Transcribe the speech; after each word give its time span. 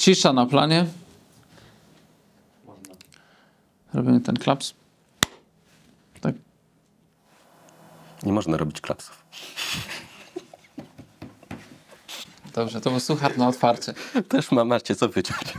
Cisza 0.00 0.32
na 0.32 0.46
planie. 0.46 0.86
Robimy 3.94 4.20
ten 4.20 4.36
klaps. 4.36 4.74
Tak. 6.20 6.34
Nie 8.22 8.32
można 8.32 8.56
robić 8.56 8.80
klapsów. 8.80 9.24
Dobrze, 12.54 12.80
to 12.80 12.90
był 12.90 13.00
suchar 13.00 13.38
na 13.38 13.48
otwarcie. 13.48 13.94
Też 14.28 14.52
ma, 14.52 14.64
macie 14.64 14.96
co 14.96 15.08
wyciąć. 15.08 15.54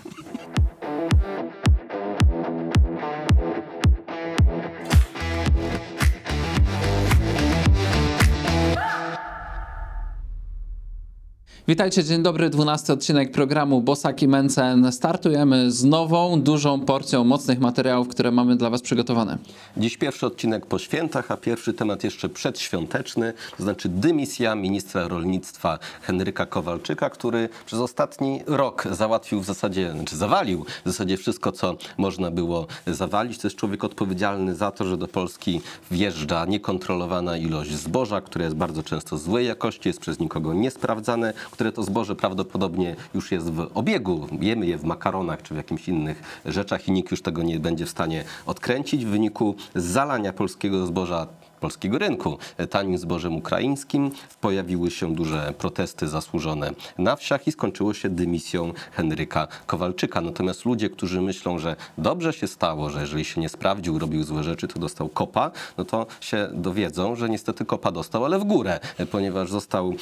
Witajcie, 11.72 12.04
dzień 12.04 12.24
dobry, 12.24 12.50
12 12.50 12.94
odcinek 12.94 13.32
programu 13.32 13.82
Bosaki 13.82 14.28
Mencen. 14.28 14.92
Startujemy 14.92 15.72
z 15.72 15.84
nową, 15.84 16.42
dużą 16.42 16.80
porcją 16.80 17.24
mocnych 17.24 17.60
materiałów, 17.60 18.08
które 18.08 18.32
mamy 18.32 18.56
dla 18.56 18.70
Was 18.70 18.82
przygotowane. 18.82 19.38
Dziś 19.78 19.98
pierwszy 19.98 20.26
odcinek 20.26 20.66
po 20.66 20.80
świętach, 20.80 21.32
a 21.32 21.38
pierwszy 21.38 21.74
temat 21.74 22.04
jeszcze 22.04 22.30
przedświąteczny, 22.30 23.34
to 23.58 23.64
znaczy 23.64 23.90
dymisja 23.90 24.56
ministra 24.56 25.08
rolnictwa 25.08 25.80
Henryka 26.02 26.46
Kowalczyka, 26.46 27.10
który 27.10 27.50
przez 27.66 27.80
ostatni 27.80 28.42
rok 28.48 28.88
załatwił 28.92 29.42
w 29.42 29.46
zasadzie, 29.46 29.92
znaczy 29.92 30.18
zawalił 30.18 30.66
w 30.86 30.90
zasadzie 30.90 31.18
wszystko, 31.18 31.52
co 31.52 31.76
można 31.98 32.32
było 32.32 32.68
zawalić. 32.88 33.38
To 33.38 33.48
jest 33.48 33.58
człowiek 33.58 33.84
odpowiedzialny 33.84 34.56
za 34.56 34.72
to, 34.72 34.86
że 34.86 34.98
do 34.98 35.08
Polski 35.08 35.62
wjeżdża 35.92 36.46
niekontrolowana 36.46 37.38
ilość 37.38 37.72
zboża, 37.72 38.22
które 38.22 38.46
jest 38.46 38.58
bardzo 38.58 38.84
często 38.84 39.18
złej 39.18 39.48
jakości, 39.48 39.90
jest 39.90 40.00
przez 40.00 40.20
nikogo 40.20 40.54
niesprawdzane, 40.54 41.34
które 41.62 41.72
to 41.72 41.84
zboże 41.84 42.16
prawdopodobnie 42.16 42.96
już 43.14 43.32
jest 43.32 43.52
w 43.52 43.68
obiegu. 43.74 44.28
Jemy 44.40 44.66
je 44.66 44.78
w 44.78 44.84
makaronach 44.84 45.42
czy 45.42 45.54
w 45.54 45.58
jakimś 45.58 45.88
innych 45.88 46.42
rzeczach 46.46 46.88
i 46.88 46.92
nikt 46.92 47.12
już 47.12 47.22
tego 47.22 47.44
nie 47.44 47.60
będzie 47.60 47.86
w 47.86 47.90
stanie 47.90 48.24
odkręcić 48.46 49.06
w 49.06 49.10
wyniku 49.10 49.56
zalania 49.76 50.34
polskiego 50.34 50.86
zboża 50.86 51.28
polskiego 51.62 51.98
rynku 51.98 52.38
tanim 52.70 52.98
zbożem 52.98 53.36
ukraińskim. 53.36 54.12
Pojawiły 54.42 54.92
się 54.92 55.16
duże 55.16 55.54
protesty 55.58 56.08
zasłużone 56.08 56.72
na 56.98 57.16
wsiach 57.16 57.48
i 57.48 57.52
skończyło 57.52 57.94
się 57.94 58.10
dymisją 58.10 58.74
Henryka 58.92 59.48
Kowalczyka. 59.66 60.22
Natomiast 60.22 60.66
ludzie, 60.66 60.90
którzy 60.90 61.22
myślą, 61.22 61.60
że 61.60 61.76
dobrze 61.98 62.34
się 62.34 62.48
stało, 62.48 62.90
że 62.90 63.02
jeżeli 63.02 63.26
się 63.26 63.42
nie 63.42 63.50
sprawdził, 63.50 64.00
robił 64.00 64.24
złe 64.24 64.44
rzeczy, 64.44 64.68
to 64.68 64.80
dostał 64.80 65.10
kopa, 65.10 65.52
no 65.78 65.86
to 65.86 66.08
się 66.22 66.50
dowiedzą, 66.54 67.16
że 67.16 67.30
niestety 67.30 67.66
kopa 67.66 67.92
dostał, 67.92 68.26
ale 68.26 68.40
w 68.40 68.44
górę, 68.44 68.80
ponieważ 69.12 69.52
został 69.52 69.90
e, 69.90 69.96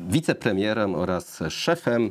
wicepremierem 0.00 0.94
oraz 0.94 1.38
szefem 1.48 2.10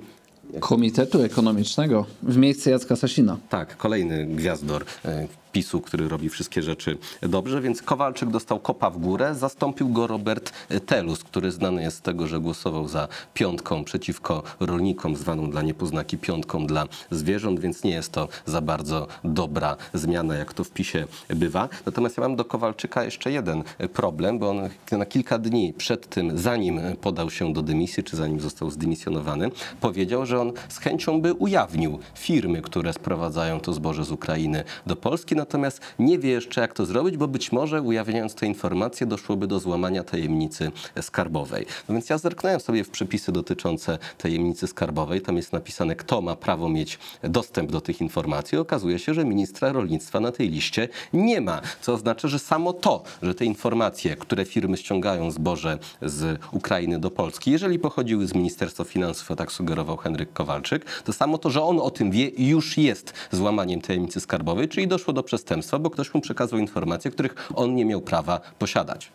Komitetu 0.60 1.22
Ekonomicznego 1.22 2.06
w 2.24 2.38
miejsce 2.38 2.72
Jacka 2.72 2.96
Sasina. 2.96 3.38
Tak, 3.50 3.78
kolejny 3.78 4.26
gwiazdor 4.26 4.86
e, 5.06 5.28
PiSu, 5.54 5.82
który 5.82 6.10
robi 6.10 6.30
wszystkie 6.30 6.62
rzeczy 6.62 6.98
dobrze, 7.22 7.62
więc 7.62 7.82
Kowalczyk 7.82 8.30
dostał 8.30 8.60
kopa 8.60 8.90
w 8.90 8.98
górę, 8.98 9.36
zastąpił 9.36 9.90
go 9.90 10.08
Robert 10.08 10.54
Telus, 10.86 11.24
który 11.24 11.52
znany 11.52 11.84
jest 11.84 11.98
z 11.98 12.02
tego, 12.02 12.28
że 12.28 12.40
głosował 12.40 12.88
za 12.88 13.08
piątką 13.34 13.84
przeciwko 13.84 14.44
rolnikom, 14.60 15.16
zwaną 15.16 15.50
dla 15.50 15.62
niepoznaki 15.62 16.18
piątką 16.18 16.68
dla 16.68 16.88
zwierząt, 17.12 17.60
więc 17.60 17.84
nie 17.84 17.92
jest 17.92 18.12
to 18.12 18.28
za 18.46 18.62
bardzo 18.62 19.08
dobra 19.24 19.78
zmiana, 19.94 20.36
jak 20.36 20.54
to 20.54 20.64
w 20.64 20.72
PiSie 20.72 21.08
bywa. 21.30 21.70
Natomiast 21.86 22.18
ja 22.18 22.22
mam 22.22 22.36
do 22.36 22.46
Kowalczyka 22.46 23.04
jeszcze 23.04 23.32
jeden 23.32 23.64
problem, 23.94 24.40
bo 24.40 24.50
on 24.50 24.70
na 24.92 25.06
kilka 25.06 25.38
dni 25.38 25.74
przed 25.74 26.10
tym, 26.10 26.38
zanim 26.38 26.82
podał 27.02 27.30
się 27.30 27.54
do 27.54 27.62
dymisji, 27.62 28.04
czy 28.04 28.18
zanim 28.18 28.40
został 28.40 28.72
zdymisjonowany, 28.72 29.52
powiedział, 29.82 30.26
że 30.26 30.42
on 30.42 30.54
z 30.70 30.78
chęcią 30.78 31.22
by 31.22 31.34
ujawnił 31.34 32.00
firmy, 32.16 32.62
które 32.62 32.94
sprowadzają 32.94 33.60
to 33.60 33.74
zboże 33.74 34.06
z 34.06 34.12
Ukrainy 34.12 34.64
do 34.86 34.96
Polski, 34.96 35.36
natomiast 35.44 35.82
nie 36.00 36.20
wie 36.20 36.30
jeszcze, 36.30 36.62
jak 36.62 36.74
to 36.74 36.86
zrobić, 36.86 37.18
bo 37.18 37.28
być 37.28 37.52
może 37.52 37.82
ujawniając 37.82 38.36
te 38.36 38.46
informacje 38.46 39.08
doszłoby 39.08 39.48
do 39.48 39.60
złamania 39.60 40.04
tajemnicy 40.04 40.72
skarbowej. 41.02 41.66
No 41.90 41.94
więc 41.94 42.10
ja 42.10 42.18
zerknąłem 42.18 42.60
sobie 42.60 42.84
w 42.84 42.90
przepisy 42.90 43.32
dotyczące 43.32 43.98
tajemnicy 44.18 44.68
skarbowej. 44.68 45.22
Tam 45.22 45.38
jest 45.38 45.54
napisane, 45.54 45.96
kto 45.96 46.22
ma 46.22 46.36
prawo 46.36 46.70
mieć 46.70 47.00
dostęp 47.24 47.72
do 47.72 47.82
tych 47.82 48.02
informacji. 48.02 48.58
Okazuje 48.58 49.00
się, 49.00 49.14
że 49.14 49.26
ministra 49.26 49.72
rolnictwa 49.72 50.20
na 50.20 50.32
tej 50.32 50.50
liście 50.50 50.90
nie 51.14 51.42
ma, 51.42 51.62
co 51.82 51.94
oznacza, 51.94 52.28
że 52.28 52.40
samo 52.40 52.74
to, 52.74 53.04
że 53.22 53.36
te 53.36 53.46
informacje, 53.46 54.16
które 54.16 54.46
firmy 54.46 54.78
ściągają 54.78 55.32
zboże 55.32 55.80
z 56.02 56.40
Ukrainy 56.52 57.00
do 57.00 57.12
Polski, 57.12 57.52
jeżeli 57.52 57.80
pochodziły 57.80 58.28
z 58.28 58.34
Ministerstwa 58.34 58.84
Finansów, 58.84 59.32
a 59.32 59.36
tak 59.36 59.52
sugerował 59.52 59.98
Henryk 59.98 60.34
Kowalczyk, 60.34 60.86
to 61.04 61.14
samo 61.14 61.38
to, 61.38 61.50
że 61.50 61.64
on 61.64 61.80
o 61.80 61.92
tym 61.92 62.12
wie, 62.12 62.32
już 62.38 62.78
jest 62.78 63.14
złamaniem 63.32 63.82
tajemnicy 63.82 64.20
skarbowej, 64.20 64.70
czyli 64.70 64.88
doszło 64.88 65.14
do 65.14 65.24
przestępstwa, 65.34 65.80
bo 65.80 65.90
ktoś 65.90 66.14
mu 66.14 66.22
przekazał 66.22 66.60
informacje, 66.60 67.12
których 67.12 67.50
on 67.56 67.76
nie 67.76 67.86
miał 67.86 68.02
prawa 68.02 68.42
posiadać. 68.60 69.12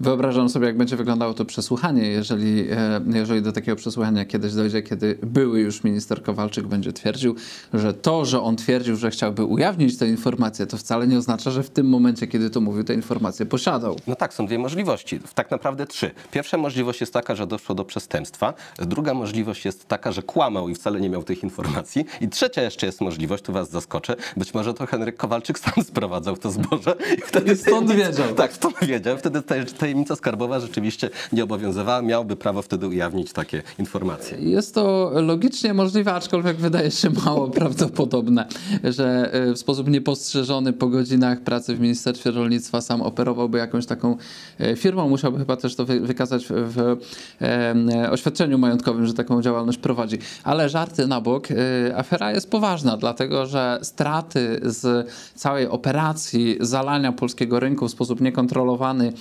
Wyobrażam 0.00 0.48
sobie, 0.48 0.66
jak 0.66 0.76
będzie 0.76 0.96
wyglądało 0.96 1.34
to 1.34 1.44
przesłuchanie, 1.44 2.08
jeżeli, 2.08 2.70
e, 2.70 3.00
jeżeli 3.14 3.42
do 3.42 3.52
takiego 3.52 3.76
przesłuchania 3.76 4.24
kiedyś 4.24 4.52
dojdzie, 4.52 4.82
kiedy 4.82 5.18
były 5.22 5.60
już 5.60 5.84
minister 5.84 6.22
Kowalczyk 6.22 6.66
będzie 6.66 6.92
twierdził, 6.92 7.34
że 7.74 7.94
to, 7.94 8.24
że 8.24 8.42
on 8.42 8.56
twierdził, 8.56 8.96
że 8.96 9.10
chciałby 9.10 9.44
ujawnić 9.44 9.98
tę 9.98 10.08
informację, 10.08 10.66
to 10.66 10.76
wcale 10.76 11.06
nie 11.06 11.18
oznacza, 11.18 11.50
że 11.50 11.62
w 11.62 11.70
tym 11.70 11.88
momencie, 11.88 12.26
kiedy 12.26 12.50
to 12.50 12.60
mówił, 12.60 12.84
tę 12.84 12.94
informację 12.94 13.46
posiadał. 13.46 13.96
No 14.06 14.16
tak, 14.16 14.34
są 14.34 14.46
dwie 14.46 14.58
możliwości. 14.58 15.20
Tak 15.34 15.50
naprawdę 15.50 15.86
trzy. 15.86 16.10
Pierwsza 16.30 16.58
możliwość 16.58 17.00
jest 17.00 17.12
taka, 17.12 17.34
że 17.34 17.46
doszło 17.46 17.74
do 17.74 17.84
przestępstwa. 17.84 18.54
Druga 18.78 19.14
możliwość 19.14 19.64
jest 19.64 19.88
taka, 19.88 20.12
że 20.12 20.22
kłamał 20.22 20.68
i 20.68 20.74
wcale 20.74 21.00
nie 21.00 21.10
miał 21.10 21.22
tych 21.22 21.42
informacji. 21.42 22.04
I 22.20 22.28
trzecia 22.28 22.62
jeszcze 22.62 22.86
jest 22.86 23.00
możliwość, 23.00 23.44
tu 23.44 23.52
was 23.52 23.70
zaskoczę, 23.70 24.16
być 24.36 24.54
może 24.54 24.74
to 24.74 24.86
Henryk 24.86 25.16
Kowalczyk 25.16 25.58
sam 25.58 25.84
sprowadzał 25.90 26.36
to 26.36 26.50
zboże. 26.50 26.96
I 27.18 27.20
wtedy 27.20 27.52
I 27.52 27.56
stąd 27.56 27.92
wiedział. 28.02 28.34
Tak, 28.34 28.52
stąd 28.52 28.84
wiedział. 28.84 29.18
Wtedy 29.18 29.42
tajemnica 29.86 30.16
skarbowa 30.16 30.60
rzeczywiście 30.60 31.10
nie 31.32 31.44
obowiązywała, 31.44 32.02
miałby 32.02 32.36
prawo 32.36 32.62
wtedy 32.62 32.88
ujawnić 32.88 33.32
takie 33.32 33.62
informacje. 33.78 34.38
Jest 34.38 34.74
to 34.74 35.10
logicznie 35.14 35.74
możliwe, 35.74 36.14
aczkolwiek 36.14 36.56
wydaje 36.56 36.90
się 36.90 37.10
mało 37.10 37.48
prawdopodobne, 37.60 38.46
że 38.84 39.32
e, 39.32 39.52
w 39.52 39.58
sposób 39.58 39.88
niepostrzeżony 39.88 40.72
po 40.72 40.86
godzinach 40.86 41.40
pracy 41.40 41.76
w 41.76 41.80
Ministerstwie 41.80 42.30
Rolnictwa 42.30 42.80
sam 42.80 43.02
operowałby 43.02 43.58
jakąś 43.58 43.86
taką 43.86 44.16
e, 44.58 44.76
firmą. 44.76 45.08
Musiałby 45.08 45.38
chyba 45.38 45.56
też 45.56 45.76
to 45.76 45.84
wykazać 45.84 46.46
w 46.48 46.96
e, 47.40 48.10
oświadczeniu 48.10 48.58
majątkowym, 48.58 49.06
że 49.06 49.14
taką 49.14 49.42
działalność 49.42 49.78
prowadzi. 49.78 50.18
Ale 50.44 50.68
żarty 50.68 51.06
na 51.06 51.20
bok, 51.20 51.48
afera 51.96 52.32
jest 52.32 52.50
poważna, 52.50 52.96
dlatego 52.96 53.46
że 53.46 53.78
straty 53.82 54.60
z 54.62 55.10
całej 55.34 55.68
operacji 55.68 56.56
zalania 56.60 57.12
polskiego 57.12 57.60
rynku 57.60 57.88
w 57.88 57.90
sposób 57.90 58.20
niekontrolowany 58.20 59.12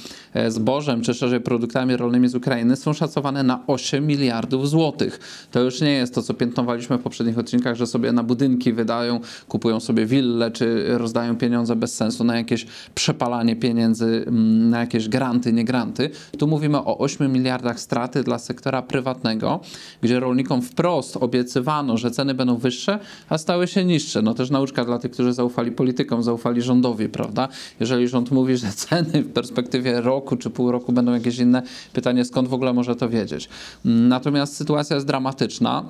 zbożem, 0.56 1.02
czy 1.02 1.14
szerzej 1.14 1.42
produktami 1.42 1.98
rolnymi 1.98 2.28
z 2.28 2.36
Ukrainy 2.36 2.76
są 2.76 2.94
szacowane 2.94 3.44
na 3.44 3.64
8 3.68 4.08
miliardów 4.08 4.70
złotych. 4.70 5.20
To 5.52 5.60
już 5.60 5.82
nie 5.82 5.92
jest 5.92 6.16
to, 6.16 6.22
co 6.22 6.34
piętnowaliśmy 6.34 6.98
w 6.98 7.02
poprzednich 7.02 7.38
odcinkach, 7.38 7.76
że 7.76 7.88
sobie 7.88 8.12
na 8.12 8.24
budynki 8.24 8.74
wydają, 8.74 9.20
kupują 9.48 9.80
sobie 9.80 10.06
wille, 10.06 10.52
czy 10.52 10.86
rozdają 10.98 11.36
pieniądze 11.38 11.76
bez 11.76 11.96
sensu 11.96 12.24
na 12.24 12.38
jakieś 12.38 12.66
przepalanie 12.96 13.56
pieniędzy, 13.56 14.26
na 14.70 14.80
jakieś 14.80 15.10
granty, 15.10 15.54
nie 15.54 15.66
granty. 15.66 16.10
Tu 16.38 16.48
mówimy 16.48 16.78
o 16.78 16.98
8 16.98 17.32
miliardach 17.32 17.80
straty 17.80 18.24
dla 18.24 18.40
sektora 18.40 18.82
prywatnego, 18.82 19.60
gdzie 20.02 20.20
rolnikom 20.20 20.62
wprost 20.62 21.18
obiecywano, 21.18 21.98
że 21.98 22.12
ceny 22.12 22.34
będą 22.34 22.58
wyższe, 22.58 23.00
a 23.30 23.38
stały 23.38 23.68
się 23.68 23.86
niższe. 23.86 24.22
No 24.22 24.34
też 24.34 24.50
nauczka 24.50 24.86
dla 24.86 25.00
tych, 25.00 25.12
którzy 25.12 25.34
zaufali 25.34 25.72
politykom, 25.72 26.24
zaufali 26.24 26.62
rządowi, 26.62 27.10
prawda? 27.10 27.48
Jeżeli 27.80 28.08
rząd 28.08 28.32
mówi, 28.32 28.58
że 28.58 28.68
ceny 28.68 29.24
w 29.24 29.34
perspektywie 29.34 30.02
roku 30.02 30.38
pół 30.50 30.72
roku 30.72 30.94
będą 30.94 31.14
jakieś 31.14 31.40
inne, 31.40 31.64
pytanie 31.94 32.26
skąd 32.26 32.48
w 32.48 32.54
ogóle 32.54 32.74
może 32.74 32.96
to 32.96 33.10
wiedzieć. 33.10 33.50
Natomiast 33.86 34.56
sytuacja 34.56 34.96
jest 34.96 35.08
dramatyczna. 35.08 35.84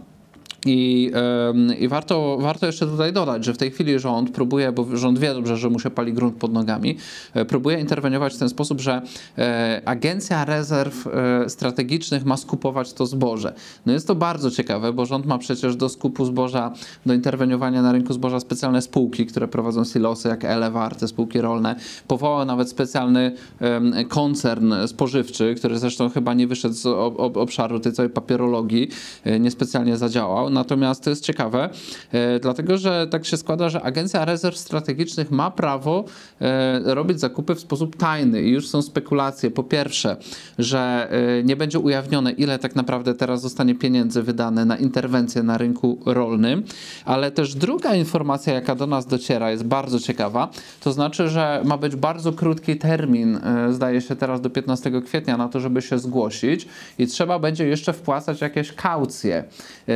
I, 0.65 1.11
I, 1.79 1.87
warto, 1.87 2.37
warto 2.41 2.65
jeszcze 2.65 2.87
tutaj 2.87 3.13
dodać, 3.13 3.45
że 3.45 3.53
w 3.53 3.57
tej 3.57 3.71
chwili 3.71 3.99
rząd 3.99 4.31
próbuje, 4.31 4.71
bo 4.71 4.97
rząd 4.97 5.19
wie 5.19 5.33
dobrze, 5.33 5.57
że 5.57 5.69
mu 5.69 5.79
się 5.79 5.89
pali 5.89 6.13
grunt 6.13 6.35
pod 6.35 6.53
nogami, 6.53 6.97
e, 7.33 7.45
próbuje 7.45 7.79
interweniować 7.79 8.33
w 8.33 8.37
ten 8.37 8.49
sposób, 8.49 8.81
że 8.81 9.01
e, 9.37 9.81
Agencja 9.85 10.45
Rezerw 10.45 11.07
e, 11.07 11.49
Strategicznych 11.49 12.25
ma 12.25 12.37
skupować 12.37 12.93
to 12.93 13.05
zboże. 13.05 13.53
No 13.85 13.93
jest 13.93 14.07
to 14.07 14.15
bardzo 14.15 14.51
ciekawe, 14.51 14.93
bo 14.93 15.05
rząd 15.05 15.25
ma 15.25 15.37
przecież 15.37 15.75
do 15.75 15.89
skupu 15.89 16.25
zboża, 16.25 16.73
do 17.05 17.13
interweniowania 17.13 17.81
na 17.81 17.91
rynku 17.91 18.13
zboża 18.13 18.39
specjalne 18.39 18.81
spółki, 18.81 19.25
które 19.25 19.47
prowadzą 19.47 19.83
silosy, 19.83 20.27
jak 20.27 20.45
Elewar, 20.45 20.95
te 20.95 21.07
spółki 21.07 21.41
rolne. 21.41 21.75
Powołał 22.07 22.45
nawet 22.45 22.69
specjalny 22.69 23.31
koncern 24.09 24.73
spożywczy, 24.87 25.55
który 25.57 25.79
zresztą 25.79 26.09
chyba 26.09 26.33
nie 26.33 26.47
wyszedł 26.47 26.75
z 26.75 26.85
obszaru 27.37 27.79
tej 27.79 27.93
całej 27.93 28.09
papierologii, 28.09 28.89
niespecjalnie 29.39 29.97
zadziałał 29.97 30.49
natomiast 30.55 31.03
to 31.03 31.09
jest 31.09 31.23
ciekawe, 31.23 31.69
e, 32.11 32.39
dlatego 32.39 32.77
że 32.77 33.07
tak 33.07 33.25
się 33.25 33.37
składa, 33.37 33.69
że 33.69 33.81
Agencja 33.81 34.25
Rezerw 34.25 34.57
Strategicznych 34.57 35.31
ma 35.31 35.51
prawo 35.51 36.05
e, 36.41 36.95
robić 36.95 37.19
zakupy 37.19 37.55
w 37.55 37.59
sposób 37.59 37.95
tajny. 37.95 38.41
I 38.41 38.51
już 38.51 38.67
są 38.67 38.81
spekulacje. 38.81 39.51
Po 39.51 39.63
pierwsze, 39.63 40.17
że 40.59 41.07
e, 41.11 41.43
nie 41.43 41.55
będzie 41.55 41.79
ujawnione, 41.79 42.31
ile 42.31 42.59
tak 42.59 42.75
naprawdę 42.75 43.13
teraz 43.13 43.41
zostanie 43.41 43.75
pieniędzy 43.75 44.23
wydane 44.23 44.65
na 44.65 44.77
interwencję 44.77 45.43
na 45.43 45.57
rynku 45.57 45.99
rolnym, 46.05 46.63
ale 47.05 47.31
też 47.31 47.55
druga 47.55 47.95
informacja, 47.95 48.53
jaka 48.53 48.75
do 48.75 48.87
nas 48.87 49.05
dociera, 49.05 49.51
jest 49.51 49.63
bardzo 49.63 49.99
ciekawa, 49.99 50.49
to 50.79 50.93
znaczy, 50.93 51.29
że 51.29 51.61
ma 51.65 51.77
być 51.77 51.95
bardzo 51.95 52.33
krótki 52.33 52.77
termin, 52.77 53.39
zdaje 53.69 54.01
się 54.01 54.15
teraz 54.15 54.41
do 54.41 54.49
15 54.49 55.01
kwietnia, 55.01 55.37
na 55.37 55.49
to, 55.49 55.59
żeby 55.59 55.81
się 55.81 55.99
zgłosić. 55.99 56.67
I 56.99 57.07
trzeba 57.07 57.39
będzie 57.39 57.67
jeszcze 57.67 57.93
wpłacać 57.93 58.41
jakieś 58.41 58.71
kaucje, 58.71 59.43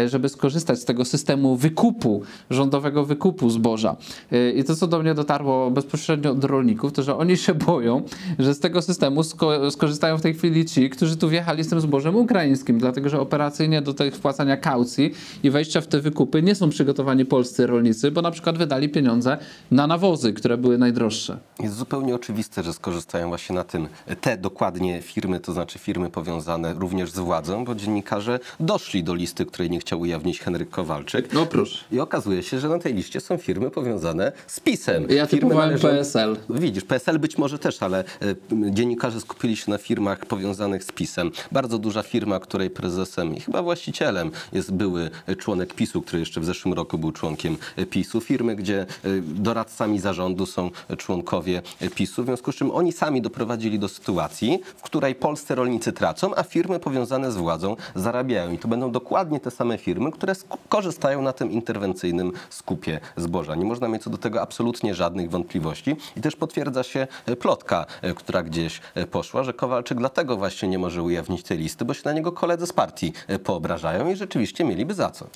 żeby 0.08 0.30
skorzystać 0.30 0.49
z 0.50 0.86
tego 0.86 1.06
systemu 1.06 1.56
wykupu, 1.56 2.22
rządowego 2.50 3.06
wykupu 3.06 3.50
zboża. 3.50 3.96
E, 4.32 4.52
I 4.52 4.64
to, 4.64 4.76
co 4.76 4.88
do 4.88 5.00
mnie 5.00 5.14
dotarło 5.14 5.72
bezpośrednio 5.72 6.32
od 6.32 6.44
rolników, 6.44 6.94
to 6.94 7.04
że 7.04 7.18
oni 7.18 7.38
się 7.38 7.54
boją, 7.54 8.02
że 8.40 8.54
z 8.54 8.60
tego 8.60 8.82
systemu 8.82 9.24
sko 9.24 9.72
skorzystają 9.72 10.18
w 10.18 10.22
tej 10.22 10.34
chwili 10.34 10.66
ci, 10.66 10.90
którzy 10.90 11.18
tu 11.18 11.30
wjechali 11.30 11.64
z 11.64 11.70
tym 11.70 11.82
zbożem 11.82 12.16
ukraińskim, 12.16 12.80
dlatego 12.80 13.10
że 13.10 13.20
operacyjnie 13.20 13.82
do 13.82 13.94
tych 13.94 14.16
wpłacania 14.16 14.58
kaucji 14.58 15.14
i 15.44 15.50
wejścia 15.50 15.82
w 15.82 15.88
te 15.88 16.00
wykupy 16.00 16.42
nie 16.42 16.56
są 16.56 16.70
przygotowani 16.70 17.26
polscy 17.26 17.68
rolnicy, 17.68 18.12
bo 18.12 18.22
na 18.22 18.32
przykład 18.32 18.58
wydali 18.58 18.90
pieniądze 18.90 19.38
na 19.72 19.88
nawozy, 19.88 20.34
które 20.34 20.58
były 20.58 20.78
najdroższe. 20.78 21.38
Jest 21.60 21.76
zupełnie 21.76 22.16
oczywiste, 22.16 22.64
że 22.64 22.74
skorzystają 22.74 23.28
właśnie 23.28 23.56
na 23.56 23.64
tym 23.64 23.88
te 24.22 24.38
dokładnie 24.38 25.02
firmy, 25.02 25.40
to 25.40 25.54
znaczy 25.54 25.80
firmy 25.80 26.10
powiązane 26.10 26.74
również 26.74 27.12
z 27.12 27.20
władzą, 27.20 27.66
bo 27.66 27.76
dziennikarze 27.76 28.40
doszli 28.60 29.04
do 29.04 29.16
listy, 29.16 29.46
której 29.46 29.70
nie 29.70 29.80
chciał 29.80 30.00
ujawnić 30.00 30.39
Henryk 30.40 30.70
Kowalczyk. 30.70 31.34
No 31.34 31.46
proszę. 31.46 31.86
I 31.92 32.00
okazuje 32.00 32.44
się, 32.44 32.60
że 32.60 32.70
na 32.70 32.80
tej 32.80 32.94
liście 32.94 33.20
są 33.20 33.38
firmy 33.38 33.72
powiązane 33.72 34.32
z 34.48 34.60
PiSem. 34.60 35.08
Ja 35.10 35.26
firmy 35.26 35.50
typowałem 35.50 35.80
PSL. 35.80 36.38
Widzisz, 36.50 36.84
PSL 36.84 37.20
być 37.20 37.38
może 37.38 37.60
też, 37.60 37.84
ale 37.84 38.00
e, 38.00 38.36
dziennikarze 38.72 39.22
skupili 39.22 39.58
się 39.58 39.72
na 39.72 39.78
firmach 39.78 40.26
powiązanych 40.26 40.84
z 40.84 40.92
PiSem. 40.92 41.32
Bardzo 41.52 41.78
duża 41.78 42.04
firma, 42.04 42.40
której 42.40 42.70
prezesem 42.70 43.36
i 43.36 43.40
chyba 43.40 43.62
właścicielem 43.62 44.32
jest 44.54 44.74
były 44.74 45.10
członek 45.38 45.74
PiSu, 45.74 46.02
który 46.02 46.20
jeszcze 46.20 46.42
w 46.42 46.46
zeszłym 46.46 46.74
roku 46.74 46.98
był 46.98 47.12
członkiem 47.12 47.58
PiSu. 47.90 48.22
Firmy, 48.22 48.56
gdzie 48.56 48.82
e, 48.82 48.86
doradcami 49.22 50.00
zarządu 50.00 50.46
są 50.46 50.72
członkowie 50.98 51.62
PiSu, 51.96 52.24
w 52.24 52.26
związku 52.26 52.52
z 52.52 52.56
czym 52.56 52.72
oni 52.72 52.92
sami 52.92 53.22
doprowadzili 53.22 53.80
do 53.80 53.88
sytuacji, 53.88 54.60
w 54.78 54.82
której 54.82 55.16
polscy 55.16 55.56
rolnicy 55.56 55.94
tracą, 55.94 56.36
a 56.36 56.44
firmy 56.44 56.80
powiązane 56.80 57.32
z 57.32 57.38
władzą 57.38 57.76
zarabiają. 57.96 58.52
I 58.52 58.58
to 58.58 58.68
będą 58.68 58.92
dokładnie 58.92 59.40
te 59.40 59.52
same 59.52 59.78
firmy, 59.78 60.12
które 60.20 60.34
korzystają 60.70 61.22
na 61.22 61.34
tym 61.34 61.52
interwencyjnym 61.52 62.32
skupie 62.50 63.00
zboża. 63.18 63.56
Nie 63.56 63.66
można 63.66 63.88
mieć 63.88 64.04
co 64.04 64.10
do 64.10 64.18
tego 64.18 64.42
absolutnie 64.42 64.96
żadnych 64.96 65.30
wątpliwości. 65.30 65.96
I 66.18 66.22
też 66.22 66.36
potwierdza 66.36 66.84
się 66.84 67.08
e, 67.26 67.36
plotka, 67.36 67.86
e, 68.02 68.14
która 68.14 68.44
gdzieś 68.44 68.82
e, 68.96 69.08
poszła, 69.08 69.44
że 69.44 69.54
Kowalczyk 69.54 69.98
dlatego 69.98 70.38
właśnie 70.38 70.70
nie 70.70 70.80
może 70.80 71.04
ujawnić 71.04 71.44
tej 71.44 71.58
listy, 71.58 71.86
bo 71.86 71.94
się 71.94 72.02
na 72.06 72.14
niego 72.14 72.32
koledzy 72.32 72.68
z 72.68 72.74
partii 72.74 73.14
poobrażają 73.44 74.10
i 74.10 74.16
rzeczywiście 74.16 74.64
mieliby 74.64 74.94
za 74.94 75.10
co. 75.10 75.28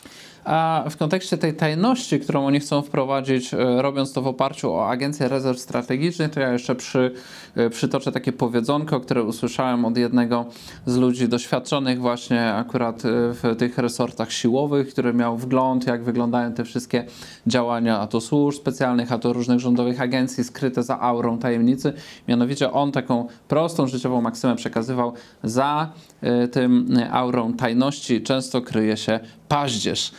A 0.45 0.83
w 0.89 0.97
kontekście 0.97 1.37
tej 1.37 1.53
tajności, 1.53 2.19
którą 2.19 2.45
oni 2.45 2.59
chcą 2.59 2.81
wprowadzić, 2.81 3.51
robiąc 3.77 4.13
to 4.13 4.21
w 4.21 4.27
oparciu 4.27 4.73
o 4.73 4.89
Agencję 4.89 5.27
Rezerw 5.27 5.59
Strategicznych, 5.59 6.31
to 6.31 6.39
ja 6.39 6.53
jeszcze 6.53 6.75
przy, 6.75 7.11
przytoczę 7.69 8.11
takie 8.11 8.31
powiedzonko, 8.31 8.99
które 8.99 9.23
usłyszałem 9.23 9.85
od 9.85 9.97
jednego 9.97 10.45
z 10.85 10.97
ludzi 10.97 11.27
doświadczonych 11.27 12.01
właśnie 12.01 12.53
akurat 12.53 13.01
w 13.05 13.55
tych 13.57 13.77
resortach 13.77 14.31
siłowych, 14.31 14.72
który 14.91 15.13
miał 15.13 15.37
wgląd, 15.37 15.87
jak 15.87 16.03
wyglądają 16.03 16.53
te 16.53 16.63
wszystkie 16.63 17.05
działania, 17.47 17.99
a 17.99 18.07
to 18.07 18.21
służb 18.21 18.59
specjalnych, 18.59 19.11
a 19.11 19.17
to 19.17 19.33
różnych 19.33 19.59
rządowych 19.59 20.01
agencji 20.01 20.43
skryte 20.43 20.83
za 20.83 20.99
aurą 20.99 21.37
tajemnicy. 21.37 21.93
Mianowicie 22.27 22.71
on 22.71 22.91
taką 22.91 23.27
prostą 23.47 23.87
życiową 23.87 24.21
maksymę 24.21 24.55
przekazywał 24.55 25.13
za 25.43 25.91
e, 26.21 26.47
tym 26.47 26.97
aurą 27.11 27.53
tajności 27.53 28.21
często 28.21 28.61
kryje 28.61 28.97
się 28.97 29.19
paździerz. 29.53 30.11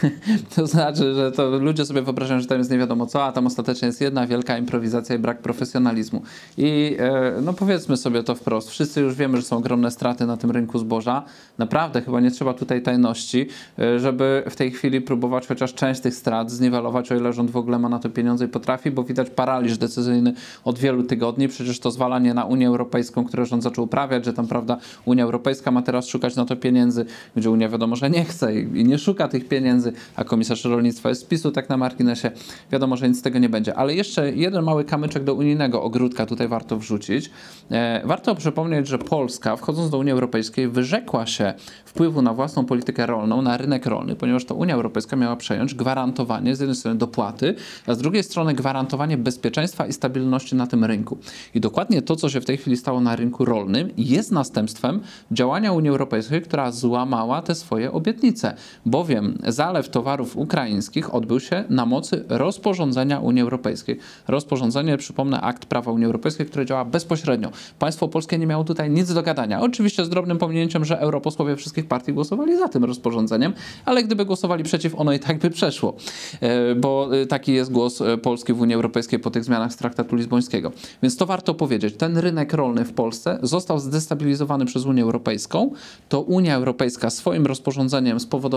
to 0.56 0.66
znaczy, 0.66 1.14
że 1.14 1.32
to 1.32 1.48
ludzie 1.48 1.84
sobie 1.84 2.02
wyobrażają, 2.02 2.40
że 2.40 2.46
tam 2.46 2.58
jest 2.58 2.70
nie 2.70 2.78
wiadomo 2.78 3.06
co, 3.06 3.24
a 3.24 3.32
tam 3.32 3.46
ostatecznie 3.46 3.86
jest 3.86 4.00
jedna 4.00 4.26
wielka 4.26 4.58
improwizacja 4.58 5.16
i 5.16 5.18
brak 5.18 5.42
profesjonalizmu. 5.42 6.22
I 6.58 6.96
e, 6.98 7.32
no 7.42 7.52
powiedzmy 7.52 7.96
sobie 7.96 8.22
to 8.22 8.34
wprost, 8.34 8.70
wszyscy 8.70 9.00
już 9.00 9.14
wiemy, 9.14 9.36
że 9.36 9.42
są 9.42 9.56
ogromne 9.56 9.90
straty 9.90 10.26
na 10.26 10.36
tym 10.36 10.50
rynku 10.50 10.78
zboża. 10.78 11.22
Naprawdę 11.58 12.02
chyba 12.02 12.20
nie 12.20 12.30
trzeba 12.30 12.54
tutaj 12.54 12.82
tajności, 12.82 13.46
e, 13.78 13.98
żeby 13.98 14.42
w 14.50 14.56
tej 14.56 14.70
chwili 14.70 15.00
próbować 15.00 15.46
chociaż 15.46 15.74
część 15.74 16.00
tych 16.00 16.14
strat 16.14 16.50
zniwelować, 16.50 17.12
o 17.12 17.16
ile 17.16 17.32
rząd 17.32 17.50
w 17.50 17.56
ogóle 17.56 17.78
ma 17.78 17.88
na 17.88 17.98
to 17.98 18.10
pieniądze 18.10 18.44
i 18.44 18.48
potrafi, 18.48 18.90
bo 18.90 19.04
widać 19.04 19.30
paraliż 19.30 19.78
decyzyjny 19.78 20.32
od 20.64 20.78
wielu 20.78 21.02
tygodni. 21.02 21.48
Przecież 21.48 21.80
to 21.80 21.90
zwalanie 21.90 22.34
na 22.34 22.44
Unię 22.44 22.68
Europejską, 22.68 23.24
które 23.24 23.46
rząd 23.46 23.62
zaczął 23.62 23.84
uprawiać, 23.84 24.24
że 24.24 24.32
tam, 24.32 24.46
prawda, 24.46 24.78
Unia 25.04 25.24
Europejska 25.24 25.70
ma 25.70 25.82
teraz 25.82 26.06
szukać 26.06 26.36
na 26.36 26.44
to 26.44 26.56
pieniędzy, 26.56 27.04
gdzie 27.36 27.50
Unia 27.50 27.68
wiadomo, 27.68 27.96
że 27.96 28.10
nie 28.10 28.24
chce 28.24 28.54
i, 28.60 28.79
i 28.80 28.84
nie 28.84 28.98
szuka 28.98 29.28
tych 29.28 29.48
pieniędzy, 29.48 29.92
a 30.16 30.24
komisarz 30.24 30.64
rolnictwa 30.64 31.08
jest 31.08 31.20
z 31.20 31.24
PiSu, 31.24 31.50
tak 31.50 31.68
na 31.68 31.76
marginesie. 31.76 32.30
Wiadomo, 32.72 32.96
że 32.96 33.08
nic 33.08 33.18
z 33.18 33.22
tego 33.22 33.38
nie 33.38 33.48
będzie. 33.48 33.74
Ale 33.74 33.94
jeszcze 33.94 34.32
jeden 34.32 34.64
mały 34.64 34.84
kamyczek 34.84 35.24
do 35.24 35.34
unijnego 35.34 35.82
ogródka 35.82 36.26
tutaj 36.26 36.48
warto 36.48 36.76
wrzucić. 36.76 37.30
E, 37.70 38.02
warto 38.04 38.34
przypomnieć, 38.34 38.88
że 38.88 38.98
Polska, 38.98 39.56
wchodząc 39.56 39.90
do 39.90 39.98
Unii 39.98 40.12
Europejskiej, 40.12 40.68
wyrzekła 40.68 41.26
się 41.26 41.54
wpływu 41.84 42.22
na 42.22 42.34
własną 42.34 42.64
politykę 42.64 43.06
rolną, 43.06 43.42
na 43.42 43.56
rynek 43.56 43.86
rolny, 43.86 44.16
ponieważ 44.16 44.44
to 44.44 44.54
Unia 44.54 44.74
Europejska 44.74 45.16
miała 45.16 45.36
przejąć 45.36 45.74
gwarantowanie 45.74 46.56
z 46.56 46.60
jednej 46.60 46.76
strony 46.76 46.98
dopłaty, 46.98 47.54
a 47.86 47.94
z 47.94 47.98
drugiej 47.98 48.22
strony 48.22 48.54
gwarantowanie 48.54 49.18
bezpieczeństwa 49.18 49.86
i 49.86 49.92
stabilności 49.92 50.56
na 50.56 50.66
tym 50.66 50.84
rynku. 50.84 51.18
I 51.54 51.60
dokładnie 51.60 52.02
to, 52.02 52.16
co 52.16 52.28
się 52.28 52.40
w 52.40 52.44
tej 52.44 52.56
chwili 52.56 52.76
stało 52.76 53.00
na 53.00 53.16
rynku 53.16 53.44
rolnym, 53.44 53.90
jest 53.96 54.32
następstwem 54.32 55.00
działania 55.32 55.72
Unii 55.72 55.90
Europejskiej, 55.90 56.42
która 56.42 56.72
złamała 56.72 57.42
te 57.42 57.54
swoje 57.54 57.92
obietnice, 57.92 58.54
bowiem 58.86 59.38
zalew 59.46 59.88
towarów 59.88 60.36
ukraińskich 60.36 61.14
odbył 61.14 61.40
się 61.40 61.64
na 61.70 61.86
mocy 61.86 62.24
rozporządzenia 62.28 63.20
Unii 63.20 63.42
Europejskiej. 63.42 63.98
Rozporządzenie, 64.28 64.96
przypomnę, 64.96 65.40
akt 65.40 65.66
prawa 65.66 65.92
Unii 65.92 66.06
Europejskiej, 66.06 66.46
które 66.46 66.66
działa 66.66 66.84
bezpośrednio. 66.84 67.50
Państwo 67.78 68.08
polskie 68.08 68.38
nie 68.38 68.46
miało 68.46 68.64
tutaj 68.64 68.90
nic 68.90 69.14
do 69.14 69.22
gadania. 69.22 69.60
Oczywiście 69.60 70.04
z 70.04 70.08
drobnym 70.08 70.38
pominięciem, 70.38 70.84
że 70.84 71.00
europosłowie 71.00 71.56
wszystkich 71.56 71.86
partii 71.86 72.12
głosowali 72.12 72.58
za 72.58 72.68
tym 72.68 72.84
rozporządzeniem, 72.84 73.52
ale 73.84 74.04
gdyby 74.04 74.24
głosowali 74.24 74.64
przeciw, 74.64 74.94
ono 74.94 75.12
i 75.12 75.18
tak 75.18 75.38
by 75.38 75.50
przeszło, 75.50 75.96
E, 76.40 76.74
bo 76.74 77.16
e, 77.16 77.26
taki 77.26 77.52
jest 77.52 77.72
głos 77.72 78.00
e, 78.00 78.18
Polski 78.18 78.52
w 78.52 78.60
Unii 78.60 78.74
Europejskiej 78.74 79.18
po 79.18 79.30
tych 79.30 79.44
zmianach 79.44 79.72
z 79.72 79.76
traktatu 79.76 80.16
lizbońskiego. 80.16 80.72
Więc 81.02 81.16
to 81.16 81.26
warto 81.26 81.54
powiedzieć. 81.54 81.96
Ten 81.96 82.18
rynek 82.18 82.52
rolny 82.52 82.84
w 82.84 82.92
Polsce 82.92 83.38
został 83.42 83.78
zdestabilizowany 83.78 84.64
przez 84.64 84.84
Unię 84.84 85.02
Europejską. 85.02 85.70
To 86.08 86.20
Unia 86.20 86.56
Europejska 86.56 87.10
swoim 87.10 87.46
rozporządzeniem 87.46 88.20
spowodowała 88.20 88.49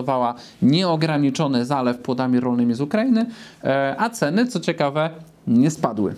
nieograniczony 0.61 1.65
zalew 1.65 1.97
płodami 1.97 2.39
rolnymi 2.39 2.73
z 2.73 2.81
Ukrainy, 2.81 3.25
e, 3.63 3.95
a 3.97 4.09
ceny, 4.09 4.47
co 4.47 4.59
ciekawe, 4.59 5.09
nie 5.47 5.71
spadły. 5.71 6.15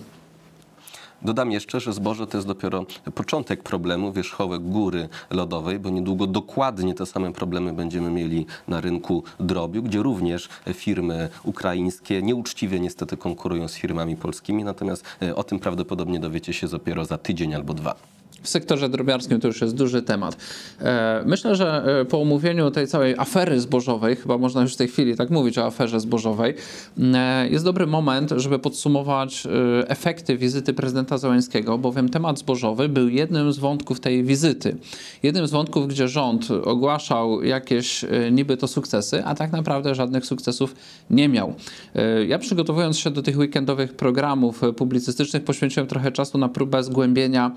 Dodam 1.21 1.51
jeszcze, 1.51 1.79
że 1.79 1.93
zboże 1.93 2.27
to 2.27 2.37
jest 2.37 2.47
dopiero 2.47 2.85
początek 3.15 3.63
problemu, 3.63 4.11
wierzchołek 4.11 4.61
góry 4.61 5.09
lodowej, 5.29 5.79
bo 5.79 5.89
niedługo 5.89 6.27
dokładnie 6.27 6.93
te 6.93 7.05
same 7.05 7.33
problemy 7.33 7.73
będziemy 7.73 8.11
mieli 8.11 8.45
na 8.67 8.81
rynku 8.81 9.23
drobiu, 9.39 9.83
gdzie 9.83 10.03
również 10.03 10.49
firmy 10.73 11.29
ukraińskie 11.43 12.21
nieuczciwie 12.21 12.79
niestety 12.79 13.17
konkurują 13.17 13.67
z 13.67 13.73
firmami 13.75 14.15
polskimi, 14.15 14.63
natomiast 14.63 15.05
e, 15.21 15.35
o 15.35 15.43
tym 15.43 15.59
prawdopodobnie 15.59 16.19
dowiecie 16.19 16.53
się 16.53 16.67
dopiero 16.67 17.05
za 17.05 17.17
tydzień 17.17 17.55
albo 17.55 17.73
dwa. 17.73 18.14
W 18.45 18.49
sektorze 18.49 18.89
drobiarskim 18.89 19.39
to 19.39 19.47
już 19.47 19.61
jest 19.61 19.75
duży 19.75 20.01
temat. 20.01 20.37
E, 20.81 21.23
Myślę, 21.25 21.55
że 21.55 21.99
e, 22.01 22.05
po 22.05 22.21
omówieniu 22.21 22.71
tej 22.71 22.87
całej 22.87 23.15
afery 23.17 23.59
zbożowej, 23.59 24.15
chyba 24.15 24.37
można 24.37 24.61
już 24.61 24.73
w 24.73 24.77
tej 24.77 24.87
chwili 24.87 25.15
tak 25.15 25.29
mówić 25.29 25.57
o 25.57 25.65
aferze 25.65 25.99
zbożowej, 25.99 26.53
e, 27.13 27.49
jest 27.49 27.65
dobry 27.65 27.87
moment, 27.87 28.33
żeby 28.35 28.59
podsumować 28.59 29.47
efekty 29.87 30.37
wizyty 30.37 30.73
prezydenta 30.73 31.17
Załęskiego, 31.17 31.77
bowiem 31.77 32.09
temat 32.09 32.39
zbożowy 32.39 32.89
był 32.89 33.09
jednym 33.09 33.53
z 33.53 33.57
wątków 33.57 33.99
tej 33.99 34.23
wizyty. 34.23 34.77
Jednym 35.23 35.47
z 35.47 35.51
wątków, 35.51 35.87
gdzie 35.87 36.07
rząd 36.07 36.51
ogłaszał 36.51 37.43
jakieś 37.43 38.05
niby 38.31 38.57
to 38.57 38.67
sukcesy, 38.67 39.25
a 39.25 39.35
tak 39.35 39.51
naprawdę 39.51 39.95
żadnych 39.95 40.25
sukcesów 40.25 40.75
nie 41.09 41.29
miał. 41.29 41.53
Ja 42.27 42.39
przygotowując 42.39 42.97
się 42.97 43.11
do 43.11 43.21
tych 43.21 43.37
weekendowych 43.37 43.93
programów 43.93 44.61
publicystycznych 44.77 45.43
poświęciłem 45.43 45.87
trochę 45.87 46.11
czasu 46.11 46.37
na 46.37 46.49
próbę 46.49 46.83
zgłębienia 46.83 47.51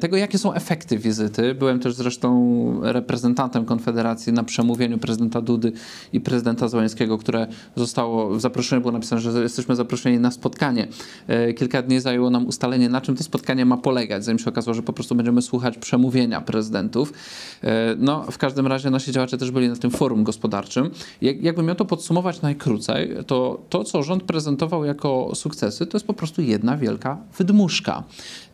tego, 0.00 0.16
jakie 0.16 0.38
są 0.38 0.54
efekty 0.54 0.98
wizyty. 0.98 1.54
Byłem 1.54 1.80
też 1.80 1.94
zresztą 1.94 2.80
reprezentantem 2.82 3.64
Konfederacji 3.64 4.32
na 4.32 4.44
przemówieniu 4.44 4.98
prezydenta 4.98 5.40
Dudy 5.40 5.72
i 6.12 6.20
prezydenta 6.20 6.68
Załęskiego, 6.68 7.18
które 7.18 7.46
zostało, 7.76 8.30
w 8.30 8.40
zaproszeniu 8.40 8.80
było 8.80 8.92
napisane, 8.92 9.20
że 9.20 9.42
jesteśmy 9.42 9.76
zaproszeni 9.76 10.18
na 10.18 10.30
spotkanie. 10.30 10.88
E, 11.26 11.52
kilka 11.52 11.82
dni 11.82 12.00
zajęło 12.00 12.30
nam 12.30 12.46
ustalenie, 12.46 12.88
na 12.88 13.00
czym 13.00 13.16
to 13.16 13.24
spotkanie 13.24 13.64
ma 13.64 13.76
polegać, 13.76 14.24
zanim 14.24 14.38
się 14.38 14.50
okazało, 14.50 14.74
że 14.74 14.82
po 14.82 14.92
prostu 14.92 15.14
będziemy 15.14 15.42
słuchać 15.42 15.78
przemówienia 15.78 16.40
prezydentów. 16.40 17.12
E, 17.64 17.96
no, 17.98 18.24
w 18.30 18.38
każdym 18.38 18.66
razie 18.66 18.90
nasi 18.90 19.12
działacze 19.12 19.38
też 19.38 19.50
byli 19.50 19.68
na 19.68 19.76
tym 19.76 19.90
forum 19.90 20.24
gospodarczym. 20.24 20.90
Jak, 21.22 21.42
jakbym 21.42 21.66
miał 21.66 21.74
to 21.74 21.84
podsumować 21.84 22.42
najkrócej, 22.42 23.16
to 23.26 23.60
to, 23.68 23.84
co 23.84 24.02
rząd 24.02 24.22
prezentował 24.22 24.84
jako 24.84 25.30
sukcesy, 25.34 25.86
to 25.86 25.96
jest 25.96 26.06
po 26.06 26.14
prostu 26.14 26.42
jedna 26.42 26.76
wielka 26.76 27.18
wydmuszka. 27.38 28.04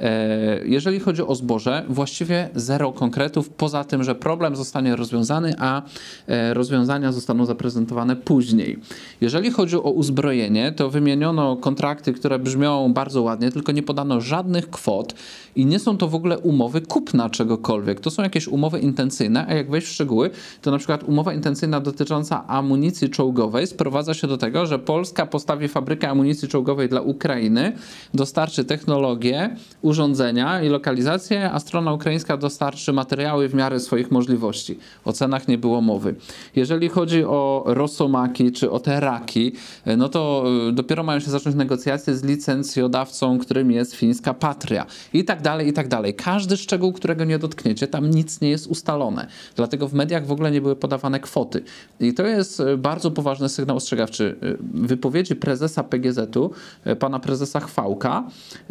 E, 0.01 0.61
jeżeli 0.85 1.01
chodzi 1.01 1.23
o 1.23 1.35
zboże, 1.35 1.85
właściwie 1.89 2.49
zero 2.55 2.93
konkretów, 2.93 3.49
poza 3.49 3.85
tym, 3.85 4.05
że 4.05 4.15
problem 4.15 4.57
zostanie 4.57 4.97
rozwiązany, 4.97 5.55
a 5.59 5.83
e, 6.27 6.55
rozwiązania 6.55 7.13
zostaną 7.13 7.47
zaprezentowane 7.47 8.17
później. 8.17 8.79
Jeżeli 9.21 9.51
chodzi 9.51 9.77
o 9.77 9.91
uzbrojenie, 9.91 10.73
to 10.73 10.91
wymieniono 10.91 11.57
kontrakty, 11.57 12.13
które 12.13 12.39
brzmią 12.39 12.93
bardzo 12.93 13.23
ładnie, 13.23 13.53
tylko 13.53 13.73
nie 13.73 13.83
podano 13.83 14.21
żadnych 14.21 14.71
kwot 14.71 15.15
i 15.57 15.67
nie 15.67 15.79
są 15.79 15.97
to 15.97 16.09
w 16.09 16.15
ogóle 16.15 16.39
umowy 16.39 16.81
kupna 16.81 17.31
czegokolwiek. 17.31 18.01
To 18.01 18.11
są 18.11 18.23
jakieś 18.23 18.49
umowy 18.49 18.81
intencyjne, 18.81 19.47
a 19.49 19.55
jak 19.55 19.71
wejść 19.71 19.87
w 19.87 19.91
szczegóły, 19.91 20.31
to 20.63 20.71
na 20.71 20.79
przykład 20.79 21.03
umowa 21.03 21.33
intencyjna 21.33 21.81
dotycząca 21.81 22.47
amunicji 22.47 23.11
czołgowej 23.11 23.67
sprowadza 23.67 24.15
się 24.15 24.27
do 24.27 24.39
tego, 24.39 24.67
że 24.67 24.79
Polska 24.79 25.27
postawi 25.27 25.69
fabrykę 25.69 26.09
amunicji 26.09 26.49
czołgowej 26.49 26.89
dla 26.89 27.01
Ukrainy, 27.01 27.73
dostarczy 28.15 28.65
technologię, 28.65 29.57
urządzenia 29.83 30.63
i 30.63 30.69
lokalizację, 30.75 31.53
a 31.53 31.61
strona 31.61 31.93
ukraińska 31.93 32.37
dostarczy 32.37 32.93
materiały 32.93 33.49
w 33.49 33.55
miarę 33.55 33.81
swoich 33.81 34.11
możliwości. 34.11 34.79
O 35.05 35.13
cenach 35.13 35.49
nie 35.49 35.59
było 35.59 35.81
mowy. 35.81 36.15
Jeżeli 36.57 36.89
chodzi 36.89 37.25
o 37.25 37.65
rosomaki 37.67 38.53
czy 38.53 38.71
o 38.71 38.81
te 38.81 39.01
raki, 39.01 39.53
no 39.97 40.09
to 40.09 40.45
y, 40.69 40.73
dopiero 40.73 41.03
mają 41.03 41.21
się 41.21 41.31
zacząć 41.31 41.57
negocjacje 41.57 42.15
z 42.15 42.25
licencjodawcą, 42.25 43.39
którym 43.39 43.71
jest 43.71 43.95
fińska 43.95 44.35
Patria 44.35 44.87
i 45.13 45.25
tak 45.25 45.43
dalej, 45.43 45.69
i 45.69 45.73
tak 45.73 45.89
dalej. 45.89 46.15
Każdy 46.15 46.57
szczegół, 46.57 46.93
którego 46.93 47.25
nie 47.25 47.39
dotkniecie, 47.39 47.87
tam 47.87 48.11
nic 48.11 48.41
nie 48.41 48.51
jest 48.51 48.67
ustalone. 48.67 49.27
Dlatego 49.57 49.89
w 49.89 49.95
mediach 49.95 50.27
w 50.27 50.33
ogóle 50.33 50.51
nie 50.51 50.61
były 50.61 50.77
podawane 50.77 51.21
kwoty. 51.21 51.63
I 52.01 52.15
to 52.15 52.27
jest 52.27 52.61
y, 52.61 52.77
bardzo 52.77 53.11
poważny 53.11 53.49
sygnał 53.49 53.77
ostrzegawczy. 53.77 54.37
Wypowiedzi 54.75 55.37
prezesa 55.37 55.85
PGZ-u, 55.85 56.51
pana 56.99 57.19
prezesa 57.19 57.61
Chwałka, 57.61 58.25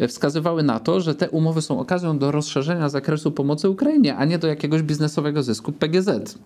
wskazywały 0.08 0.62
na 0.62 0.80
to, 0.80 1.00
że 1.00 1.14
te 1.14 1.30
umowy 1.30 1.62
są 1.62 1.80
okazją 1.84 2.18
do 2.18 2.32
rozszerzenia 2.32 2.88
zakresu 2.88 3.32
pomocy 3.32 3.68
Ukrainie, 3.68 4.16
a 4.16 4.24
nie 4.24 4.38
do 4.38 4.48
jakiegoś 4.48 4.82
biznesowego 4.82 5.42
zysku 5.42 5.72
PGZ. 5.72 6.38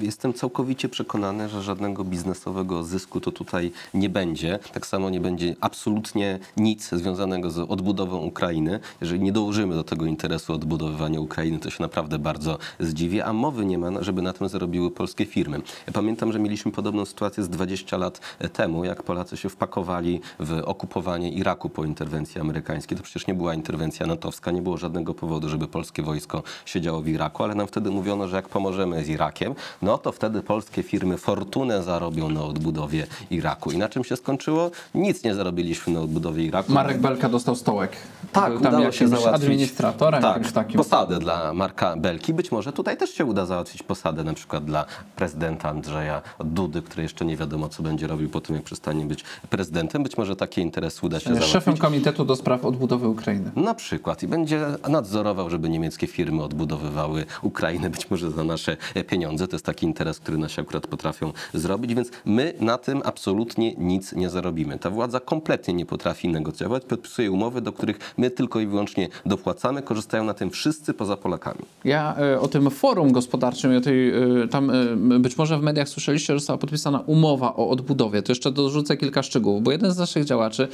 Jestem 0.00 0.34
całkowicie 0.34 0.88
przekonany, 0.88 1.48
że 1.48 1.62
żadnego 1.62 2.04
biznesowego 2.04 2.84
zysku 2.84 3.20
to 3.20 3.32
tutaj 3.32 3.72
nie 3.94 4.08
będzie. 4.08 4.58
Tak 4.72 4.86
samo 4.86 5.10
nie 5.10 5.20
będzie 5.20 5.56
absolutnie 5.60 6.38
nic 6.56 6.88
związanego 6.88 7.50
z 7.50 7.58
odbudową 7.58 8.18
Ukrainy. 8.18 8.80
Jeżeli 9.00 9.20
nie 9.20 9.32
dołożymy 9.32 9.74
do 9.74 9.84
tego 9.84 10.06
interesu 10.06 10.52
odbudowywania 10.52 11.20
Ukrainy, 11.20 11.58
to 11.58 11.70
się 11.70 11.82
naprawdę 11.82 12.18
bardzo 12.18 12.58
zdziwię, 12.80 13.24
a 13.24 13.32
mowy 13.32 13.64
nie 13.64 13.78
ma, 13.78 14.02
żeby 14.02 14.22
na 14.22 14.32
tym 14.32 14.48
zarobiły 14.48 14.90
polskie 14.90 15.26
firmy. 15.26 15.60
Ja 15.86 15.92
pamiętam, 15.92 16.32
że 16.32 16.38
mieliśmy 16.38 16.72
podobną 16.72 17.04
sytuację 17.04 17.42
z 17.42 17.48
20 17.48 17.96
lat 17.96 18.20
temu, 18.52 18.84
jak 18.84 19.02
Polacy 19.02 19.36
się 19.36 19.48
wpakowali 19.48 20.20
w 20.40 20.62
okupowanie 20.64 21.30
Iraku 21.30 21.68
po 21.68 21.84
interwencji 21.84 22.40
amerykańskiej. 22.40 22.98
To 22.98 23.04
przecież 23.04 23.26
nie 23.26 23.34
była 23.34 23.54
interwencja 23.54 24.06
natowska, 24.06 24.50
nie 24.50 24.62
było 24.62 24.76
żadnego 24.76 25.14
powodu, 25.14 25.48
żeby 25.48 25.68
polskie 25.68 26.02
wojsko 26.02 26.42
siedziało 26.64 27.00
w 27.00 27.08
Iraku, 27.08 27.42
ale 27.42 27.54
nam 27.54 27.66
wtedy 27.66 27.90
mówiono, 27.90 28.28
że 28.28 28.36
jak 28.36 28.48
pomożemy 28.48 29.04
z 29.04 29.08
Irakiem, 29.08 29.54
no 29.82 29.98
to 29.98 30.12
wtedy 30.12 30.42
polskie 30.42 30.82
firmy 30.82 31.18
fortunę 31.18 31.82
zarobią 31.82 32.30
na 32.30 32.44
odbudowie 32.44 33.06
Iraku. 33.30 33.70
I 33.70 33.78
na 33.78 33.88
czym 33.88 34.04
się 34.04 34.16
skończyło? 34.16 34.70
Nic 34.94 35.24
nie 35.24 35.34
zarobiliśmy 35.34 35.92
na 35.92 36.00
odbudowie 36.00 36.44
Iraku. 36.44 36.72
Marek 36.72 36.98
Belka 36.98 37.28
dostał 37.28 37.56
stołek. 37.56 37.92
Tak, 38.32 38.52
Był 38.52 38.60
udało 38.60 38.92
się 38.92 39.08
załatwić 39.08 39.34
administratorem, 39.34 40.22
tak, 40.22 40.52
takim. 40.52 40.76
posadę 40.76 41.18
dla 41.18 41.52
Marka 41.54 41.96
Belki. 41.96 42.34
Być 42.34 42.52
może 42.52 42.72
tutaj 42.72 42.96
też 42.96 43.10
się 43.10 43.24
uda 43.24 43.46
załatwić 43.46 43.82
posadę 43.82 44.24
na 44.24 44.34
przykład 44.34 44.64
dla 44.64 44.84
prezydenta 45.16 45.68
Andrzeja 45.68 46.22
Dudy, 46.44 46.82
który 46.82 47.02
jeszcze 47.02 47.24
nie 47.24 47.36
wiadomo, 47.36 47.68
co 47.68 47.82
będzie 47.82 48.06
robił 48.06 48.28
po 48.30 48.40
tym, 48.40 48.56
jak 48.56 48.64
przestanie 48.64 49.04
być 49.04 49.24
prezydentem. 49.50 50.02
Być 50.02 50.16
może 50.16 50.36
takie 50.36 50.62
interesy 50.62 51.06
uda 51.06 51.16
się 51.16 51.24
Szefem 51.24 51.34
załatwić. 51.34 51.52
Szefem 51.52 51.76
Komitetu 51.76 52.24
do 52.24 52.36
Spraw 52.36 52.64
Odbudowy 52.64 53.08
Ukrainy. 53.08 53.50
Na 53.56 53.74
przykład. 53.74 54.22
I 54.22 54.28
będzie 54.28 54.66
nadzorował, 54.88 55.50
żeby 55.50 55.68
niemieckie 55.68 56.06
firmy 56.06 56.42
odbudowywały 56.42 57.24
Ukrainę, 57.42 57.90
być 57.90 58.10
może 58.10 58.30
za 58.30 58.44
nasze 58.44 58.76
pieniądze. 59.08 59.48
To 59.48 59.56
jest 59.56 59.66
taki 59.72 59.86
interes, 59.86 60.18
który 60.18 60.38
nasi 60.38 60.60
akurat 60.60 60.86
potrafią 60.86 61.32
zrobić, 61.54 61.94
więc 61.94 62.10
my 62.24 62.54
na 62.60 62.78
tym 62.78 63.02
absolutnie 63.04 63.74
nic 63.74 64.12
nie 64.12 64.30
zarobimy. 64.30 64.78
Ta 64.78 64.90
władza 64.90 65.20
kompletnie 65.20 65.74
nie 65.74 65.86
potrafi 65.86 66.28
negocjować, 66.28 66.84
podpisuje 66.84 67.30
umowy, 67.30 67.60
do 67.60 67.72
których 67.72 67.98
my 68.16 68.30
tylko 68.30 68.60
i 68.60 68.66
wyłącznie 68.66 69.08
dopłacamy, 69.26 69.82
korzystają 69.82 70.24
na 70.24 70.34
tym 70.34 70.50
wszyscy 70.50 70.94
poza 70.94 71.16
Polakami. 71.16 71.58
Ja 71.84 72.16
y, 72.34 72.40
o 72.40 72.48
tym 72.48 72.70
forum 72.70 73.12
gospodarczym, 73.12 73.76
o 73.76 73.80
tej, 73.80 74.14
y, 74.42 74.48
tam 74.48 74.70
y, 74.70 75.18
być 75.18 75.38
może 75.38 75.58
w 75.58 75.62
mediach 75.62 75.88
słyszeliście, 75.88 76.32
że 76.32 76.38
została 76.38 76.58
podpisana 76.58 77.00
umowa 77.06 77.56
o 77.56 77.70
odbudowie. 77.70 78.22
To 78.22 78.32
jeszcze 78.32 78.52
dorzucę 78.52 78.96
kilka 78.96 79.22
szczegółów, 79.22 79.62
bo 79.62 79.72
jeden 79.72 79.92
z 79.92 79.98
naszych 79.98 80.24
działaczy, 80.24 80.68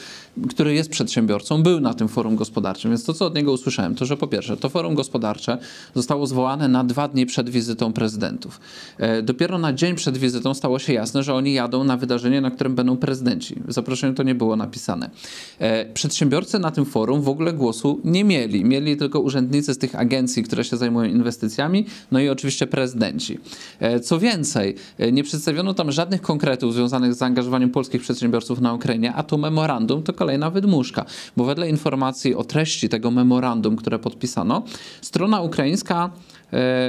który 0.50 0.74
jest 0.74 0.90
przedsiębiorcą, 0.90 1.62
był 1.62 1.80
na 1.80 1.94
tym 1.94 2.08
forum 2.08 2.36
gospodarczym, 2.36 2.90
więc 2.90 3.04
to, 3.04 3.14
co 3.14 3.26
od 3.26 3.34
niego 3.34 3.52
usłyszałem, 3.52 3.94
to, 3.94 4.06
że 4.06 4.16
po 4.16 4.26
pierwsze, 4.26 4.56
to 4.56 4.68
forum 4.68 4.94
gospodarcze 4.94 5.58
zostało 5.94 6.26
zwołane 6.26 6.68
na 6.68 6.84
dwa 6.84 7.08
dni 7.08 7.26
przed 7.26 7.50
wizytą 7.50 7.92
prezydentów. 7.92 8.60
Dopiero 9.22 9.58
na 9.58 9.72
dzień 9.72 9.94
przed 9.94 10.18
wizytą 10.18 10.54
stało 10.54 10.78
się 10.78 10.92
jasne, 10.92 11.22
że 11.22 11.34
oni 11.34 11.52
jadą 11.52 11.84
na 11.84 11.96
wydarzenie, 11.96 12.40
na 12.40 12.50
którym 12.50 12.74
będą 12.74 12.96
prezydenci. 12.96 13.56
W 13.66 13.72
zaproszeniu 13.72 14.14
to 14.14 14.22
nie 14.22 14.34
było 14.34 14.56
napisane. 14.56 15.10
E, 15.58 15.92
przedsiębiorcy 15.92 16.58
na 16.58 16.70
tym 16.70 16.84
forum 16.84 17.22
w 17.22 17.28
ogóle 17.28 17.52
głosu 17.52 18.00
nie 18.04 18.24
mieli. 18.24 18.64
Mieli 18.64 18.96
tylko 18.96 19.20
urzędnicy 19.20 19.74
z 19.74 19.78
tych 19.78 19.94
agencji, 19.94 20.42
które 20.42 20.64
się 20.64 20.76
zajmują 20.76 21.10
inwestycjami, 21.10 21.86
no 22.12 22.20
i 22.20 22.28
oczywiście 22.28 22.66
prezydenci. 22.66 23.38
E, 23.80 24.00
co 24.00 24.18
więcej, 24.18 24.74
e, 24.98 25.12
nie 25.12 25.24
przedstawiono 25.24 25.74
tam 25.74 25.92
żadnych 25.92 26.22
konkretów 26.22 26.74
związanych 26.74 27.14
z 27.14 27.18
zaangażowaniem 27.18 27.70
polskich 27.70 28.02
przedsiębiorców 28.02 28.60
na 28.60 28.74
Ukrainie, 28.74 29.12
a 29.14 29.22
to 29.22 29.38
memorandum 29.38 30.02
to 30.02 30.12
kolejna 30.12 30.50
wydmuszka, 30.50 31.04
bo 31.36 31.44
wedle 31.44 31.70
informacji 31.70 32.34
o 32.34 32.44
treści 32.44 32.88
tego 32.88 33.10
memorandum, 33.10 33.76
które 33.76 33.98
podpisano, 33.98 34.62
strona 35.00 35.40
ukraińska 35.40 35.98
E, 35.98 36.37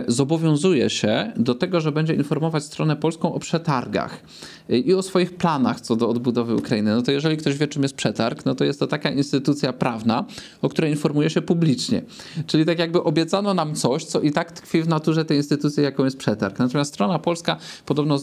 zobowiązuje 0.08 0.90
się 0.90 1.32
do 1.36 1.56
tego, 1.56 1.82
że 1.82 1.92
będzie 1.92 2.14
informować 2.14 2.64
stronę 2.64 2.96
polską 2.96 3.34
o 3.34 3.40
przetargach 3.40 4.24
e, 4.70 4.78
i 4.78 4.94
o 4.94 5.02
swoich 5.02 5.36
planach 5.36 5.82
co 5.82 5.96
do 5.96 6.10
odbudowy 6.10 6.56
Ukrainy. 6.56 6.96
No 6.96 7.02
to 7.02 7.12
jeżeli 7.12 7.38
ktoś 7.38 7.58
wie, 7.58 7.68
czym 7.68 7.84
jest 7.84 7.96
przetarg, 7.96 8.46
no 8.46 8.56
to 8.56 8.64
jest 8.64 8.80
to 8.80 8.88
taka 8.88 9.10
instytucja 9.10 9.74
prawna, 9.74 10.26
o 10.62 10.70
której 10.70 10.92
informuje 10.92 11.30
się 11.30 11.42
publicznie. 11.42 12.02
Czyli 12.48 12.66
tak 12.66 12.80
jakby 12.80 13.04
obiecano 13.04 13.54
nam 13.54 13.76
coś, 13.76 14.06
co 14.06 14.22
i 14.22 14.32
tak 14.32 14.52
tkwi 14.52 14.82
w 14.82 14.88
naturze 14.88 15.26
tej 15.26 15.38
instytucji, 15.38 15.84
jaką 15.84 16.06
jest 16.06 16.18
przetarg. 16.18 16.60
Natomiast 16.60 16.94
strona 16.94 17.20
polska 17.20 17.58
podobno 17.86 18.18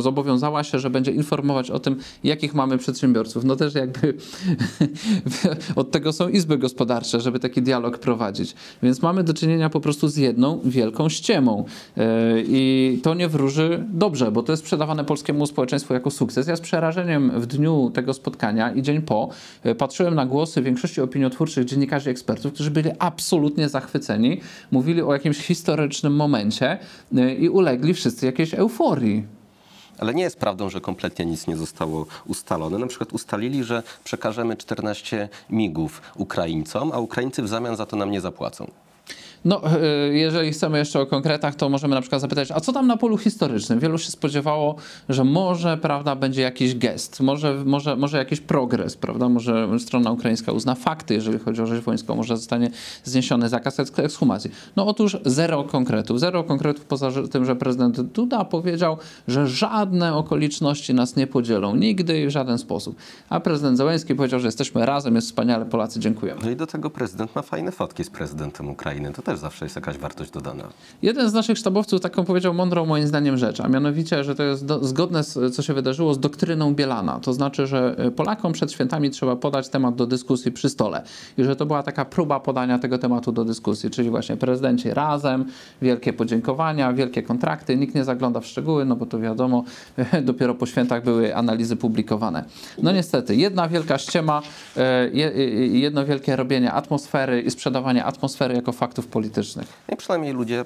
zobowiązała 0.00 0.64
się, 0.64 0.78
że 0.78 0.90
będzie 0.90 1.12
informować 1.12 1.70
o 1.70 1.78
tym, 1.78 1.96
jakich 2.24 2.54
mamy 2.54 2.78
przedsiębiorców. 2.78 3.44
No 3.44 3.56
też 3.56 3.74
jakby 3.74 4.14
od 5.76 5.90
tego 5.90 6.12
są 6.12 6.28
izby 6.28 6.58
gospodarcze, 6.58 7.20
żeby 7.20 7.38
taki 7.38 7.62
dialog 7.62 7.98
prowadzić. 7.98 8.54
Więc 8.82 9.02
mamy 9.02 9.24
do 9.24 9.34
czynienia 9.34 9.70
po 9.70 9.80
prostu 9.80 10.08
z 10.08 10.16
jedną 10.16 10.53
wielką 10.64 11.08
ściemą. 11.08 11.64
E, 11.96 12.02
I 12.40 13.00
to 13.02 13.14
nie 13.14 13.28
wróży 13.28 13.84
dobrze, 13.88 14.32
bo 14.32 14.42
to 14.42 14.52
jest 14.52 14.62
sprzedawane 14.62 15.04
polskiemu 15.04 15.46
społeczeństwu 15.46 15.94
jako 15.94 16.10
sukces. 16.10 16.46
Ja 16.46 16.56
z 16.56 16.60
przerażeniem 16.60 17.40
w 17.40 17.46
dniu 17.46 17.90
tego 17.94 18.14
spotkania 18.14 18.72
i 18.72 18.82
dzień 18.82 19.02
po 19.02 19.28
e, 19.62 19.74
patrzyłem 19.74 20.14
na 20.14 20.26
głosy 20.26 20.62
większości 20.62 21.00
opiniotwórczych 21.00 21.64
dziennikarzy 21.64 22.10
ekspertów, 22.10 22.52
którzy 22.52 22.70
byli 22.70 22.90
absolutnie 22.98 23.68
zachwyceni, 23.68 24.40
mówili 24.70 25.02
o 25.02 25.12
jakimś 25.12 25.38
historycznym 25.38 26.16
momencie 26.16 26.78
e, 27.16 27.34
i 27.34 27.48
ulegli 27.48 27.94
wszyscy 27.94 28.26
jakiejś 28.26 28.54
euforii. 28.54 29.24
Ale 29.98 30.14
nie 30.14 30.22
jest 30.22 30.38
prawdą, 30.38 30.70
że 30.70 30.80
kompletnie 30.80 31.26
nic 31.26 31.46
nie 31.46 31.56
zostało 31.56 32.06
ustalone. 32.26 32.78
Na 32.78 32.86
przykład 32.86 33.12
ustalili, 33.12 33.64
że 33.64 33.82
przekażemy 34.04 34.56
14 34.56 35.28
migów 35.50 36.02
Ukraińcom, 36.16 36.92
a 36.92 36.98
Ukraińcy 36.98 37.42
w 37.42 37.48
zamian 37.48 37.76
za 37.76 37.86
to 37.86 37.96
nam 37.96 38.10
nie 38.10 38.20
zapłacą. 38.20 38.70
No, 39.44 39.60
y, 40.10 40.14
jeżeli 40.14 40.52
chcemy 40.52 40.78
jeszcze 40.78 41.00
o 41.00 41.06
konkretach, 41.06 41.54
to 41.54 41.68
możemy 41.68 41.94
na 41.94 42.00
przykład 42.00 42.20
zapytać, 42.20 42.50
a 42.50 42.60
co 42.60 42.72
tam 42.72 42.86
na 42.86 42.96
polu 42.96 43.18
historycznym? 43.18 43.78
Wielu 43.78 43.98
się 43.98 44.10
spodziewało, 44.10 44.76
że 45.08 45.24
może, 45.24 45.76
prawda, 45.76 46.16
będzie 46.16 46.42
jakiś 46.42 46.74
gest, 46.74 47.20
może, 47.20 47.64
może, 47.64 47.96
może 47.96 48.18
jakiś 48.18 48.40
progres, 48.40 48.96
prawda, 48.96 49.28
może 49.28 49.78
strona 49.78 50.10
ukraińska 50.10 50.52
uzna 50.52 50.74
fakty, 50.74 51.14
jeżeli 51.14 51.38
chodzi 51.38 51.62
o 51.62 51.66
rzeź 51.66 51.80
wojską, 51.80 52.16
może 52.16 52.36
zostanie 52.36 52.70
zniesiony 53.04 53.48
zakaz 53.48 53.80
ekshumacji. 53.96 54.50
No 54.76 54.86
otóż 54.86 55.16
zero 55.24 55.64
konkretów, 55.64 56.20
zero 56.20 56.44
konkretów 56.44 56.84
poza 56.84 57.10
tym, 57.30 57.44
że 57.44 57.56
prezydent 57.56 58.00
Duda 58.00 58.44
powiedział, 58.44 58.98
że 59.28 59.48
żadne 59.48 60.14
okoliczności 60.14 60.94
nas 60.94 61.16
nie 61.16 61.26
podzielą, 61.26 61.76
nigdy 61.76 62.20
i 62.20 62.26
w 62.26 62.30
żaden 62.30 62.58
sposób. 62.58 62.96
A 63.28 63.40
prezydent 63.40 63.76
Zełenski 63.78 64.14
powiedział, 64.14 64.40
że 64.40 64.48
jesteśmy 64.48 64.86
razem, 64.86 65.14
jest 65.14 65.26
wspaniale, 65.26 65.64
Polacy, 65.64 66.00
dziękujemy. 66.00 66.40
No 66.44 66.50
i 66.50 66.56
do 66.56 66.66
tego 66.66 66.90
prezydent 66.90 67.34
ma 67.34 67.42
fajne 67.42 67.72
fotki 67.72 68.04
z 68.04 68.10
prezydentem 68.10 68.70
Ukrainy, 68.70 69.12
to 69.12 69.22
też 69.22 69.33
zawsze 69.36 69.64
jest 69.64 69.76
jakaś 69.76 69.98
wartość 69.98 70.30
dodana. 70.30 70.64
Jeden 71.02 71.30
z 71.30 71.32
naszych 71.32 71.58
sztabowców 71.58 72.00
taką 72.00 72.24
powiedział 72.24 72.54
mądrą 72.54 72.86
moim 72.86 73.06
zdaniem 73.06 73.36
rzecz, 73.36 73.60
a 73.60 73.68
mianowicie, 73.68 74.24
że 74.24 74.34
to 74.34 74.42
jest 74.42 74.66
do, 74.66 74.84
zgodne 74.84 75.24
z 75.24 75.56
co 75.56 75.62
się 75.62 75.74
wydarzyło 75.74 76.14
z 76.14 76.20
doktryną 76.20 76.74
Bielana. 76.74 77.20
To 77.20 77.32
znaczy, 77.32 77.66
że 77.66 77.96
y, 78.06 78.10
Polakom 78.10 78.52
przed 78.52 78.72
świętami 78.72 79.10
trzeba 79.10 79.36
podać 79.36 79.68
temat 79.68 79.94
do 79.94 80.06
dyskusji 80.06 80.52
przy 80.52 80.68
stole. 80.68 81.02
I 81.38 81.44
że 81.44 81.56
to 81.56 81.66
była 81.66 81.82
taka 81.82 82.04
próba 82.04 82.40
podania 82.40 82.78
tego 82.78 82.98
tematu 82.98 83.32
do 83.32 83.44
dyskusji, 83.44 83.90
czyli 83.90 84.10
właśnie 84.10 84.36
prezydenci 84.36 84.90
razem, 84.90 85.44
wielkie 85.82 86.12
podziękowania, 86.12 86.92
wielkie 86.92 87.22
kontrakty, 87.22 87.76
nikt 87.76 87.94
nie 87.94 88.04
zagląda 88.04 88.40
w 88.40 88.46
szczegóły, 88.46 88.84
no 88.84 88.96
bo 88.96 89.06
to 89.06 89.18
wiadomo, 89.18 89.64
dopiero 90.22 90.54
po 90.54 90.66
świętach 90.66 91.04
były 91.04 91.36
analizy 91.36 91.76
publikowane. 91.76 92.44
No 92.82 92.92
niestety, 92.92 93.36
jedna 93.36 93.68
wielka 93.68 93.98
ściema, 93.98 94.42
y, 94.76 95.10
jedno 95.68 96.04
wielkie 96.04 96.36
robienie 96.36 96.72
atmosfery 96.72 97.40
i 97.40 97.50
sprzedawanie 97.50 98.04
atmosfery 98.04 98.54
jako 98.54 98.72
faktów 98.72 99.06
politycznych. 99.06 99.23
I 99.92 99.96
przynajmniej 99.96 100.32
ludzie 100.32 100.64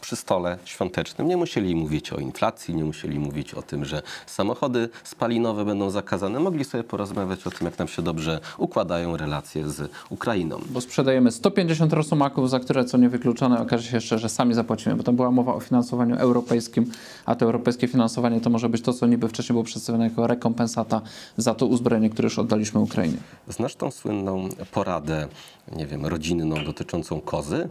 przy 0.00 0.16
stole 0.16 0.58
świątecznym 0.64 1.28
nie 1.28 1.36
musieli 1.36 1.76
mówić 1.76 2.12
o 2.12 2.16
inflacji, 2.16 2.74
nie 2.74 2.84
musieli 2.84 3.18
mówić 3.18 3.54
o 3.54 3.62
tym, 3.62 3.84
że 3.84 4.02
samochody 4.26 4.88
spalinowe 5.04 5.64
będą 5.64 5.90
zakazane. 5.90 6.40
Mogli 6.40 6.64
sobie 6.64 6.84
porozmawiać 6.84 7.46
o 7.46 7.50
tym, 7.50 7.64
jak 7.64 7.78
nam 7.78 7.88
się 7.88 8.02
dobrze 8.02 8.40
układają 8.58 9.16
relacje 9.16 9.70
z 9.70 9.90
Ukrainą. 10.10 10.60
Bo 10.70 10.80
sprzedajemy 10.80 11.32
150 11.32 11.92
rosumaków, 11.92 12.50
za 12.50 12.60
które, 12.60 12.84
co 12.84 12.98
niewykluczone, 12.98 13.60
okaże 13.60 13.90
się 13.90 13.96
jeszcze, 13.96 14.18
że 14.18 14.28
sami 14.28 14.54
zapłacimy, 14.54 14.96
bo 14.96 15.02
tam 15.02 15.16
była 15.16 15.30
mowa 15.30 15.54
o 15.54 15.60
finansowaniu 15.60 16.16
europejskim, 16.16 16.90
a 17.26 17.34
to 17.34 17.44
europejskie 17.44 17.88
finansowanie 17.88 18.40
to 18.40 18.50
może 18.50 18.68
być 18.68 18.82
to, 18.82 18.92
co 18.92 19.06
niby 19.06 19.28
wcześniej 19.28 19.54
było 19.54 19.64
przedstawione 19.64 20.04
jako 20.04 20.26
rekompensata 20.26 21.00
za 21.36 21.54
to 21.54 21.66
uzbrojenie, 21.66 22.10
które 22.10 22.26
już 22.26 22.38
oddaliśmy 22.38 22.80
Ukrainie. 22.80 23.18
Znasz 23.48 23.76
tą 23.76 23.90
słynną 23.90 24.48
poradę, 24.72 25.28
nie 25.76 25.86
wiem, 25.86 26.06
rodzinną 26.06 26.64
dotyczącą 26.64 27.20
kozy? 27.20 27.68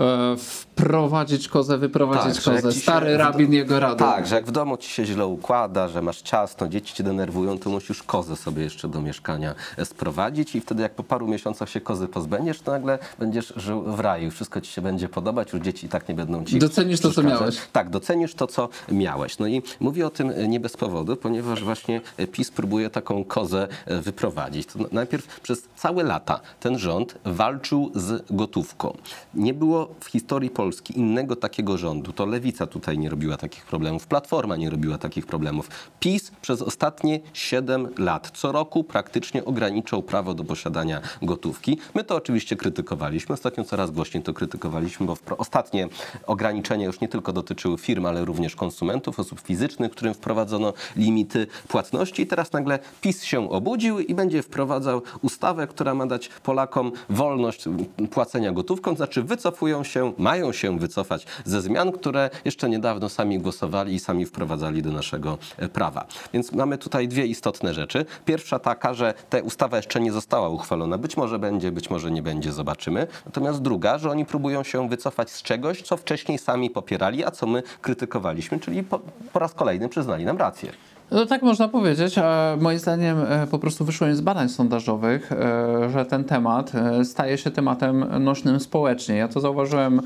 E, 0.00 0.36
wprowadzić 0.36 1.48
kozę, 1.48 1.78
wyprowadzić 1.78 2.44
tak, 2.44 2.54
kozę. 2.54 2.72
Stary 2.72 3.16
rabin 3.16 3.52
jego 3.52 3.80
rady. 3.80 3.96
Tak, 3.96 4.26
że 4.26 4.34
jak 4.34 4.46
w 4.46 4.50
domu 4.50 4.76
ci 4.76 4.90
się 4.90 5.04
źle 5.04 5.26
układa, 5.26 5.88
że 5.88 6.02
masz 6.02 6.22
ciasno, 6.22 6.68
dzieci 6.68 6.94
cię 6.94 7.04
denerwują, 7.04 7.58
to 7.58 7.70
musisz 7.70 8.02
kozę 8.02 8.36
sobie 8.36 8.62
jeszcze 8.62 8.88
do 8.88 9.00
mieszkania 9.00 9.54
sprowadzić 9.84 10.54
i 10.54 10.60
wtedy 10.60 10.82
jak 10.82 10.94
po 10.94 11.02
paru 11.02 11.28
miesiącach 11.28 11.70
się 11.70 11.80
kozy 11.80 12.08
pozbędziesz, 12.08 12.60
to 12.60 12.72
nagle 12.72 12.98
będziesz 13.18 13.52
żył 13.56 13.82
w 13.82 14.00
raju. 14.00 14.30
Wszystko 14.30 14.60
ci 14.60 14.72
się 14.72 14.82
będzie 14.82 15.08
podobać, 15.08 15.52
już 15.52 15.62
dzieci 15.62 15.86
i 15.86 15.88
tak 15.88 16.08
nie 16.08 16.14
będą 16.14 16.44
ci 16.44 16.58
Docenisz 16.58 17.00
to, 17.00 17.10
co 17.10 17.22
miałeś. 17.22 17.58
Tak, 17.72 17.90
docenisz 17.90 18.34
to, 18.34 18.46
co 18.46 18.68
miałeś. 18.88 19.38
No 19.38 19.46
i 19.46 19.62
mówię 19.80 20.06
o 20.06 20.10
tym 20.10 20.32
nie 20.48 20.60
bez 20.60 20.76
powodu, 20.76 21.16
ponieważ 21.16 21.64
właśnie 21.64 22.00
PiS 22.32 22.50
próbuje 22.50 22.90
taką 22.90 23.24
kozę 23.24 23.68
wyprowadzić. 23.86 24.66
To 24.66 24.78
najpierw 24.92 25.40
przez 25.40 25.62
całe 25.76 26.02
lata 26.02 26.40
ten 26.60 26.78
rząd 26.78 27.14
walczył 27.24 27.90
z 27.94 28.24
gotówką. 28.30 28.96
Nie 29.34 29.54
było 29.54 29.89
w 30.00 30.06
historii 30.06 30.50
Polski 30.50 30.98
innego 30.98 31.36
takiego 31.36 31.78
rządu. 31.78 32.12
To 32.12 32.26
Lewica 32.26 32.66
tutaj 32.66 32.98
nie 32.98 33.08
robiła 33.08 33.36
takich 33.36 33.64
problemów, 33.64 34.06
Platforma 34.06 34.56
nie 34.56 34.70
robiła 34.70 34.98
takich 34.98 35.26
problemów. 35.26 35.68
PiS 36.00 36.30
przez 36.42 36.62
ostatnie 36.62 37.20
7 37.32 37.88
lat 37.98 38.30
co 38.34 38.52
roku 38.52 38.84
praktycznie 38.84 39.44
ograniczał 39.44 40.02
prawo 40.02 40.34
do 40.34 40.44
posiadania 40.44 41.00
gotówki. 41.22 41.78
My 41.94 42.04
to 42.04 42.16
oczywiście 42.16 42.56
krytykowaliśmy. 42.56 43.32
Ostatnio 43.32 43.64
coraz 43.64 43.90
głośniej 43.90 44.22
to 44.22 44.34
krytykowaliśmy, 44.34 45.06
bo 45.06 45.16
ostatnie 45.38 45.88
ograniczenia 46.26 46.86
już 46.86 47.00
nie 47.00 47.08
tylko 47.08 47.32
dotyczyły 47.32 47.78
firm, 47.78 48.06
ale 48.06 48.24
również 48.24 48.56
konsumentów, 48.56 49.20
osób 49.20 49.40
fizycznych, 49.40 49.92
którym 49.92 50.14
wprowadzono 50.14 50.72
limity 50.96 51.46
płatności. 51.68 52.22
I 52.22 52.26
teraz 52.26 52.52
nagle 52.52 52.78
PiS 53.00 53.24
się 53.24 53.50
obudził 53.50 54.00
i 54.00 54.14
będzie 54.14 54.42
wprowadzał 54.42 55.02
ustawę, 55.22 55.66
która 55.66 55.94
ma 55.94 56.06
dać 56.06 56.28
Polakom 56.28 56.92
wolność 57.10 57.64
płacenia 58.10 58.52
gotówką, 58.52 58.96
znaczy 58.96 59.22
wycofują 59.22 59.79
się, 59.84 60.12
mają 60.18 60.52
się 60.52 60.78
wycofać 60.78 61.26
ze 61.44 61.62
zmian, 61.62 61.92
które 61.92 62.30
jeszcze 62.44 62.68
niedawno 62.68 63.08
sami 63.08 63.38
głosowali 63.38 63.94
i 63.94 64.00
sami 64.00 64.26
wprowadzali 64.26 64.82
do 64.82 64.92
naszego 64.92 65.38
e, 65.56 65.68
prawa. 65.68 66.06
Więc 66.32 66.52
mamy 66.52 66.78
tutaj 66.78 67.08
dwie 67.08 67.26
istotne 67.26 67.74
rzeczy. 67.74 68.06
Pierwsza 68.24 68.58
taka, 68.58 68.94
że 68.94 69.14
ta 69.30 69.38
ustawa 69.38 69.76
jeszcze 69.76 70.00
nie 70.00 70.12
została 70.12 70.48
uchwalona. 70.48 70.98
Być 70.98 71.16
może 71.16 71.38
będzie, 71.38 71.72
być 71.72 71.90
może 71.90 72.10
nie 72.10 72.22
będzie, 72.22 72.52
zobaczymy. 72.52 73.06
Natomiast 73.26 73.62
druga, 73.62 73.98
że 73.98 74.10
oni 74.10 74.24
próbują 74.24 74.62
się 74.62 74.88
wycofać 74.88 75.30
z 75.30 75.42
czegoś, 75.42 75.82
co 75.82 75.96
wcześniej 75.96 76.38
sami 76.38 76.70
popierali, 76.70 77.24
a 77.24 77.30
co 77.30 77.46
my 77.46 77.62
krytykowaliśmy, 77.80 78.60
czyli 78.60 78.82
po, 78.82 79.00
po 79.32 79.38
raz 79.38 79.54
kolejny 79.54 79.88
przyznali 79.88 80.24
nam 80.24 80.38
rację. 80.38 80.72
No 81.10 81.26
tak 81.26 81.42
można 81.42 81.68
powiedzieć, 81.68 82.14
moim 82.60 82.78
zdaniem 82.78 83.18
e, 83.18 83.46
po 83.46 83.58
prostu 83.58 83.84
wyszło 83.84 84.06
z 84.12 84.20
badań 84.20 84.48
sondażowych, 84.48 85.32
e, 85.32 85.90
że 85.90 86.04
ten 86.06 86.24
temat 86.24 86.72
e, 86.74 87.04
staje 87.04 87.38
się 87.38 87.50
tematem 87.50 88.04
nośnym 88.20 88.60
społecznie. 88.60 89.16
Ja 89.16 89.28
to 89.28 89.40
zauważyłem 89.40 90.00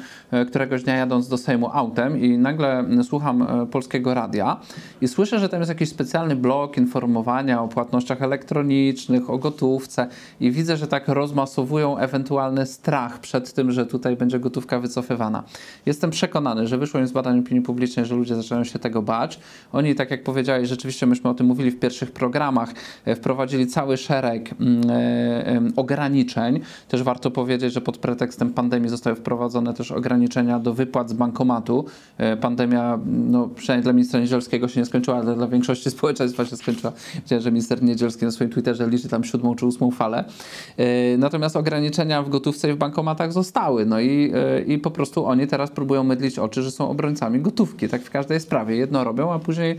któregoś 0.49 0.83
dnia 0.83 0.97
jadąc 0.97 1.29
do 1.29 1.39
Sejmu 1.39 1.71
autem 1.73 2.21
i 2.21 2.39
nagle 2.39 2.85
słucham 3.03 3.47
polskiego 3.71 4.15
radia 4.15 4.61
i 5.01 5.09
słyszę, 5.09 5.39
że 5.39 5.49
tam 5.49 5.61
jest 5.61 5.69
jakiś 5.69 5.89
specjalny 5.89 6.37
blok 6.37 6.77
informowania 6.77 7.63
o 7.63 7.69
płatnościach 7.69 8.23
elektronicznych, 8.23 9.31
o 9.31 9.39
gotówce 9.39 10.07
i 10.41 10.51
widzę, 10.51 10.77
że 10.77 10.87
tak 10.87 11.09
rozmasowują 11.09 11.99
ewentualny 11.99 12.67
strach 12.67 13.19
przed 13.19 13.53
tym, 13.53 13.73
że 13.73 13.87
tutaj 13.87 14.17
będzie 14.17 14.39
gotówka 14.39 14.81
wycofywana. 14.81 15.43
Jestem 15.87 16.11
przekonany, 16.11 16.67
że 16.67 16.79
wyszło 16.79 17.07
z 17.07 17.13
badań 17.13 17.39
opinii 17.39 17.63
publicznej, 17.63 18.07
że 18.07 18.15
ludzie 18.15 18.37
zaczynają 18.37 18.65
się 18.65 18.79
tego 18.79 19.03
bać. 19.03 19.41
Oni, 19.73 19.95
tak 19.95 20.11
jak 20.11 20.25
powiedziałeś, 20.25 20.69
rzeczywiście 20.69 20.94
oczywiście 20.95 21.07
myśmy 21.07 21.31
o 21.31 21.35
tym 21.35 21.47
mówili 21.47 21.71
w 21.71 21.79
pierwszych 21.79 22.13
programach, 22.13 22.75
e, 23.05 23.17
wprowadzili 23.17 23.67
cały 23.67 23.97
szereg 23.97 24.55
mm, 24.61 24.91
e, 24.91 25.61
ograniczeń. 25.77 26.61
Też 26.89 27.03
warto 27.03 27.31
powiedzieć, 27.31 27.73
że 27.73 27.81
pod 27.81 27.99
pretekstem 27.99 28.51
pandemii 28.51 28.89
zostały 28.89 29.17
wprowadzone 29.17 29.75
też 29.75 29.93
ograniczenia 29.93 30.59
do 30.59 30.75
wypłat 30.75 31.11
z 31.11 31.13
bankomatu. 31.13 31.85
E, 32.19 32.37
pandemia, 32.37 32.99
no 33.07 33.49
przynajmniej 33.49 33.83
dla 33.83 33.93
ministra 33.93 34.21
Niedzielskiego 34.21 34.69
się 34.69 34.81
nie 34.81 34.87
skończyła, 34.87 35.17
ale 35.17 35.35
dla 35.35 35.47
większości 35.47 35.91
społeczeństwa 35.97 36.45
się 36.45 36.57
skończyła. 36.57 36.93
Widziałem, 37.15 37.43
że 37.43 37.51
minister 37.53 37.83
Niedzielski 37.83 38.25
na 38.25 38.31
swoim 38.31 38.51
Twitterze 38.51 38.89
liczy 38.89 39.09
tam 39.09 39.25
siódmą 39.25 39.55
czy 39.55 39.67
ósmą 39.67 39.91
falę. 39.91 40.25
Natomiast 41.19 41.57
ograniczenia 41.57 42.23
w 42.23 42.29
gotówce 42.29 42.71
i 42.71 42.73
w 42.73 42.77
bankomatach 42.77 43.33
zostały. 43.33 43.87
No 43.87 44.01
i, 44.01 44.33
i 44.67 44.79
po 44.79 44.91
prostu 44.91 45.27
oni 45.27 45.47
teraz 45.47 45.71
próbują 45.71 46.05
mydlić 46.05 46.39
oczy, 46.39 46.63
że 46.63 46.71
są 46.71 46.91
obrońcami 46.91 47.41
gotówki. 47.41 47.89
Tak 47.89 48.03
w 48.03 48.11
każdej 48.11 48.41
sprawie. 48.41 48.77
Jedno 48.77 49.05
robią, 49.05 49.33
a 49.33 49.39
później 49.39 49.79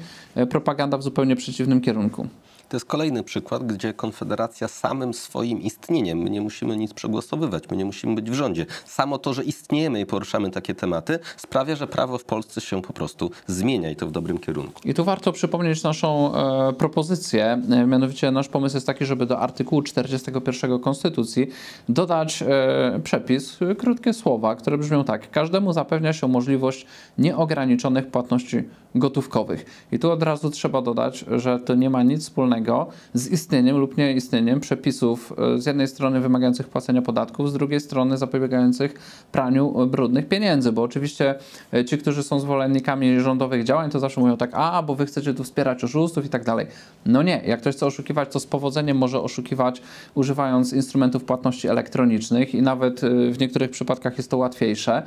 propaganda 0.49 0.97
w 0.97 1.04
zupełnie 1.05 1.35
przeciwnym 1.35 1.81
kierunku. 1.81 2.27
To 2.75 2.77
jest 2.77 2.85
kolejny 2.85 3.23
przykład, 3.23 3.63
gdzie 3.63 3.93
Konfederacja 3.93 4.67
samym 4.67 5.13
swoim 5.13 5.61
istnieniem, 5.61 6.17
my 6.17 6.29
nie 6.29 6.41
musimy 6.41 6.77
nic 6.77 6.93
przegłosowywać, 6.93 7.63
my 7.71 7.77
nie 7.77 7.85
musimy 7.85 8.15
być 8.15 8.31
w 8.31 8.33
rządzie. 8.33 8.65
Samo 8.85 9.17
to, 9.17 9.33
że 9.33 9.43
istniejemy 9.43 9.99
i 9.99 10.05
poruszamy 10.05 10.51
takie 10.51 10.75
tematy, 10.75 11.19
sprawia, 11.38 11.75
że 11.75 11.88
prawo 11.88 12.17
w 12.17 12.23
Polsce 12.23 12.61
się 12.61 12.81
po 12.81 12.93
prostu 12.93 13.31
zmienia 13.47 13.89
i 13.89 13.95
to 13.95 14.07
w 14.07 14.11
dobrym 14.11 14.38
kierunku. 14.38 14.81
I 14.85 14.93
tu 14.93 15.03
warto 15.03 15.31
przypomnieć 15.31 15.83
naszą 15.83 16.35
e, 16.35 16.73
propozycję. 16.73 17.61
E, 17.71 17.85
mianowicie 17.88 18.31
nasz 18.31 18.47
pomysł 18.47 18.75
jest 18.75 18.88
taki, 18.88 19.05
żeby 19.05 19.25
do 19.25 19.39
artykułu 19.39 19.81
41 19.81 20.79
Konstytucji 20.79 21.47
dodać 21.89 22.43
e, 22.47 22.99
przepis, 23.03 23.57
krótkie 23.77 24.13
słowa, 24.13 24.55
które 24.55 24.77
brzmią 24.77 25.03
tak. 25.03 25.31
Każdemu 25.31 25.73
zapewnia 25.73 26.13
się 26.13 26.27
możliwość 26.27 26.85
nieograniczonych 27.17 28.07
płatności 28.07 28.63
gotówkowych. 28.95 29.88
I 29.91 29.99
tu 29.99 30.11
od 30.11 30.23
razu 30.23 30.49
trzeba 30.49 30.81
dodać, 30.81 31.25
że 31.35 31.59
to 31.59 31.75
nie 31.75 31.89
ma 31.89 32.03
nic 32.03 32.21
wspólnego 32.21 32.64
z 33.13 33.28
istnieniem 33.28 33.78
lub 33.78 33.97
nieistnieniem 33.97 34.60
przepisów 34.60 35.34
e, 35.38 35.60
z 35.60 35.65
jednej 35.65 35.88
strony 35.88 36.19
wymagających 36.19 36.67
płacenia 36.67 37.01
podatków, 37.01 37.49
z 37.49 37.54
drugiej 37.54 37.80
strony 37.80 38.17
zapobiegających 38.17 38.93
praniu 39.32 39.88
brudnych 39.88 40.28
pieniędzy, 40.28 40.71
bo 40.71 40.82
oczywiście 40.82 41.36
e, 41.73 41.86
ci, 41.86 41.97
którzy 41.97 42.23
są 42.23 42.39
zwolennikami 42.39 43.19
rządowych 43.19 43.63
działań, 43.63 43.89
to 43.89 43.99
zawsze 43.99 44.21
mówią 44.21 44.38
tak, 44.38 44.49
a, 44.54 44.84
bo 44.84 44.95
wy 44.95 45.06
chcecie 45.06 45.34
tu 45.34 45.43
wspierać 45.43 45.84
oszustów 45.84 46.25
i 46.25 46.30
tak 46.30 46.43
dalej. 46.43 46.67
No 47.06 47.23
nie, 47.23 47.41
jak 47.45 47.62
ktoś 47.62 47.75
chce 47.75 47.86
oszukiwać, 47.86 48.32
to 48.32 48.39
z 48.39 48.45
powodzeniem 48.45 48.97
może 48.97 49.21
oszukiwać 49.21 49.82
używając 50.15 50.73
instrumentów 50.73 51.23
płatności 51.23 51.67
elektronicznych 51.67 52.56
i 52.56 52.62
nawet 52.62 53.04
e, 53.04 53.10
w 53.32 53.39
niektórych 53.39 53.71
przypadkach 53.71 54.17
jest 54.17 54.32
to 54.32 54.38
łatwiejsze. 54.38 55.04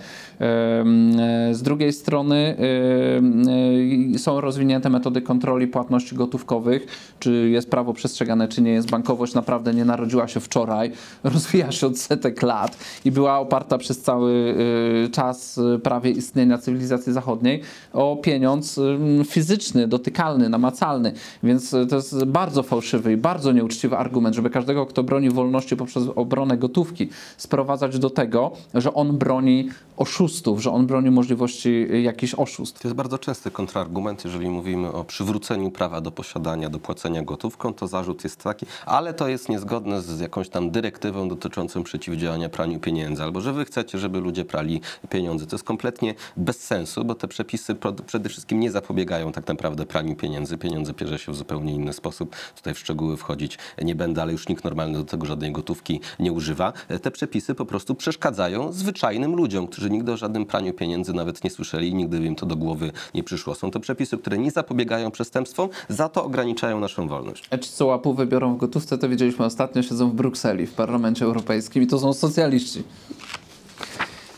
Z 1.52 1.62
drugiej 1.62 1.92
strony 1.92 2.56
są 4.16 4.40
rozwinięte 4.40 4.90
metody 4.90 5.22
kontroli 5.22 5.66
płatności 5.66 6.16
gotówkowych, 6.16 6.86
czy 7.18 7.37
czy 7.38 7.50
jest 7.50 7.70
prawo 7.70 7.92
przestrzegane, 7.92 8.48
czy 8.48 8.62
nie 8.62 8.70
jest. 8.70 8.90
Bankowość 8.90 9.34
naprawdę 9.34 9.74
nie 9.74 9.84
narodziła 9.84 10.28
się 10.28 10.40
wczoraj, 10.40 10.92
rozwija 11.24 11.72
się 11.72 11.86
od 11.86 11.98
setek 11.98 12.42
lat 12.42 12.78
i 13.04 13.10
była 13.10 13.38
oparta 13.38 13.78
przez 13.78 14.02
cały 14.02 14.32
y, 15.06 15.10
czas 15.10 15.58
y, 15.58 15.78
prawie 15.78 16.10
istnienia 16.10 16.58
cywilizacji 16.58 17.12
zachodniej 17.12 17.60
o 17.92 18.16
pieniądz 18.16 18.78
y, 18.78 18.98
fizyczny, 19.24 19.88
dotykalny, 19.88 20.48
namacalny. 20.48 21.12
Więc 21.42 21.70
to 21.70 21.96
jest 21.96 22.24
bardzo 22.24 22.62
fałszywy 22.62 23.12
i 23.12 23.16
bardzo 23.16 23.52
nieuczciwy 23.52 23.96
argument, 23.96 24.36
żeby 24.36 24.50
każdego, 24.50 24.86
kto 24.86 25.02
broni 25.02 25.30
wolności 25.30 25.76
poprzez 25.76 26.04
obronę 26.16 26.58
gotówki, 26.58 27.08
sprowadzać 27.36 27.98
do 27.98 28.10
tego, 28.10 28.52
że 28.74 28.94
on 28.94 29.18
broni 29.18 29.68
oszustów, 29.98 30.62
że 30.62 30.70
on 30.70 30.86
broni 30.86 31.10
możliwości 31.10 31.86
jakichś 32.02 32.34
oszustw. 32.34 32.82
To 32.82 32.88
jest 32.88 32.96
bardzo 32.96 33.18
częsty 33.18 33.50
kontrargument, 33.50 34.24
jeżeli 34.24 34.48
mówimy 34.50 34.92
o 34.92 35.04
przywróceniu 35.04 35.70
prawa 35.70 36.00
do 36.00 36.10
posiadania, 36.10 36.70
do 36.70 36.78
płacenia 36.78 37.22
gotówką, 37.22 37.74
to 37.74 37.86
zarzut 37.86 38.24
jest 38.24 38.42
taki, 38.42 38.66
ale 38.86 39.14
to 39.14 39.28
jest 39.28 39.48
niezgodne 39.48 40.02
z 40.02 40.20
jakąś 40.20 40.48
tam 40.48 40.70
dyrektywą 40.70 41.28
dotyczącą 41.28 41.82
przeciwdziałania 41.82 42.48
praniu 42.48 42.80
pieniędzy, 42.80 43.22
albo 43.22 43.40
że 43.40 43.52
wy 43.52 43.64
chcecie, 43.64 43.98
żeby 43.98 44.20
ludzie 44.20 44.44
prali 44.44 44.80
pieniądze. 45.10 45.46
To 45.46 45.56
jest 45.56 45.64
kompletnie 45.64 46.14
bez 46.36 46.60
sensu, 46.64 47.04
bo 47.04 47.14
te 47.14 47.28
przepisy 47.28 47.76
przede 48.06 48.28
wszystkim 48.28 48.60
nie 48.60 48.70
zapobiegają 48.70 49.32
tak 49.32 49.48
naprawdę 49.48 49.86
praniu 49.86 50.16
pieniędzy. 50.16 50.58
Pieniądze 50.58 50.92
bierze 50.92 51.18
się 51.18 51.32
w 51.32 51.36
zupełnie 51.36 51.74
inny 51.74 51.92
sposób. 51.92 52.36
Tutaj 52.56 52.74
w 52.74 52.78
szczegóły 52.78 53.16
wchodzić 53.16 53.58
nie 53.82 53.94
będę, 53.94 54.22
ale 54.22 54.32
już 54.32 54.48
nikt 54.48 54.64
normalny 54.64 54.98
do 54.98 55.04
tego 55.04 55.26
żadnej 55.26 55.52
gotówki 55.52 56.00
nie 56.18 56.32
używa. 56.32 56.72
Te 57.02 57.10
przepisy 57.10 57.54
po 57.54 57.66
prostu 57.66 57.94
przeszkadzają 57.94 58.72
zwyczajnym 58.72 59.36
ludziom, 59.36 59.66
którzy 59.66 59.87
nigdy 59.90 60.12
o 60.12 60.16
żadnym 60.16 60.46
praniu 60.46 60.72
pieniędzy 60.72 61.12
nawet 61.12 61.44
nie 61.44 61.50
słyszeli 61.50 61.88
i 61.88 61.94
nigdy 61.94 62.18
im 62.18 62.34
to 62.34 62.46
do 62.46 62.56
głowy 62.56 62.92
nie 63.14 63.22
przyszło. 63.22 63.54
Są 63.54 63.70
to 63.70 63.80
przepisy, 63.80 64.18
które 64.18 64.38
nie 64.38 64.50
zapobiegają 64.50 65.10
przestępstwom, 65.10 65.68
za 65.88 66.08
to 66.08 66.24
ograniczają 66.24 66.80
naszą 66.80 67.08
wolność. 67.08 67.48
Ci, 67.60 67.70
co 67.70 67.86
łapów 67.86 68.16
wybiorą 68.16 68.54
w 68.54 68.58
gotówce, 68.58 68.98
to 68.98 69.08
widzieliśmy 69.08 69.44
ostatnio, 69.44 69.82
siedzą 69.82 70.10
w 70.10 70.14
Brukseli, 70.14 70.66
w 70.66 70.74
Parlamencie 70.74 71.24
Europejskim 71.24 71.82
i 71.82 71.86
to 71.86 71.98
są 71.98 72.12
socjaliści. 72.12 72.82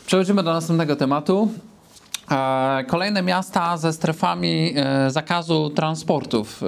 Przechodzimy 0.05 0.43
do 0.43 0.53
następnego 0.53 0.95
tematu. 0.95 1.49
E, 2.31 2.83
kolejne 2.87 3.21
miasta 3.21 3.77
ze 3.77 3.93
strefami 3.93 4.73
e, 4.75 5.11
zakazu 5.11 5.69
transportów. 5.69 6.63
E, 6.63 6.67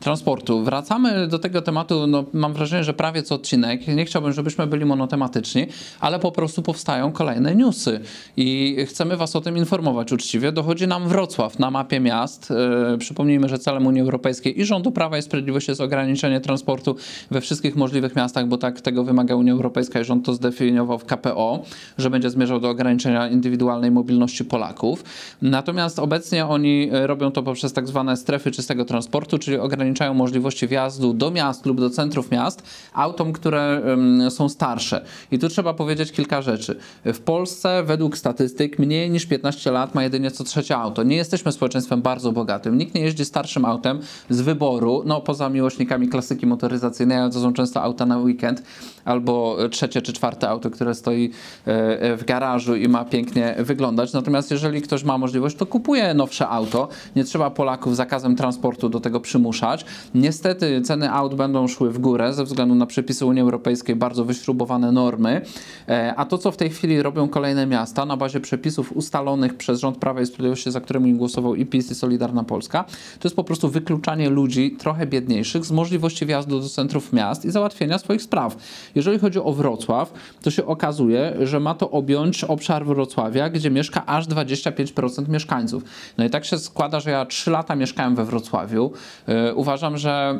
transportu. 0.00 0.64
Wracamy 0.64 1.28
do 1.28 1.38
tego 1.38 1.62
tematu, 1.62 2.06
no, 2.06 2.24
mam 2.32 2.52
wrażenie, 2.52 2.84
że 2.84 2.94
prawie 2.94 3.22
co 3.22 3.34
odcinek. 3.34 3.88
Nie 3.88 4.04
chciałbym, 4.04 4.32
żebyśmy 4.32 4.66
byli 4.66 4.84
monotematyczni, 4.84 5.66
ale 6.00 6.18
po 6.18 6.32
prostu 6.32 6.62
powstają 6.62 7.12
kolejne 7.12 7.54
newsy 7.54 8.00
i 8.36 8.76
chcemy 8.88 9.16
Was 9.16 9.36
o 9.36 9.40
tym 9.40 9.56
informować 9.56 10.12
uczciwie. 10.12 10.52
Dochodzi 10.52 10.86
nam 10.86 11.08
Wrocław 11.08 11.58
na 11.58 11.70
mapie 11.70 12.00
miast. 12.00 12.52
Przypomnijmy, 12.98 13.48
że 13.48 13.58
celem 13.58 13.86
Unii 13.86 14.02
Europejskiej 14.02 14.60
i 14.60 14.64
rządu 14.64 14.92
Prawa 14.92 15.18
i 15.18 15.22
Sprawiedliwości 15.22 15.70
jest 15.70 15.80
ograniczenie 15.80 16.40
transportu 16.40 16.96
we 17.30 17.40
wszystkich 17.40 17.76
możliwych 17.76 18.16
miastach, 18.16 18.46
bo 18.46 18.58
tak 18.58 18.80
tego 18.80 19.04
wymaga 19.04 19.34
Unia 19.34 19.52
Europejska 19.52 20.00
i 20.00 20.04
rząd 20.04 20.26
to 20.26 20.34
zdefiniował 20.34 20.98
w 20.98 21.04
KPO, 21.04 21.62
że 21.98 22.10
będzie 22.10 22.30
zmierzał 22.30 22.60
do 22.60 22.70
ograniczenia 22.70 23.28
indywidualnej 23.28 23.90
mobilności 23.90 24.44
Polaków. 24.44 24.59
Polaków. 24.60 25.04
Natomiast 25.42 25.98
obecnie 25.98 26.46
oni 26.46 26.88
e, 26.92 27.06
robią 27.06 27.30
to 27.30 27.42
poprzez 27.42 27.72
tak 27.72 27.88
zwane 27.88 28.16
strefy 28.16 28.50
czystego 28.50 28.84
transportu, 28.84 29.38
czyli 29.38 29.58
ograniczają 29.58 30.14
możliwości 30.14 30.66
wjazdu 30.66 31.14
do 31.14 31.30
miast 31.30 31.66
lub 31.66 31.80
do 31.80 31.90
centrów 31.90 32.30
miast 32.30 32.62
autom, 32.94 33.32
które 33.32 33.82
są 34.30 34.48
starsze. 34.48 35.04
I 35.30 35.38
tu 35.38 35.48
trzeba 35.48 35.74
powiedzieć 35.74 36.12
kilka 36.12 36.42
rzeczy. 36.42 36.78
W 37.04 37.20
Polsce 37.20 37.82
według 37.82 38.18
statystyk 38.18 38.78
mniej 38.78 39.10
niż 39.10 39.26
15 39.26 39.70
lat 39.70 39.94
ma 39.94 40.02
jedynie 40.02 40.30
co 40.30 40.44
trzecie 40.44 40.76
auto. 40.76 41.02
Nie 41.02 41.16
jesteśmy 41.16 41.52
społeczeństwem 41.52 42.02
bardzo 42.02 42.32
bogatym. 42.32 42.78
Nikt 42.78 42.94
nie 42.94 43.00
jeździ 43.00 43.24
starszym 43.24 43.64
autem 43.64 44.00
z 44.30 44.40
wyboru, 44.40 45.02
no 45.06 45.20
poza 45.20 45.48
miłośnikami 45.48 46.08
klasyki 46.08 46.46
motoryzacyjnej, 46.46 47.18
ale 47.18 47.30
to 47.30 47.40
są 47.40 47.52
często 47.52 47.82
auta 47.82 48.06
na 48.06 48.18
weekend, 48.18 48.62
albo 49.04 49.56
trzecie 49.70 50.02
czy 50.02 50.12
czwarte 50.12 50.48
auto, 50.48 50.70
które 50.70 50.94
stoi 50.94 51.30
e, 51.66 52.00
e, 52.00 52.16
w 52.16 52.24
garażu 52.24 52.76
i 52.76 52.88
ma 52.88 53.04
pięknie 53.04 53.54
wyglądać. 53.58 54.12
Natomiast 54.12 54.49
jeżeli 54.50 54.82
ktoś 54.82 55.04
ma 55.04 55.18
możliwość, 55.18 55.56
to 55.56 55.66
kupuje 55.66 56.14
nowsze 56.14 56.48
auto. 56.48 56.88
Nie 57.16 57.24
trzeba 57.24 57.50
Polaków 57.50 57.96
zakazem 57.96 58.36
transportu 58.36 58.88
do 58.88 59.00
tego 59.00 59.20
przymuszać. 59.20 59.84
Niestety 60.14 60.82
ceny 60.82 61.12
aut 61.12 61.34
będą 61.34 61.68
szły 61.68 61.90
w 61.90 61.98
górę 61.98 62.34
ze 62.34 62.44
względu 62.44 62.74
na 62.74 62.86
przepisy 62.86 63.26
Unii 63.26 63.42
Europejskiej, 63.42 63.96
bardzo 63.96 64.24
wyśrubowane 64.24 64.92
normy. 64.92 65.40
E, 65.88 66.14
a 66.16 66.24
to, 66.24 66.38
co 66.38 66.52
w 66.52 66.56
tej 66.56 66.70
chwili 66.70 67.02
robią 67.02 67.28
kolejne 67.28 67.66
miasta 67.66 68.06
na 68.06 68.16
bazie 68.16 68.40
przepisów 68.40 68.96
ustalonych 68.96 69.54
przez 69.54 69.80
rząd 69.80 69.98
Prawa 69.98 70.20
i 70.20 70.26
Sprawiedliwości, 70.26 70.70
za 70.70 70.80
którymi 70.80 71.14
głosował 71.14 71.54
i 71.54 71.66
PiS 71.66 71.90
i 71.90 71.94
Solidarna 71.94 72.44
Polska, 72.44 72.84
to 73.18 73.28
jest 73.28 73.36
po 73.36 73.44
prostu 73.44 73.68
wykluczanie 73.68 74.30
ludzi 74.30 74.76
trochę 74.78 75.06
biedniejszych 75.06 75.64
z 75.64 75.72
możliwości 75.72 76.26
wjazdu 76.26 76.60
do 76.60 76.68
centrów 76.68 77.12
miast 77.12 77.44
i 77.44 77.50
załatwienia 77.50 77.98
swoich 77.98 78.22
spraw. 78.22 78.56
Jeżeli 78.94 79.18
chodzi 79.18 79.38
o 79.38 79.52
Wrocław, 79.52 80.12
to 80.42 80.50
się 80.50 80.66
okazuje, 80.66 81.36
że 81.42 81.60
ma 81.60 81.74
to 81.74 81.90
objąć 81.90 82.44
obszar 82.44 82.86
Wrocławia, 82.86 83.50
gdzie 83.50 83.70
mieszka 83.70 84.06
aż 84.06 84.26
25% 84.44 85.28
mieszkańców. 85.28 85.84
No 86.18 86.24
i 86.24 86.30
tak 86.30 86.44
się 86.44 86.58
składa, 86.58 87.00
że 87.00 87.10
ja 87.10 87.26
3 87.26 87.50
lata 87.50 87.76
mieszkałem 87.76 88.14
we 88.14 88.24
Wrocławiu. 88.24 88.92
Yy, 89.28 89.54
uważam, 89.54 89.98
że 89.98 90.38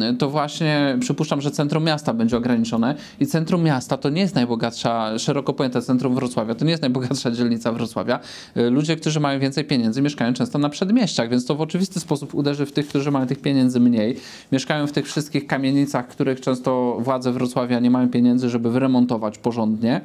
yy, 0.00 0.14
to 0.14 0.30
właśnie 0.30 0.96
przypuszczam, 1.00 1.40
że 1.40 1.50
centrum 1.50 1.84
miasta 1.84 2.14
będzie 2.14 2.36
ograniczone 2.36 2.94
i 3.20 3.26
centrum 3.26 3.62
miasta 3.62 3.96
to 3.96 4.08
nie 4.08 4.20
jest 4.20 4.34
najbogatsza, 4.34 5.18
szeroko 5.18 5.52
pojęte 5.52 5.82
centrum 5.82 6.14
Wrocławia, 6.14 6.54
to 6.54 6.64
nie 6.64 6.70
jest 6.70 6.82
najbogatsza 6.82 7.30
dzielnica 7.40 7.72
Wrocławia. 7.72 8.20
Yy, 8.54 8.70
ludzie, 8.70 8.96
którzy 8.96 9.20
mają 9.20 9.40
więcej 9.40 9.64
pieniędzy, 9.64 10.02
mieszkają 10.02 10.32
często 10.32 10.58
na 10.58 10.68
przedmieściach, 10.68 11.28
więc 11.28 11.46
to 11.46 11.54
w 11.54 11.60
oczywisty 11.60 12.00
sposób 12.00 12.34
uderzy 12.34 12.66
w 12.66 12.72
tych, 12.72 12.88
którzy 12.88 13.10
mają 13.10 13.26
tych 13.26 13.40
pieniędzy 13.40 13.80
mniej. 13.80 14.16
Mieszkają 14.52 14.86
w 14.86 14.92
tych 14.92 15.06
wszystkich 15.06 15.46
kamienicach, 15.46 16.08
których 16.08 16.40
często 16.40 16.96
władze 17.00 17.32
Wrocławia 17.32 17.80
nie 17.80 17.90
mają 17.90 18.08
pieniędzy, 18.08 18.48
żeby 18.48 18.70
wyremontować 18.70 19.38
porządnie. 19.38 20.00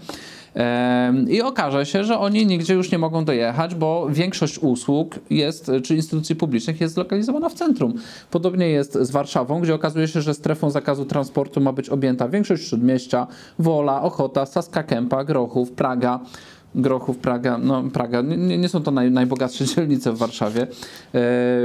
I 1.27 1.41
okaże 1.41 1.85
się, 1.85 2.03
że 2.03 2.19
oni 2.19 2.45
nigdzie 2.45 2.73
już 2.73 2.91
nie 2.91 2.97
mogą 2.97 3.25
dojechać, 3.25 3.75
bo 3.75 4.07
większość 4.09 4.59
usług 4.59 5.19
jest, 5.29 5.71
czy 5.83 5.95
instytucji 5.95 6.35
publicznych 6.35 6.81
jest 6.81 6.93
zlokalizowana 6.93 7.49
w 7.49 7.53
centrum. 7.53 7.93
Podobnie 8.31 8.69
jest 8.69 8.93
z 8.93 9.11
Warszawą, 9.11 9.59
gdzie 9.59 9.75
okazuje 9.75 10.07
się, 10.07 10.21
że 10.21 10.33
strefą 10.33 10.69
zakazu 10.69 11.05
transportu 11.05 11.61
ma 11.61 11.73
być 11.73 11.89
objęta 11.89 12.29
większość 12.29 12.67
śródmieścia, 12.67 13.27
Wola, 13.59 14.01
Ochota, 14.01 14.45
Saska 14.45 14.83
Kępa, 14.83 15.23
Grochów, 15.23 15.71
Praga. 15.71 16.19
Grochów, 16.75 17.17
Praga, 17.17 17.57
no 17.57 17.83
Praga, 17.83 18.21
nie, 18.21 18.57
nie 18.57 18.69
są 18.69 18.83
to 18.83 18.91
naj, 18.91 19.11
najbogatsze 19.11 19.65
dzielnice 19.75 20.11
w 20.11 20.17
Warszawie. 20.17 20.61
E, 20.61 20.67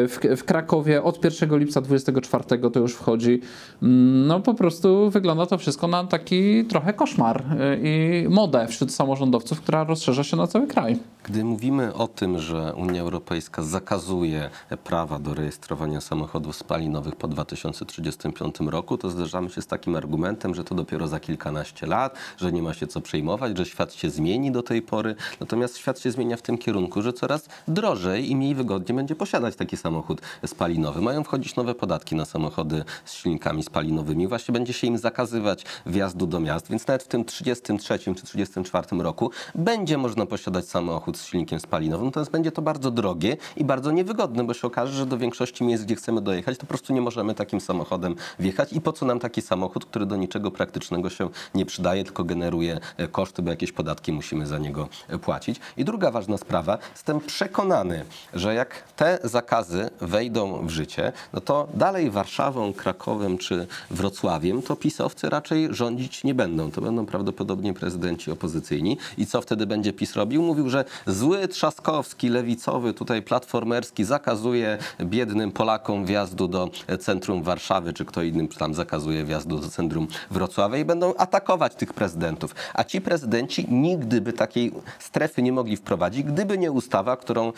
w, 0.08 0.18
w, 0.36 0.44
Krakowie 0.44 1.02
od 1.02 1.24
1 1.24 1.58
lipca 1.58 1.80
24 1.80 2.44
to 2.72 2.80
już 2.80 2.94
wchodzi. 2.94 3.40
Mm, 3.82 4.26
no 4.26 4.40
po 4.40 4.54
prostu 4.54 5.10
wygląda 5.10 5.46
to 5.46 5.58
wszystko 5.58 5.88
na 5.88 6.04
taki 6.04 6.64
trochę 6.64 6.92
koszmar 6.92 7.44
e, 7.60 7.78
i 7.82 8.28
modę 8.28 8.66
wśród 8.66 8.92
samorządowców, 8.92 9.60
która 9.60 9.84
rozszerza 9.84 10.24
się 10.24 10.36
na 10.36 10.46
cały 10.46 10.66
kraj. 10.66 10.98
Gdy 11.24 11.44
mówimy 11.44 11.94
o 11.94 12.08
tym, 12.08 12.38
że 12.38 12.72
Unia 12.76 13.02
Europejska 13.02 13.62
zakazuje 13.62 14.50
prawa 14.84 15.18
do 15.18 15.34
rejestrowania 15.34 16.00
samochodów 16.00 16.56
spalinowych 16.56 17.16
po 17.16 17.28
2035 17.28 18.54
roku, 18.60 18.98
to 18.98 19.10
zderzamy 19.10 19.50
się 19.50 19.62
z 19.62 19.66
takim 19.66 19.96
argumentem, 19.96 20.54
że 20.54 20.64
to 20.64 20.74
dopiero 20.74 21.08
za 21.08 21.20
kilkanaście 21.20 21.86
lat, 21.86 22.14
że 22.36 22.52
nie 22.52 22.62
ma 22.62 22.74
się 22.74 22.86
co 22.86 23.00
przejmować, 23.00 23.58
że 23.58 23.66
świat 23.66 23.92
się 23.92 24.10
zmieni 24.10 24.52
do 24.52 24.62
tej 24.62 24.82
pory 24.82 24.99
Natomiast 25.40 25.78
świat 25.78 26.00
się 26.00 26.10
zmienia 26.10 26.36
w 26.36 26.42
tym 26.42 26.58
kierunku, 26.58 27.02
że 27.02 27.12
coraz 27.12 27.48
drożej 27.68 28.30
i 28.30 28.36
mniej 28.36 28.54
wygodnie 28.54 28.94
będzie 28.94 29.14
posiadać 29.14 29.56
taki 29.56 29.76
samochód 29.76 30.20
spalinowy. 30.46 31.00
Mają 31.00 31.24
wchodzić 31.24 31.56
nowe 31.56 31.74
podatki 31.74 32.16
na 32.16 32.24
samochody 32.24 32.84
z 33.04 33.14
silnikami 33.14 33.62
spalinowymi. 33.62 34.28
Właśnie 34.28 34.52
będzie 34.52 34.72
się 34.72 34.86
im 34.86 34.98
zakazywać 34.98 35.64
wjazdu 35.86 36.26
do 36.26 36.40
miast, 36.40 36.70
więc 36.70 36.86
nawet 36.86 37.02
w 37.02 37.08
tym 37.08 37.24
33 37.24 37.98
czy 37.98 38.22
34 38.24 38.86
roku 38.98 39.30
będzie 39.54 39.98
można 39.98 40.26
posiadać 40.26 40.68
samochód 40.68 41.18
z 41.18 41.24
silnikiem 41.24 41.60
spalinowym. 41.60 42.06
Natomiast 42.06 42.30
będzie 42.30 42.52
to 42.52 42.62
bardzo 42.62 42.90
drogie 42.90 43.36
i 43.56 43.64
bardzo 43.64 43.90
niewygodne, 43.90 44.44
bo 44.44 44.54
się 44.54 44.66
okaże, 44.66 44.92
że 44.92 45.06
do 45.06 45.18
większości 45.18 45.64
miejsc, 45.64 45.84
gdzie 45.84 45.94
chcemy 45.94 46.20
dojechać, 46.20 46.56
to 46.56 46.60
po 46.60 46.66
prostu 46.66 46.92
nie 46.92 47.00
możemy 47.00 47.34
takim 47.34 47.60
samochodem 47.60 48.14
wjechać. 48.38 48.72
I 48.72 48.80
po 48.80 48.92
co 48.92 49.06
nam 49.06 49.18
taki 49.18 49.42
samochód, 49.42 49.84
który 49.84 50.06
do 50.06 50.16
niczego 50.16 50.50
praktycznego 50.50 51.10
się 51.10 51.28
nie 51.54 51.66
przydaje, 51.66 52.04
tylko 52.04 52.24
generuje 52.24 52.80
koszty, 53.12 53.42
bo 53.42 53.50
jakieś 53.50 53.72
podatki 53.72 54.12
musimy 54.12 54.46
za 54.46 54.58
niego 54.58 54.88
płacić. 55.22 55.60
I 55.76 55.84
druga 55.84 56.10
ważna 56.10 56.38
sprawa, 56.38 56.78
jestem 56.92 57.20
przekonany, 57.20 58.04
że 58.34 58.54
jak 58.54 58.82
te 58.96 59.18
zakazy 59.24 59.90
wejdą 60.00 60.66
w 60.66 60.70
życie, 60.70 61.12
no 61.32 61.40
to 61.40 61.68
dalej 61.74 62.10
Warszawą, 62.10 62.72
Krakowem 62.72 63.38
czy 63.38 63.66
Wrocławiem 63.90 64.62
to 64.62 64.76
pisowcy 64.76 65.30
raczej 65.30 65.68
rządzić 65.74 66.24
nie 66.24 66.34
będą. 66.34 66.70
To 66.70 66.80
będą 66.80 67.06
prawdopodobnie 67.06 67.74
prezydenci 67.74 68.30
opozycyjni. 68.30 68.98
I 69.18 69.26
co 69.26 69.42
wtedy 69.42 69.66
będzie 69.66 69.92
PiS 69.92 70.14
robił? 70.14 70.42
Mówił, 70.42 70.70
że 70.70 70.84
zły 71.06 71.48
Trzaskowski, 71.48 72.28
lewicowy, 72.28 72.94
tutaj 72.94 73.22
platformerski 73.22 74.04
zakazuje 74.04 74.78
biednym 75.00 75.52
Polakom 75.52 76.06
wjazdu 76.06 76.48
do 76.48 76.70
centrum 77.00 77.42
Warszawy, 77.42 77.92
czy 77.92 78.04
kto 78.04 78.22
innym 78.22 78.48
tam 78.48 78.74
zakazuje 78.74 79.24
wjazdu 79.24 79.58
do 79.58 79.68
centrum 79.68 80.08
Wrocławia 80.30 80.78
i 80.78 80.84
będą 80.84 81.14
atakować 81.14 81.74
tych 81.74 81.92
prezydentów. 81.92 82.54
A 82.74 82.84
ci 82.84 83.00
prezydenci 83.00 83.66
nigdy 83.68 84.20
by 84.20 84.32
takiej 84.32 84.72
strefy 84.98 85.42
nie 85.42 85.52
mogli 85.52 85.76
wprowadzić, 85.76 86.22
gdyby 86.22 86.58
nie 86.58 86.72
ustawa, 86.72 87.16
którą 87.16 87.52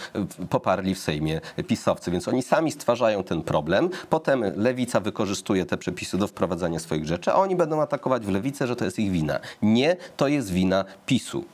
poparli 0.51 0.95
w 0.95 0.99
Sejmie 0.99 1.41
pisowcy. 1.67 2.11
Więc 2.11 2.29
oni 2.29 2.43
sami 2.43 2.73
stwarzają 2.73 3.25
ten 3.25 3.43
problem. 3.43 3.91
Potem 4.11 4.45
lewica 4.57 5.01
wykorzystuje 5.01 5.67
te 5.67 5.77
przepisy 5.77 6.19
do 6.19 6.27
wprowadzania 6.27 6.79
swoich 6.79 7.07
rzeczy, 7.07 7.33
a 7.33 7.35
oni 7.35 7.57
będą 7.57 7.81
atakować 7.81 8.27
w 8.27 8.29
lewicę, 8.29 8.67
że 8.67 8.77
to 8.77 8.85
jest 8.85 8.99
ich 8.99 9.11
wina. 9.11 9.41
Nie, 9.63 9.97
to 10.17 10.29
jest 10.29 10.53
wina 10.53 10.85
PiSu. 11.07 11.45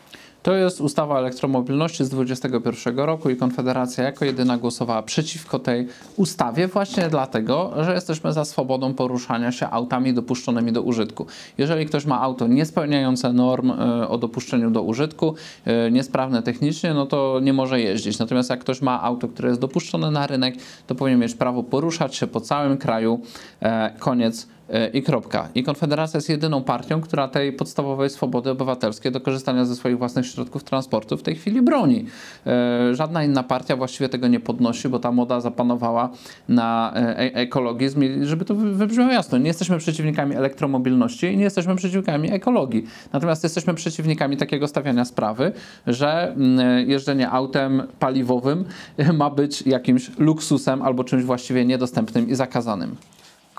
To 0.48 0.56
jest 0.56 0.80
ustawa 0.80 1.14
o 1.14 1.18
elektromobilności 1.18 2.04
z 2.04 2.08
2021 2.08 2.98
roku 2.98 3.30
i 3.30 3.36
Konfederacja 3.36 4.04
jako 4.04 4.24
jedyna 4.24 4.58
głosowała 4.58 5.02
przeciwko 5.02 5.58
tej 5.58 5.88
ustawie 6.16 6.68
właśnie 6.68 7.08
dlatego, 7.08 7.72
że 7.80 7.94
jesteśmy 7.94 8.32
za 8.32 8.44
swobodą 8.44 8.94
poruszania 8.94 9.52
się 9.52 9.70
autami 9.70 10.14
dopuszczonymi 10.14 10.72
do 10.72 10.82
użytku. 10.82 11.26
Jeżeli 11.58 11.86
ktoś 11.86 12.06
ma 12.06 12.20
auto 12.20 12.46
niespełniające 12.46 13.32
norm 13.32 13.70
e, 13.70 14.08
o 14.08 14.18
dopuszczeniu 14.18 14.70
do 14.70 14.82
użytku, 14.82 15.34
e, 15.64 15.90
niesprawne 15.90 16.42
technicznie, 16.42 16.94
no 16.94 17.06
to 17.06 17.40
nie 17.42 17.52
może 17.52 17.80
jeździć. 17.80 18.18
Natomiast 18.18 18.50
jak 18.50 18.60
ktoś 18.60 18.82
ma 18.82 19.02
auto, 19.02 19.28
które 19.28 19.48
jest 19.48 19.60
dopuszczone 19.60 20.10
na 20.10 20.26
rynek, 20.26 20.54
to 20.86 20.94
powinien 20.94 21.20
mieć 21.20 21.34
prawo 21.34 21.62
poruszać 21.62 22.16
się 22.16 22.26
po 22.26 22.40
całym 22.40 22.76
kraju. 22.76 23.20
E, 23.62 23.90
koniec 23.98 24.46
i 24.92 25.02
kropka. 25.02 25.48
I 25.54 25.62
Konfederacja 25.62 26.18
jest 26.18 26.28
jedyną 26.28 26.62
partią, 26.62 27.00
która 27.00 27.28
tej 27.28 27.52
podstawowej 27.52 28.10
swobody 28.10 28.50
obywatelskiej 28.50 29.12
do 29.12 29.20
korzystania 29.20 29.64
ze 29.64 29.76
swoich 29.76 29.98
własnych 29.98 30.26
środków 30.26 30.64
transportu 30.64 31.16
w 31.16 31.22
tej 31.22 31.36
chwili 31.36 31.62
broni. 31.62 32.04
E, 32.46 32.94
żadna 32.94 33.24
inna 33.24 33.42
partia 33.42 33.76
właściwie 33.76 34.08
tego 34.08 34.28
nie 34.28 34.40
podnosi, 34.40 34.88
bo 34.88 34.98
ta 34.98 35.12
moda 35.12 35.40
zapanowała 35.40 36.10
na 36.48 36.92
e, 36.96 37.34
ekologizm. 37.34 38.02
żeby 38.22 38.44
to 38.44 38.54
wybrzmiało 38.54 39.12
jasno, 39.12 39.38
nie 39.38 39.46
jesteśmy 39.46 39.78
przeciwnikami 39.78 40.36
elektromobilności 40.36 41.26
i 41.26 41.36
nie 41.36 41.44
jesteśmy 41.44 41.76
przeciwnikami 41.76 42.32
ekologii. 42.32 42.84
Natomiast 43.12 43.42
jesteśmy 43.42 43.74
przeciwnikami 43.74 44.36
takiego 44.36 44.68
stawiania 44.68 45.04
sprawy, 45.04 45.52
że 45.86 46.32
mm, 46.32 46.90
jeżdżenie 46.90 47.30
autem 47.30 47.82
paliwowym 47.98 48.64
ma 49.20 49.30
być 49.30 49.62
jakimś 49.62 50.10
luksusem 50.18 50.82
albo 50.82 51.04
czymś 51.04 51.24
właściwie 51.24 51.64
niedostępnym 51.64 52.28
i 52.28 52.34
zakazanym. 52.34 52.96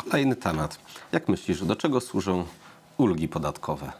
Kolejny 0.04 0.36
temat. 0.36 0.80
Jak 1.12 1.30
myślisz, 1.30 1.64
do 1.64 1.76
czego 1.76 2.02
służą 2.02 2.46
ulgi 2.98 3.28
podatkowe? 3.28 3.92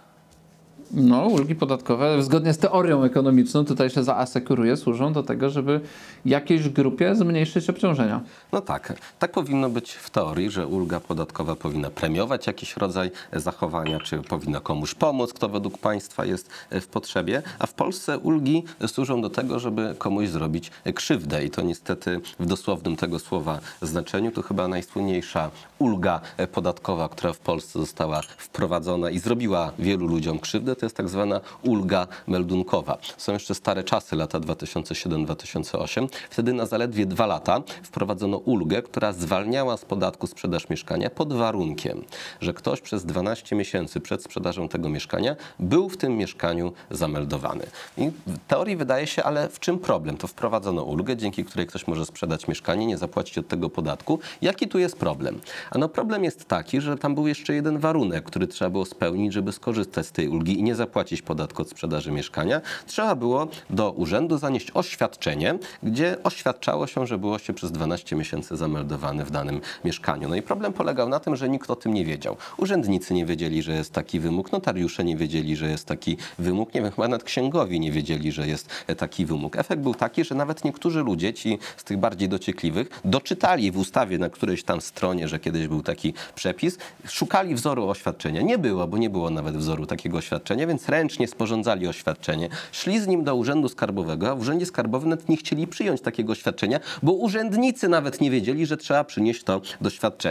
No, 0.92 1.26
ulgi 1.26 1.56
podatkowe, 1.56 2.24
zgodnie 2.24 2.54
z 2.54 2.58
teorią 2.58 3.04
ekonomiczną, 3.04 3.66
tutaj 3.66 3.90
się 3.90 4.04
zaasekuruje, 4.04 4.78
służą 4.78 5.14
do 5.14 5.24
tego, 5.24 5.50
żeby 5.50 5.82
jakiejś 6.26 6.70
grupie 6.70 7.16
zmniejszyć 7.16 7.70
obciążenia. 7.70 8.22
No 8.52 8.62
tak, 8.62 8.94
tak 9.20 9.32
powinno 9.32 9.70
być 9.70 9.92
w 9.92 10.10
teorii, 10.10 10.50
że 10.50 10.68
ulga 10.68 11.00
podatkowa 11.00 11.56
powinna 11.56 11.90
premiować 11.90 12.48
jakiś 12.48 12.78
rodzaj 12.78 13.12
zachowania, 13.34 14.00
czy 14.00 14.22
powinna 14.22 14.60
komuś 14.60 14.94
pomóc, 14.94 15.34
kto 15.34 15.50
według 15.50 15.78
państwa 15.78 16.26
jest 16.26 16.50
w 16.72 16.88
potrzebie, 16.88 17.42
a 17.60 17.68
w 17.68 17.74
Polsce 17.74 18.18
ulgi 18.18 18.64
służą 18.88 19.22
do 19.22 19.30
tego, 19.30 19.60
żeby 19.60 19.96
komuś 19.98 20.28
zrobić 20.28 20.72
krzywdę. 20.96 21.46
I 21.46 21.50
to 21.50 21.62
niestety 21.62 22.22
w 22.40 22.46
dosłownym 22.46 22.96
tego 22.96 23.20
słowa 23.20 23.60
znaczeniu. 23.82 24.32
To 24.32 24.42
chyba 24.42 24.68
najsłynniejsza 24.68 25.52
ulga 25.80 26.22
podatkowa, 26.52 27.10
która 27.10 27.34
w 27.34 27.40
Polsce 27.40 27.80
została 27.80 28.22
wprowadzona 28.38 29.10
i 29.10 29.20
zrobiła 29.20 29.72
wielu 29.80 30.08
ludziom 30.08 30.40
krzywdę, 30.40 30.79
to 30.80 30.86
jest 30.86 30.98
tak 30.98 31.10
zwana 31.10 31.42
ulga 31.64 32.08
meldunkowa. 32.28 32.98
Są 33.18 33.34
jeszcze 33.34 33.56
stare 33.56 33.84
czasy, 33.84 34.16
lata 34.16 34.40
2007-2008. 34.40 36.08
Wtedy 36.30 36.54
na 36.54 36.66
zaledwie 36.66 37.06
dwa 37.06 37.26
lata 37.26 37.62
wprowadzono 37.84 38.38
ulgę, 38.38 38.82
która 38.82 39.14
zwalniała 39.14 39.78
z 39.78 39.86
podatku 39.86 40.28
sprzedaż 40.28 40.70
mieszkania 40.70 41.10
pod 41.10 41.34
warunkiem, 41.34 42.04
że 42.42 42.54
ktoś 42.54 42.82
przez 42.82 43.06
12 43.06 43.56
miesięcy 43.56 44.00
przed 44.00 44.24
sprzedażą 44.24 44.70
tego 44.70 44.90
mieszkania 44.90 45.36
był 45.60 45.90
w 45.90 45.98
tym 45.98 46.18
mieszkaniu 46.18 46.74
zameldowany. 46.92 47.66
I 47.98 48.12
w 48.28 48.38
teorii 48.48 48.76
wydaje 48.76 49.08
się, 49.08 49.24
ale 49.24 49.50
w 49.50 49.60
czym 49.60 49.80
problem? 49.80 50.18
To 50.18 50.28
wprowadzono 50.28 50.84
ulgę, 50.84 51.18
dzięki 51.18 51.46
której 51.46 51.68
ktoś 51.68 51.88
może 51.88 52.06
sprzedać 52.06 52.48
mieszkanie, 52.48 52.86
nie 52.86 52.98
zapłacić 52.98 53.38
od 53.38 53.48
tego 53.48 53.70
podatku. 53.70 54.20
Jaki 54.42 54.68
tu 54.68 54.80
jest 54.80 54.98
problem? 54.98 55.40
Ano 55.72 55.90
problem 55.90 56.24
jest 56.24 56.46
taki, 56.46 56.82
że 56.82 56.98
tam 56.98 57.16
był 57.16 57.28
jeszcze 57.28 57.54
jeden 57.54 57.80
warunek, 57.80 58.24
który 58.24 58.48
trzeba 58.48 58.70
było 58.70 58.86
spełnić, 58.86 59.34
żeby 59.34 59.52
skorzystać 59.52 60.06
z 60.06 60.12
tej 60.12 60.28
ulgi 60.30 60.60
i 60.60 60.64
nie 60.64 60.69
zapłacić 60.76 61.22
podatku 61.22 61.62
od 61.62 61.70
sprzedaży 61.70 62.12
mieszkania, 62.12 62.62
trzeba 62.88 63.16
było 63.16 63.48
do 63.70 63.92
urzędu 63.92 64.38
zanieść 64.38 64.72
oświadczenie, 64.74 65.60
gdzie 65.84 66.18
oświadczało 66.24 66.88
się, 66.88 67.08
że 67.08 67.18
było 67.18 67.40
się 67.40 67.54
przez 67.54 67.72
12 67.72 68.16
miesięcy 68.16 68.58
zameldowany 68.58 69.26
w 69.26 69.32
danym 69.32 69.62
mieszkaniu. 69.86 70.30
No 70.30 70.36
i 70.36 70.42
problem 70.42 70.74
polegał 70.74 71.10
na 71.10 71.20
tym, 71.20 71.36
że 71.36 71.50
nikt 71.50 71.70
o 71.70 71.76
tym 71.76 71.94
nie 71.94 72.06
wiedział. 72.06 72.38
Urzędnicy 72.58 73.14
nie 73.14 73.26
wiedzieli, 73.26 73.64
że 73.64 73.72
jest 73.72 73.94
taki 73.94 74.20
wymóg, 74.20 74.52
notariusze 74.52 75.04
nie 75.04 75.18
wiedzieli, 75.18 75.56
że 75.56 75.70
jest 75.70 75.86
taki 75.86 76.18
wymóg, 76.40 76.74
nie 76.74 76.82
wiem, 76.82 76.92
chyba 76.92 77.08
nawet 77.08 77.24
księgowi 77.24 77.80
nie 77.80 77.92
wiedzieli, 77.92 78.32
że 78.32 78.48
jest 78.48 78.70
taki 78.98 79.26
wymóg. 79.26 79.56
Efekt 79.56 79.82
był 79.82 79.96
taki, 79.96 80.24
że 80.24 80.36
nawet 80.36 80.64
niektórzy 80.64 81.04
ludzie, 81.04 81.34
ci 81.34 81.60
z 81.78 81.84
tych 81.84 81.98
bardziej 81.98 82.30
dociekliwych, 82.30 83.02
doczytali 83.06 83.72
w 83.72 83.78
ustawie 83.78 84.18
na 84.18 84.30
którejś 84.30 84.64
tam 84.64 84.82
stronie, 84.82 85.28
że 85.28 85.40
kiedyś 85.40 85.68
był 85.68 85.84
taki 85.84 86.14
przepis, 86.36 86.78
szukali 87.08 87.56
wzoru 87.56 87.90
oświadczenia. 87.90 88.42
Nie 88.42 88.58
było, 88.58 88.88
bo 88.88 88.98
nie 88.98 89.10
było 89.10 89.30
nawet 89.30 89.58
wzoru 89.58 89.86
takiego 89.86 90.18
oświadczenia 90.18 90.59
oświadczenie, 90.60 90.68
więc 90.68 90.90
ręcznie 90.90 91.28
sporządzali 91.28 91.88
oświadczenie, 91.88 92.50
szli 92.72 93.00
z 93.00 93.08
nim 93.08 93.24
do 93.24 93.36
Urzędu 93.36 93.70
Skarbowego, 93.70 94.30
a 94.30 94.36
w 94.36 94.42
Urzędzie 94.42 94.66
Skarbowym 94.66 95.10
nawet 95.10 95.30
nie 95.30 95.38
chcieli 95.38 95.68
przyjąć 95.68 96.02
takiego 96.02 96.32
oświadczenia, 96.32 96.80
bo 97.04 97.12
urzędnicy 97.14 97.90
nawet 97.90 98.22
nie 98.22 98.32
wiedzieli, 98.32 98.66
że 98.66 98.78
trzeba 98.78 99.04
przynieść 99.04 99.44
to 99.44 99.62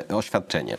oświadczenie. 0.09 0.77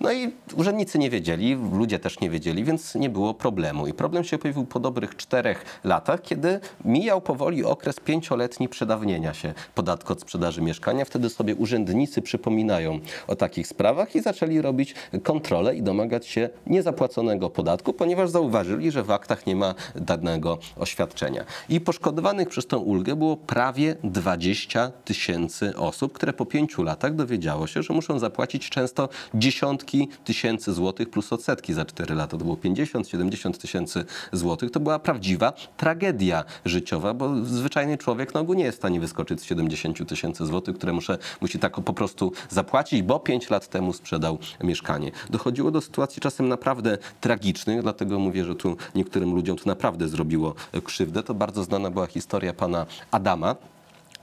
No 0.00 0.12
i 0.12 0.32
urzędnicy 0.56 0.98
nie 0.98 1.10
wiedzieli, 1.10 1.56
ludzie 1.72 1.98
też 1.98 2.20
nie 2.20 2.30
wiedzieli, 2.30 2.64
więc 2.64 2.94
nie 2.94 3.10
było 3.10 3.34
problemu. 3.34 3.86
I 3.86 3.92
problem 3.92 4.24
się 4.24 4.38
pojawił 4.38 4.64
po 4.64 4.80
dobrych 4.80 5.16
czterech 5.16 5.64
latach, 5.84 6.22
kiedy 6.22 6.60
mijał 6.84 7.20
powoli 7.20 7.64
okres 7.64 8.00
pięcioletni 8.00 8.68
przedawnienia 8.68 9.34
się 9.34 9.54
podatku 9.74 10.12
od 10.12 10.20
sprzedaży 10.20 10.62
mieszkania. 10.62 11.04
Wtedy 11.04 11.30
sobie 11.30 11.54
urzędnicy 11.54 12.22
przypominają 12.22 13.00
o 13.26 13.36
takich 13.36 13.66
sprawach 13.66 14.16
i 14.16 14.20
zaczęli 14.20 14.60
robić 14.60 14.94
kontrolę 15.22 15.76
i 15.76 15.82
domagać 15.82 16.26
się 16.26 16.48
niezapłaconego 16.66 17.50
podatku, 17.50 17.92
ponieważ 17.92 18.30
zauważyli, 18.30 18.89
że 18.90 19.02
w 19.02 19.10
aktach 19.10 19.46
nie 19.46 19.56
ma 19.56 19.74
danego 19.94 20.58
oświadczenia. 20.76 21.44
I 21.68 21.80
poszkodowanych 21.80 22.48
przez 22.48 22.66
tę 22.66 22.76
ulgę 22.78 23.16
było 23.16 23.36
prawie 23.36 23.96
20 24.04 24.90
tysięcy 25.04 25.76
osób, 25.76 26.12
które 26.12 26.32
po 26.32 26.46
pięciu 26.46 26.82
latach 26.82 27.14
dowiedziało 27.14 27.66
się, 27.66 27.82
że 27.82 27.94
muszą 27.94 28.18
zapłacić 28.18 28.70
często 28.70 29.08
dziesiątki 29.34 30.08
tysięcy 30.24 30.72
złotych 30.72 31.10
plus 31.10 31.32
odsetki 31.32 31.74
za 31.74 31.84
4 31.84 32.14
lata. 32.14 32.30
To 32.30 32.44
było 32.44 32.56
50-70 32.56 33.58
tysięcy 33.58 34.04
złotych. 34.32 34.70
To 34.70 34.80
była 34.80 34.98
prawdziwa 34.98 35.52
tragedia 35.76 36.44
życiowa, 36.64 37.14
bo 37.14 37.44
zwyczajny 37.44 37.98
człowiek 37.98 38.34
na 38.34 38.40
ogół 38.40 38.54
nie 38.54 38.64
jest 38.64 38.78
w 38.78 38.80
stanie 38.80 39.00
wyskoczyć 39.00 39.40
z 39.40 39.44
70 39.44 40.08
tysięcy 40.08 40.46
złotych, 40.46 40.76
które 40.76 40.92
muszę, 40.92 41.18
musi 41.40 41.58
tak 41.58 41.80
po 41.80 41.92
prostu 41.92 42.32
zapłacić, 42.48 43.02
bo 43.02 43.20
5 43.20 43.50
lat 43.50 43.68
temu 43.68 43.92
sprzedał 43.92 44.38
mieszkanie. 44.64 45.10
Dochodziło 45.30 45.70
do 45.70 45.80
sytuacji 45.80 46.22
czasem 46.22 46.48
naprawdę 46.48 46.98
tragicznych, 47.20 47.82
dlatego 47.82 48.18
mówię, 48.18 48.44
że 48.44 48.54
tu 48.54 48.76
niektórym 48.94 49.34
ludziom 49.34 49.56
to 49.56 49.62
naprawdę 49.66 50.08
zrobiło 50.08 50.54
krzywdę. 50.84 51.22
To 51.22 51.34
bardzo 51.34 51.64
znana 51.64 51.90
była 51.90 52.06
historia 52.06 52.52
pana 52.52 52.86
Adama, 53.10 53.56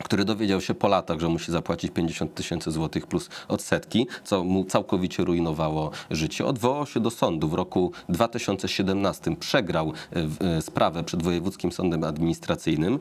który 0.04 0.26
dowiedział 0.26 0.62
się 0.62 0.74
po 0.74 0.88
latach, 0.88 1.20
że 1.20 1.28
musi 1.28 1.52
zapłacić 1.52 1.92
50 1.92 2.36
tysięcy 2.36 2.72
złotych 2.72 3.08
plus 3.08 3.30
odsetki, 3.48 4.08
co 4.24 4.44
mu 4.44 4.64
całkowicie 4.64 5.24
rujnowało 5.24 5.92
życie. 6.12 6.46
Odwołał 6.46 6.86
się 6.86 7.00
do 7.00 7.12
sądu 7.12 7.50
w 7.50 7.54
roku 7.54 7.92
2017, 8.10 9.36
przegrał 9.36 9.94
e, 10.42 10.58
e, 10.58 10.62
sprawę 10.62 11.04
przed 11.04 11.24
Wojewódzkim 11.24 11.72
Sądem 11.72 12.04
Administracyjnym. 12.04 13.00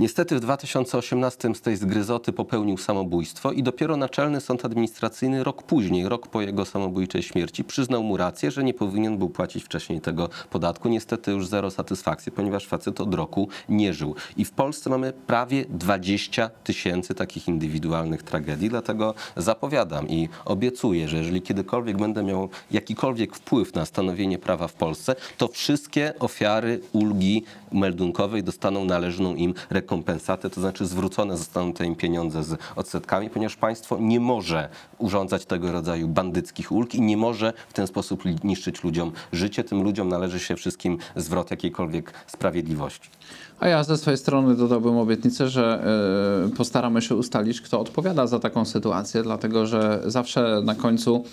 Niestety 0.00 0.36
w 0.36 0.40
2018 0.40 1.54
z 1.54 1.60
tej 1.60 1.76
zgryzoty 1.76 2.32
popełnił 2.32 2.76
samobójstwo 2.76 3.52
i 3.52 3.62
dopiero 3.62 3.96
Naczelny 3.96 4.40
Sąd 4.40 4.64
Administracyjny 4.64 5.44
rok 5.44 5.62
później, 5.62 6.08
rok 6.08 6.28
po 6.28 6.42
jego 6.42 6.64
samobójczej 6.64 7.22
śmierci, 7.22 7.64
przyznał 7.64 8.02
mu 8.02 8.16
rację, 8.16 8.50
że 8.50 8.64
nie 8.64 8.74
powinien 8.74 9.18
był 9.18 9.30
płacić 9.30 9.64
wcześniej 9.64 10.00
tego 10.00 10.28
podatku. 10.50 10.88
Niestety 10.88 11.30
już 11.30 11.48
zero 11.48 11.70
satysfakcji, 11.70 12.32
ponieważ 12.32 12.66
facet 12.66 13.00
od 13.00 13.14
roku 13.14 13.48
nie 13.68 13.94
żył. 13.94 14.14
I 14.36 14.44
w 14.44 14.50
Polsce 14.50 14.90
mamy 14.90 15.12
prawie 15.12 15.64
20 15.68 16.50
tysięcy 16.64 17.14
takich 17.14 17.48
indywidualnych 17.48 18.22
tragedii, 18.22 18.68
dlatego 18.68 19.14
zapowiadam 19.36 20.08
i 20.08 20.28
obiecuję, 20.44 21.08
że 21.08 21.16
jeżeli 21.16 21.42
kiedykolwiek 21.42 21.96
będę 21.96 22.22
miał 22.22 22.48
jakikolwiek 22.70 23.36
wpływ 23.36 23.74
na 23.74 23.86
stanowienie 23.86 24.38
prawa 24.38 24.68
w 24.68 24.74
Polsce, 24.74 25.16
to 25.38 25.48
wszystkie 25.48 26.12
ofiary 26.18 26.80
ulgi 26.92 27.44
meldunkowej 27.72 28.42
dostaną 28.42 28.84
należną 28.84 29.34
im 29.34 29.54
rekompensatę 29.70 29.85
rekompensatę, 29.86 30.50
to 30.50 30.60
znaczy 30.60 30.86
zwrócone 30.86 31.36
zostaną 31.36 31.72
te 31.72 31.86
im 31.86 31.96
pieniądze 31.96 32.44
z 32.44 32.58
odsetkami, 32.76 33.30
ponieważ 33.30 33.56
państwo 33.56 33.98
nie 34.00 34.20
może 34.20 34.68
urządzać 34.98 35.46
tego 35.46 35.72
rodzaju 35.72 36.08
bandyckich 36.08 36.72
ulg 36.72 36.94
i 36.94 37.00
nie 37.00 37.16
może 37.16 37.52
w 37.68 37.72
ten 37.72 37.86
sposób 37.86 38.44
niszczyć 38.44 38.84
ludziom 38.84 39.12
życie. 39.32 39.64
Tym 39.64 39.82
ludziom 39.82 40.08
należy 40.08 40.40
się 40.40 40.56
wszystkim 40.56 40.98
zwrot 41.16 41.50
jakiejkolwiek 41.50 42.12
sprawiedliwości. 42.26 43.10
A 43.60 43.68
ja 43.68 43.84
ze 43.84 43.96
swojej 43.96 44.18
strony 44.18 44.56
dodałbym 44.56 44.96
obietnicę, 44.96 45.48
że 45.48 45.84
y, 46.46 46.56
postaramy 46.56 47.02
się 47.02 47.14
ustalić, 47.14 47.60
kto 47.60 47.80
odpowiada 47.80 48.26
za 48.26 48.38
taką 48.38 48.64
sytuację, 48.64 49.22
dlatego 49.22 49.66
że 49.66 50.02
zawsze 50.06 50.60
na 50.64 50.74
końcu 50.74 51.24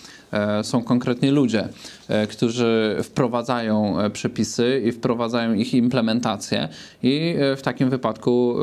y, 0.59 0.63
są 0.63 0.83
konkretni 0.83 1.29
ludzie, 1.29 1.69
y, 2.23 2.27
którzy 2.27 2.97
wprowadzają 3.03 3.95
przepisy 4.13 4.81
i 4.85 4.91
wprowadzają 4.91 5.53
ich 5.53 5.73
implementację. 5.73 6.69
I 7.03 7.35
w 7.57 7.61
takim 7.61 7.89
wypadku, 7.89 8.55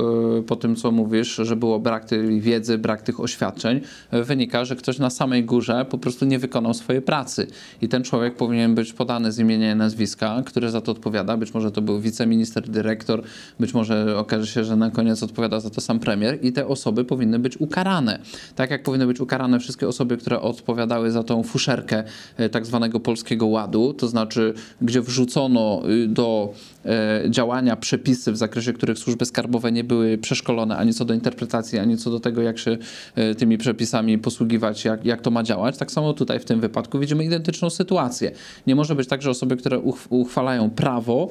po 0.47 0.57
tym 0.57 0.77
co 0.77 0.91
mówisz, 0.91 1.35
że 1.35 1.57
było 1.57 1.79
brak 1.79 2.05
tej 2.05 2.41
wiedzy, 2.41 2.79
brak 2.79 3.03
tych 3.03 3.21
oświadczeń, 3.21 3.81
wynika, 4.13 4.65
że 4.65 4.77
ktoś 4.77 4.99
na 4.99 5.11
samej 5.11 5.45
górze 5.45 5.87
po 5.91 5.99
prostu 5.99 6.25
nie 6.25 6.39
wykonał 6.39 6.75
swojej 6.75 7.03
pracy. 7.03 7.47
I 7.83 7.89
ten 7.89 8.05
człowiek 8.05 8.37
powinien 8.37 8.75
być 8.75 8.93
podany 8.93 9.33
z 9.33 9.39
imienia 9.39 9.73
i 9.73 9.77
nazwiska, 9.77 10.43
który 10.47 10.71
za 10.71 10.81
to 10.81 10.93
odpowiada. 10.93 11.37
Być 11.37 11.55
może 11.55 11.71
to 11.71 11.83
był 11.83 12.01
wiceminister, 12.01 12.69
dyrektor, 12.69 13.23
być 13.61 13.75
może 13.75 14.19
okaże 14.19 14.47
się, 14.47 14.65
że 14.65 14.77
na 14.77 14.91
koniec 14.91 15.23
odpowiada 15.23 15.61
za 15.61 15.71
to 15.71 15.81
sam 15.81 15.99
premier 15.99 16.39
i 16.43 16.53
te 16.53 16.67
osoby 16.67 17.05
powinny 17.05 17.39
być 17.39 17.61
ukarane. 17.61 18.19
Tak 18.57 18.71
jak 18.71 18.83
powinny 18.83 19.07
być 19.07 19.21
ukarane 19.21 19.61
wszystkie 19.61 19.89
osoby, 19.89 20.17
które 20.17 20.41
odpowiadały 20.41 21.11
za 21.11 21.23
tą 21.23 21.43
fuszerkę 21.43 22.05
e, 22.37 22.49
tak 22.49 22.67
zwanego 22.67 23.01
polskiego 23.01 23.47
ładu, 23.47 23.95
to 23.95 24.09
znaczy, 24.09 24.55
gdzie 24.83 25.03
wrzucono 25.03 25.83
y, 25.89 26.09
do 26.09 26.53
e, 26.85 27.23
działania 27.31 27.77
przepisy, 27.77 28.33
w 28.33 28.37
zakresie 28.37 28.73
których 28.73 28.99
służby 28.99 29.25
skarbowe 29.27 29.73
nie 29.73 29.85
były 29.85 30.19
przeszkolone 30.19 30.77
ani 30.77 30.95
co 30.95 31.05
do 31.05 31.15
interpretacji, 31.15 31.79
ani 31.79 31.97
co 31.97 32.11
do 32.11 32.21
tego, 32.21 32.43
jak 32.43 32.59
się 32.59 32.79
e, 33.15 33.35
tymi 33.35 33.59
przepisami 33.59 34.19
posługiwać, 34.19 34.85
jak, 34.85 35.05
jak 35.05 35.21
to 35.21 35.31
ma 35.31 35.43
działać. 35.43 35.79
Tak 35.79 35.91
samo 35.91 36.13
tutaj 36.13 36.41
w 36.41 36.45
tym 36.45 36.61
wypadku 36.61 36.99
widzimy 36.99 37.25
identyczną 37.25 37.71
sytuację. 37.71 38.31
Nie 38.67 38.75
może 38.75 38.95
być 38.95 39.09
tak, 39.09 39.23
że 39.23 39.31
osoby, 39.31 39.57
które 39.57 39.79
uchwalają 40.09 40.71
prawo, 40.71 41.31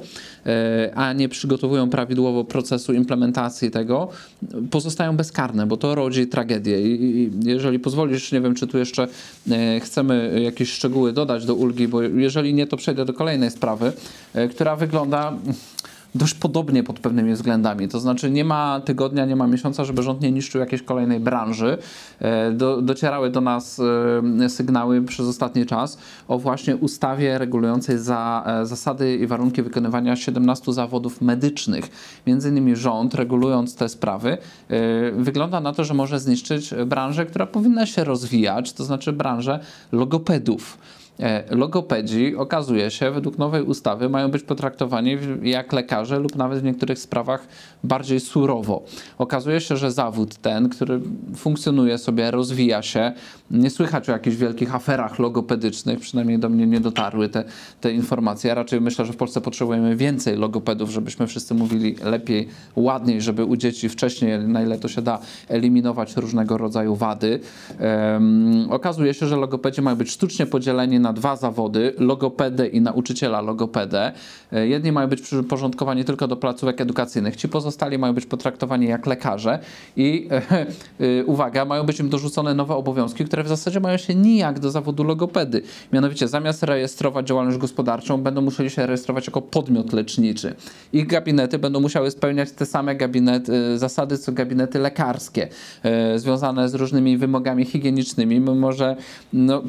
a 0.94 1.12
nie 1.12 1.28
przygotowują 1.28 1.90
prawidłowo 1.90 2.19
procesu 2.48 2.92
implementacji 2.92 3.70
tego, 3.70 4.08
pozostają 4.70 5.16
bezkarne, 5.16 5.66
bo 5.66 5.76
to 5.76 5.94
rodzi 5.94 6.26
tragedię. 6.26 6.80
I 6.80 7.30
jeżeli 7.44 7.78
pozwolisz, 7.78 8.32
nie 8.32 8.40
wiem, 8.40 8.54
czy 8.54 8.66
tu 8.66 8.78
jeszcze 8.78 9.08
e, 9.50 9.80
chcemy 9.80 10.40
jakieś 10.44 10.72
szczegóły 10.72 11.12
dodać 11.12 11.46
do 11.46 11.54
ulgi, 11.54 11.88
bo 11.88 12.02
jeżeli 12.02 12.54
nie, 12.54 12.66
to 12.66 12.76
przejdę 12.76 13.04
do 13.04 13.12
kolejnej 13.12 13.50
sprawy, 13.50 13.92
e, 14.34 14.48
która 14.48 14.76
wygląda 14.76 15.32
dość 16.14 16.34
podobnie 16.34 16.82
pod 16.82 17.00
pewnymi 17.00 17.32
względami. 17.32 17.88
To 17.88 18.00
znaczy 18.00 18.30
nie 18.30 18.44
ma 18.44 18.80
tygodnia, 18.80 19.24
nie 19.24 19.36
ma 19.36 19.46
miesiąca, 19.46 19.84
żeby 19.84 20.02
rząd 20.02 20.20
nie 20.20 20.32
niszczył 20.32 20.60
jakiejś 20.60 20.82
kolejnej 20.82 21.20
branży. 21.20 21.78
E, 22.18 22.52
do, 22.52 22.82
docierały 22.82 23.30
do 23.30 23.40
nas 23.40 23.80
e, 24.40 24.48
sygnały 24.48 25.02
przez 25.02 25.26
ostatni 25.26 25.66
czas 25.66 25.98
o 26.28 26.38
właśnie 26.38 26.76
ustawie 26.76 27.38
regulującej 27.38 27.98
za, 27.98 28.44
e, 28.46 28.66
zasady 28.66 29.16
i 29.16 29.26
warunki 29.26 29.62
wykonywania 29.62 30.16
17 30.16 30.72
zawodów 30.72 31.20
medycznych. 31.20 31.88
Między 32.26 32.48
innymi 32.48 32.76
rząd, 32.76 33.14
regulując 33.14 33.76
te 33.76 33.88
sprawy, 33.88 34.38
wygląda 35.12 35.60
na 35.60 35.72
to, 35.72 35.84
że 35.84 35.94
może 35.94 36.20
zniszczyć 36.20 36.74
branżę, 36.86 37.26
która 37.26 37.46
powinna 37.46 37.86
się 37.86 38.04
rozwijać, 38.04 38.72
to 38.72 38.84
znaczy 38.84 39.12
branżę 39.12 39.60
logopedów. 39.92 40.78
E, 41.20 41.56
logopedzi, 41.56 42.36
okazuje 42.36 42.90
się, 42.90 43.10
według 43.10 43.38
nowej 43.38 43.62
ustawy 43.62 44.08
mają 44.08 44.30
być 44.30 44.42
potraktowani 44.42 45.18
jak 45.42 45.72
lekarze 45.72 46.18
lub 46.18 46.36
nawet 46.36 46.60
w 46.60 46.64
niektórych 46.64 46.98
sprawach 46.98 47.48
bardziej 47.84 48.20
surowo. 48.20 48.84
Okazuje 49.18 49.60
się, 49.60 49.76
że 49.76 49.92
zawód 49.92 50.34
ten, 50.36 50.68
który 50.68 51.00
funkcjonuje 51.36 51.98
sobie, 51.98 52.30
rozwija 52.30 52.82
się, 52.82 53.12
nie 53.50 53.70
słychać 53.70 54.08
o 54.08 54.12
jakichś 54.12 54.36
wielkich 54.36 54.74
aferach 54.74 55.18
logopedycznych, 55.18 56.00
przynajmniej 56.00 56.38
do 56.38 56.48
mnie 56.48 56.66
nie 56.66 56.80
dotarły 56.80 57.28
te, 57.28 57.44
te 57.80 57.92
informacje. 57.92 58.48
Ja 58.48 58.54
raczej 58.54 58.80
myślę, 58.80 59.04
że 59.04 59.12
w 59.12 59.16
Polsce 59.16 59.40
potrzebujemy 59.40 59.96
więcej 59.96 60.36
logopedów, 60.36 60.90
żebyśmy 60.90 61.26
wszyscy 61.26 61.54
mówili 61.54 61.96
lepiej, 62.04 62.48
ładniej, 62.76 63.20
żeby 63.20 63.44
u 63.44 63.56
dzieci 63.56 63.88
wcześniej, 63.88 64.38
na 64.38 64.62
ile 64.62 64.78
to 64.78 64.88
się 64.88 65.02
da, 65.02 65.18
eliminować 65.48 66.16
różnego 66.16 66.58
rodzaju 66.58 66.96
wady. 66.96 67.40
Um, 68.12 68.66
okazuje 68.70 69.14
się, 69.14 69.26
że 69.26 69.36
logopedzi 69.36 69.82
mają 69.82 69.96
być 69.96 70.10
sztucznie 70.10 70.46
podzieleni 70.46 71.00
na 71.00 71.09
na 71.10 71.14
dwa 71.14 71.36
zawody, 71.36 71.94
logopedę 71.98 72.66
i 72.66 72.80
nauczyciela 72.80 73.40
logopedę. 73.40 74.12
E, 74.52 74.68
jedni 74.68 74.92
mają 74.92 75.08
być 75.08 75.20
przyporządkowani 75.20 76.04
tylko 76.04 76.28
do 76.28 76.36
placówek 76.36 76.80
edukacyjnych, 76.80 77.36
ci 77.36 77.48
pozostali 77.48 77.98
mają 77.98 78.12
być 78.12 78.26
potraktowani 78.26 78.86
jak 78.86 79.06
lekarze 79.06 79.58
i 79.96 80.28
e, 80.30 80.42
e, 81.20 81.24
uwaga, 81.24 81.64
mają 81.64 81.84
być 81.84 82.00
im 82.00 82.08
dorzucone 82.08 82.54
nowe 82.54 82.74
obowiązki, 82.74 83.24
które 83.24 83.44
w 83.44 83.48
zasadzie 83.48 83.80
mają 83.80 83.96
się 83.96 84.14
nijak 84.14 84.58
do 84.58 84.70
zawodu 84.70 85.04
logopedy. 85.04 85.62
Mianowicie 85.92 86.28
zamiast 86.28 86.62
rejestrować 86.62 87.26
działalność 87.26 87.58
gospodarczą, 87.58 88.22
będą 88.22 88.40
musieli 88.40 88.70
się 88.70 88.86
rejestrować 88.86 89.26
jako 89.26 89.42
podmiot 89.42 89.92
leczniczy. 89.92 90.54
Ich 90.92 91.06
gabinety 91.06 91.58
będą 91.58 91.80
musiały 91.80 92.10
spełniać 92.10 92.52
te 92.52 92.66
same 92.66 92.94
gabinety, 92.96 93.78
zasady 93.78 94.18
co 94.18 94.32
gabinety 94.32 94.78
lekarskie, 94.78 95.48
związane 96.16 96.68
z 96.68 96.74
różnymi 96.74 97.18
wymogami 97.18 97.64
higienicznymi, 97.64 98.40
mimo 98.40 98.72
że 98.72 98.96
no, 99.32 99.62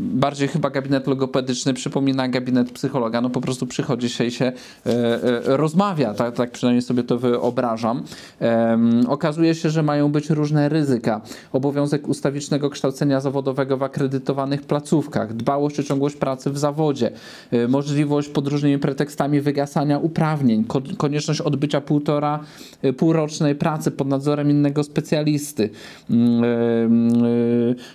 bardziej 0.00 0.37
bardziej 0.38 0.48
chyba 0.48 0.70
gabinet 0.70 1.06
logopedyczny 1.06 1.74
przypomina 1.74 2.28
gabinet 2.28 2.72
psychologa, 2.72 3.20
no 3.20 3.30
po 3.30 3.40
prostu 3.40 3.66
przychodzi 3.66 4.08
się 4.08 4.24
i 4.24 4.30
się 4.30 4.44
e, 4.44 4.52
e, 4.86 5.56
rozmawia, 5.56 6.14
tak, 6.14 6.34
tak 6.34 6.50
przynajmniej 6.50 6.82
sobie 6.82 7.02
to 7.02 7.18
wyobrażam. 7.18 8.02
E, 8.40 8.78
okazuje 9.08 9.54
się, 9.54 9.70
że 9.70 9.82
mają 9.82 10.12
być 10.12 10.30
różne 10.30 10.68
ryzyka. 10.68 11.20
Obowiązek 11.52 12.08
ustawicznego 12.08 12.70
kształcenia 12.70 13.20
zawodowego 13.20 13.76
w 13.76 13.82
akredytowanych 13.82 14.62
placówkach, 14.62 15.34
dbałość 15.34 15.80
o 15.80 15.82
ciągłość 15.82 16.16
pracy 16.16 16.50
w 16.50 16.58
zawodzie, 16.58 17.10
e, 17.50 17.68
możliwość 17.68 18.28
pod 18.28 18.48
różnymi 18.48 18.78
pretekstami 18.78 19.40
wygasania 19.40 19.98
uprawnień, 19.98 20.64
ko 20.64 20.82
konieczność 20.98 21.40
odbycia 21.40 21.80
półtora, 21.80 22.40
e, 22.82 22.92
półrocznej 22.92 23.54
pracy 23.54 23.90
pod 23.90 24.08
nadzorem 24.08 24.50
innego 24.50 24.84
specjalisty. 24.84 25.70
Mm, 26.10 26.44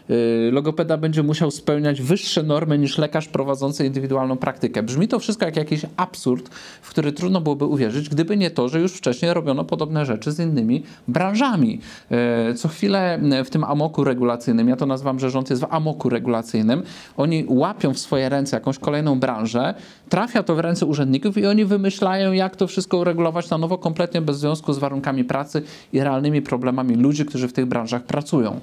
e, 0.09 0.51
logopeda 0.51 0.97
będzie 0.97 1.23
musiał 1.23 1.51
spełniać 1.51 2.01
wyższe 2.01 2.32
wyższe 2.33 2.43
normy 2.43 2.77
niż 2.77 2.97
lekarz 2.97 3.27
prowadzący 3.27 3.85
indywidualną 3.85 4.37
praktykę. 4.37 4.83
Brzmi 4.83 5.07
to 5.07 5.19
wszystko 5.19 5.45
jak 5.45 5.55
jakiś 5.55 5.85
absurd, 5.97 6.49
w 6.81 6.89
który 6.89 7.11
trudno 7.11 7.41
byłoby 7.41 7.65
uwierzyć, 7.65 8.09
gdyby 8.09 8.37
nie 8.37 8.51
to, 8.51 8.69
że 8.69 8.79
już 8.79 8.93
wcześniej 8.93 9.33
robiono 9.33 9.63
podobne 9.63 10.05
rzeczy 10.05 10.31
z 10.31 10.39
innymi 10.39 10.83
branżami. 11.07 11.79
E, 12.11 12.53
co 12.53 12.67
chwilę 12.67 13.19
w 13.45 13.49
tym 13.49 13.63
amoku 13.63 14.03
regulacyjnym, 14.03 14.69
ja 14.69 14.75
to 14.75 14.85
nazywam, 14.85 15.19
że 15.19 15.29
rząd 15.29 15.49
jest 15.49 15.61
w 15.61 15.67
amoku 15.69 16.09
regulacyjnym, 16.09 16.83
oni 17.17 17.45
łapią 17.47 17.93
w 17.93 17.99
swoje 17.99 18.29
ręce 18.29 18.57
jakąś 18.57 18.79
kolejną 18.79 19.19
branżę, 19.19 19.73
trafia 20.09 20.43
to 20.43 20.55
w 20.55 20.59
ręce 20.59 20.85
urzędników 20.85 21.37
i 21.37 21.45
oni 21.45 21.65
wymyślają, 21.65 22.31
jak 22.31 22.55
to 22.55 22.67
wszystko 22.67 22.97
uregulować 22.97 23.49
na 23.49 23.57
nowo, 23.57 23.77
kompletnie 23.77 24.21
bez 24.21 24.39
związku 24.39 24.73
z 24.73 24.77
warunkami 24.77 25.23
pracy 25.23 25.61
i 25.93 25.99
realnymi 25.99 26.41
problemami 26.41 26.95
ludzi, 26.95 27.25
którzy 27.25 27.47
w 27.47 27.53
tych 27.53 27.65
branżach 27.65 28.03
pracują. 28.03 28.59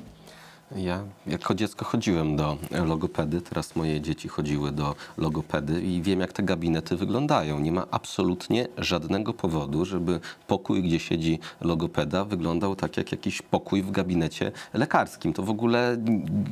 Ja 0.77 1.05
jako 1.27 1.55
dziecko 1.55 1.85
chodziłem 1.85 2.37
do 2.37 2.57
logopedy, 2.87 3.41
teraz 3.41 3.77
moje 3.77 4.01
dzieci 4.01 4.29
chodziły 4.29 4.73
do 4.73 4.95
logopedy 5.17 5.83
i 5.83 6.03
wiem, 6.03 6.21
jak 6.21 6.33
te 6.33 6.43
gabinety 6.43 6.97
wyglądają. 6.97 7.61
Nie 7.61 7.73
ma 7.73 7.87
absolutnie 7.91 8.69
żadnego 8.79 9.35
powodu, 9.35 9.85
żeby 9.85 10.21
pokój, 10.47 10.83
gdzie 10.83 10.99
siedzi 10.99 11.39
logopeda, 11.61 12.25
wyglądał 12.25 12.77
tak 12.77 12.97
jak 12.97 13.13
jakiś 13.13 13.43
pokój 13.43 13.83
w 13.83 13.91
gabinecie 13.91 14.53
lekarskim. 14.75 15.33
To 15.33 15.43
w 15.43 15.51
ogóle 15.51 15.97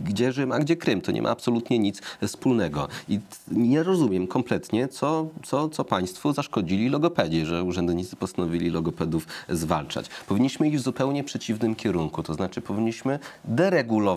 gdzie 0.05 0.33
Rzym, 0.33 0.53
a 0.53 0.59
gdzie 0.59 0.77
Krym? 0.77 1.01
To 1.01 1.13
nie 1.13 1.23
ma 1.23 1.31
absolutnie 1.31 1.79
nic 1.79 2.03
wspólnego. 2.27 2.89
I 3.09 3.21
nie 3.51 3.83
rozumiem 3.83 4.27
kompletnie, 4.27 4.89
co, 4.89 5.27
co, 5.45 5.69
co 5.69 5.85
państwu 5.85 6.33
zaszkodzili 6.33 6.89
logopedii, 6.89 7.47
że 7.47 7.65
urzędnicy 7.65 8.17
postanowili 8.17 8.71
logopedów 8.71 9.27
zwalczać. 9.49 10.09
Powinniśmy 10.29 10.69
iść 10.69 10.79
w 10.79 10.81
zupełnie 10.81 11.25
przeciwnym 11.25 11.75
kierunku, 11.75 12.23
to 12.23 12.35
znaczy 12.35 12.61
powinniśmy 12.61 13.19
deregulować 13.45 14.08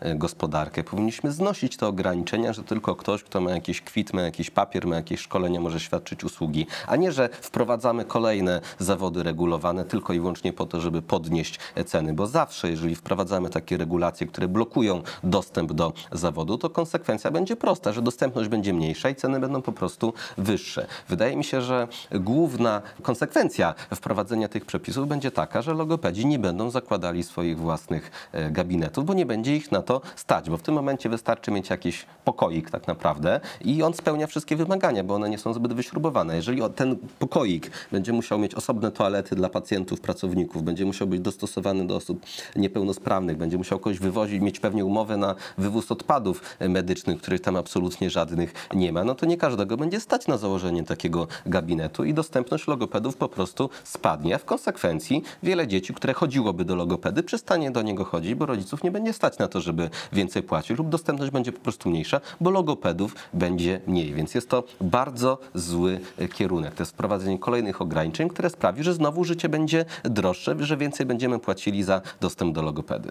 e, 0.00 0.14
gospodarkę. 0.14 0.84
Powinniśmy 0.84 1.32
znosić 1.32 1.76
te 1.76 1.86
ograniczenia, 1.86 2.52
że 2.52 2.62
tylko 2.62 2.96
ktoś, 2.96 3.22
kto 3.22 3.40
ma 3.40 3.50
jakiś 3.50 3.80
kwit, 3.80 4.12
ma 4.12 4.22
jakiś 4.22 4.50
papier, 4.50 4.86
ma 4.86 4.96
jakieś 4.96 5.20
szkolenie, 5.20 5.60
może 5.60 5.80
świadczyć 5.80 6.24
usługi, 6.24 6.66
a 6.86 6.96
nie, 6.96 7.12
że 7.12 7.28
wprowadzamy 7.40 8.04
kolejne 8.04 8.60
zawody 8.78 9.22
regulowane 9.22 9.84
tylko 9.84 10.12
i 10.12 10.20
wyłącznie 10.20 10.52
po 10.52 10.66
to, 10.66 10.80
żeby 10.80 11.02
podnieść 11.02 11.58
ceny. 11.86 12.14
Bo 12.14 12.26
zawsze, 12.26 12.70
jeżeli 12.70 12.94
wprowadzamy 12.94 13.50
takie 13.50 13.76
regulacje, 13.76 14.26
które 14.26 14.48
blokują 14.48 15.02
dostęp 15.24 15.72
do 15.72 15.92
zawodu, 16.12 16.58
to 16.58 16.70
konsekwencja 16.70 17.30
będzie 17.30 17.56
prosta, 17.56 17.92
że 17.92 18.02
dostępność 18.02 18.48
będzie 18.48 18.72
mniejsza 18.72 19.10
i 19.10 19.14
ceny 19.14 19.40
będą 19.40 19.62
po 19.62 19.72
prostu 19.72 20.12
wyższe. 20.38 20.86
Wydaje 21.08 21.36
mi 21.36 21.44
się, 21.44 21.62
że 21.62 21.88
główna 22.12 22.82
konsekwencja 23.02 23.74
wprowadzenia 23.94 24.48
tych 24.48 24.64
przepisów 24.64 25.08
będzie 25.08 25.30
taka, 25.30 25.62
że 25.62 25.74
logopedzi 25.74 26.26
nie 26.26 26.38
będą 26.38 26.70
zakładali 26.70 27.22
swoich 27.22 27.58
własnych 27.58 28.10
e, 28.32 28.50
gabinetów, 28.50 29.04
bo 29.04 29.14
nie 29.14 29.26
będzie 29.26 29.37
będzie 29.38 29.56
ich 29.56 29.72
na 29.72 29.82
to 29.82 30.00
stać, 30.16 30.50
bo 30.50 30.56
w 30.56 30.62
tym 30.62 30.74
momencie 30.74 31.08
wystarczy 31.08 31.50
mieć 31.50 31.70
jakiś 31.70 32.06
pokoik 32.24 32.70
tak 32.70 32.86
naprawdę 32.86 33.40
i 33.64 33.82
on 33.82 33.94
spełnia 33.94 34.26
wszystkie 34.26 34.56
wymagania, 34.56 35.04
bo 35.04 35.14
one 35.14 35.30
nie 35.30 35.38
są 35.38 35.54
zbyt 35.54 35.72
wyśrubowane. 35.72 36.36
Jeżeli 36.36 36.62
ten 36.76 36.96
pokoik 37.18 37.70
będzie 37.92 38.12
musiał 38.12 38.38
mieć 38.38 38.54
osobne 38.54 38.90
toalety 38.90 39.36
dla 39.36 39.48
pacjentów, 39.48 40.00
pracowników, 40.00 40.62
będzie 40.62 40.84
musiał 40.84 41.08
być 41.08 41.20
dostosowany 41.20 41.86
do 41.86 41.96
osób 41.96 42.26
niepełnosprawnych, 42.56 43.36
będzie 43.36 43.58
musiał 43.58 43.78
kogoś 43.78 43.98
wywozić, 43.98 44.40
mieć 44.40 44.60
pewnie 44.60 44.84
umowę 44.84 45.16
na 45.16 45.34
wywóz 45.58 45.92
odpadów 45.92 46.42
medycznych, 46.60 47.18
których 47.18 47.40
tam 47.40 47.56
absolutnie 47.56 48.10
żadnych 48.10 48.68
nie 48.74 48.92
ma, 48.92 49.04
no 49.04 49.14
to 49.14 49.26
nie 49.26 49.36
każdego 49.36 49.76
będzie 49.76 50.00
stać 50.00 50.26
na 50.26 50.38
założenie 50.38 50.82
takiego 50.82 51.26
gabinetu 51.46 52.04
i 52.04 52.14
dostępność 52.14 52.66
logopedów 52.66 53.16
po 53.16 53.28
prostu 53.28 53.70
spadnie. 53.84 54.34
A 54.34 54.38
w 54.38 54.44
konsekwencji 54.44 55.22
wiele 55.42 55.66
dzieci, 55.66 55.94
które 55.94 56.14
chodziłoby 56.14 56.64
do 56.64 56.74
logopedy, 56.74 57.22
przestanie 57.22 57.70
do 57.70 57.82
niego 57.82 58.04
chodzić, 58.04 58.34
bo 58.34 58.46
rodziców 58.46 58.84
nie 58.84 58.90
będzie 58.90 59.12
stać 59.12 59.27
na 59.38 59.48
to, 59.48 59.60
żeby 59.60 59.90
więcej 60.12 60.42
płacić 60.42 60.78
lub 60.78 60.88
dostępność 60.88 61.32
będzie 61.32 61.52
po 61.52 61.60
prostu 61.60 61.90
mniejsza, 61.90 62.20
bo 62.40 62.50
logopedów 62.50 63.14
będzie 63.32 63.80
mniej. 63.86 64.14
Więc 64.14 64.34
jest 64.34 64.48
to 64.48 64.64
bardzo 64.80 65.38
zły 65.54 66.00
e, 66.18 66.28
kierunek. 66.28 66.74
To 66.74 66.82
jest 66.82 66.92
wprowadzenie 66.92 67.38
kolejnych 67.38 67.82
ograniczeń, 67.82 68.28
które 68.28 68.50
sprawi, 68.50 68.82
że 68.82 68.94
znowu 68.94 69.24
życie 69.24 69.48
będzie 69.48 69.84
droższe, 70.04 70.56
że 70.60 70.76
więcej 70.76 71.06
będziemy 71.06 71.38
płacili 71.38 71.82
za 71.82 72.00
dostęp 72.20 72.54
do 72.54 72.62
logopedy. 72.62 73.10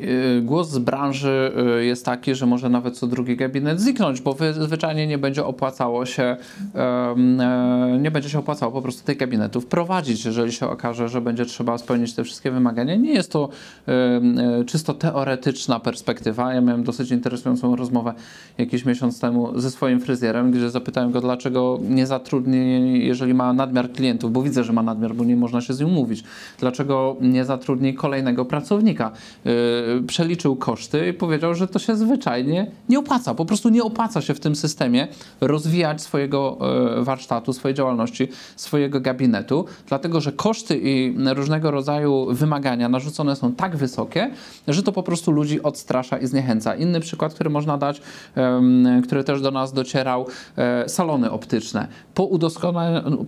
Yy, 0.00 0.42
Głos 0.42 0.70
z 0.70 0.78
branży 0.78 1.52
yy, 1.76 1.84
jest 1.84 2.04
taki, 2.04 2.34
że 2.34 2.46
może 2.46 2.68
nawet 2.68 2.98
co 2.98 3.06
drugi 3.06 3.36
gabinet 3.36 3.80
zniknąć, 3.80 4.20
bo 4.20 4.32
wy- 4.32 4.52
zwyczajnie 4.52 5.06
nie 5.06 5.18
będzie 5.18 5.44
opłacało 5.44 6.06
się, 6.06 6.36
e, 6.74 7.14
nie 8.00 8.10
będzie 8.10 8.28
się 8.28 8.38
opłacało 8.38 8.72
po 8.72 8.82
prostu 8.82 9.04
tych 9.06 9.16
gabinetów 9.18 9.66
prowadzić, 9.66 10.24
jeżeli 10.24 10.52
się 10.52 10.68
okaże, 10.68 11.08
że 11.08 11.20
będzie 11.20 11.46
trzeba 11.46 11.78
spełnić 11.78 12.14
te 12.14 12.24
wszystkie 12.24 12.50
wymagania. 12.50 12.96
Nie 12.96 13.12
jest 13.12 13.32
to 13.32 13.48
e, 13.88 14.64
czysto 14.64 14.94
teoretyczna 14.94 15.80
perspektywa. 15.80 16.54
Ja 16.54 16.60
miałem 16.60 16.84
dosyć 16.84 17.10
interesującą 17.10 17.76
rozmowę 17.76 18.12
jakiś 18.58 18.84
miesiąc 18.84 19.20
temu 19.20 19.60
ze 19.60 19.70
swoim 19.70 20.00
fryzjerem, 20.00 20.50
gdzie 20.50 20.70
zapytałem 20.70 21.12
go, 21.12 21.20
dlaczego 21.20 21.78
nie 21.88 22.06
zatrudni, 22.06 23.06
jeżeli 23.06 23.34
ma 23.34 23.52
nadmiar 23.52 23.92
klientów, 23.92 24.32
bo 24.32 24.42
widzę, 24.42 24.64
że 24.64 24.72
ma 24.72 24.82
nadmiar, 24.82 25.14
bo 25.14 25.24
nie 25.24 25.36
można 25.36 25.60
się 25.60 25.74
z 25.74 25.80
nim 25.80 25.88
umówić. 25.88 26.24
Dlaczego 26.60 27.16
nie 27.20 27.44
zatrudni 27.44 27.94
kolejnego 27.94 28.44
pracownika? 28.44 29.12
Przeliczył 30.06 30.56
koszty 30.56 31.08
i 31.08 31.12
powiedział, 31.12 31.54
że 31.54 31.68
to 31.68 31.78
się 31.78 31.96
zwyczajnie 31.96 32.66
nie 32.88 32.98
opłaca. 32.98 33.34
Po 33.34 33.44
prostu 33.44 33.68
nie 33.68 33.82
opłaca 33.82 34.20
się 34.20 34.34
w 34.34 34.40
tym 34.40 34.56
systemie 34.56 35.08
rozwijać 35.40 36.02
swojego 36.02 36.58
e, 36.98 37.04
warsztatu, 37.04 37.52
swojej 37.52 37.74
działalności, 37.74 38.28
swojego 38.56 39.00
gabinetu, 39.00 39.64
dlatego 39.86 40.20
że 40.20 40.32
koszty 40.32 40.80
i 40.82 41.14
różnego 41.34 41.70
rodzaju 41.70 42.26
wymagania 42.30 42.88
narzucone 42.88 43.36
są 43.36 43.52
tak 43.52 43.76
wysokie, 43.76 44.30
że 44.68 44.82
to 44.82 44.92
po 44.92 45.02
prostu 45.02 45.32
ludzi 45.32 45.62
odstrasza 45.62 46.18
i 46.18 46.26
zniechęca. 46.26 46.74
Inny 46.74 47.00
przykład, 47.00 47.34
który 47.34 47.50
można 47.50 47.78
dać, 47.78 48.02
który 49.04 49.24
też 49.24 49.40
do 49.40 49.50
nas 49.50 49.72
docierał, 49.72 50.26
e, 50.56 50.88
salony 50.88 51.30
optyczne. 51.30 51.88
Po, 52.14 52.30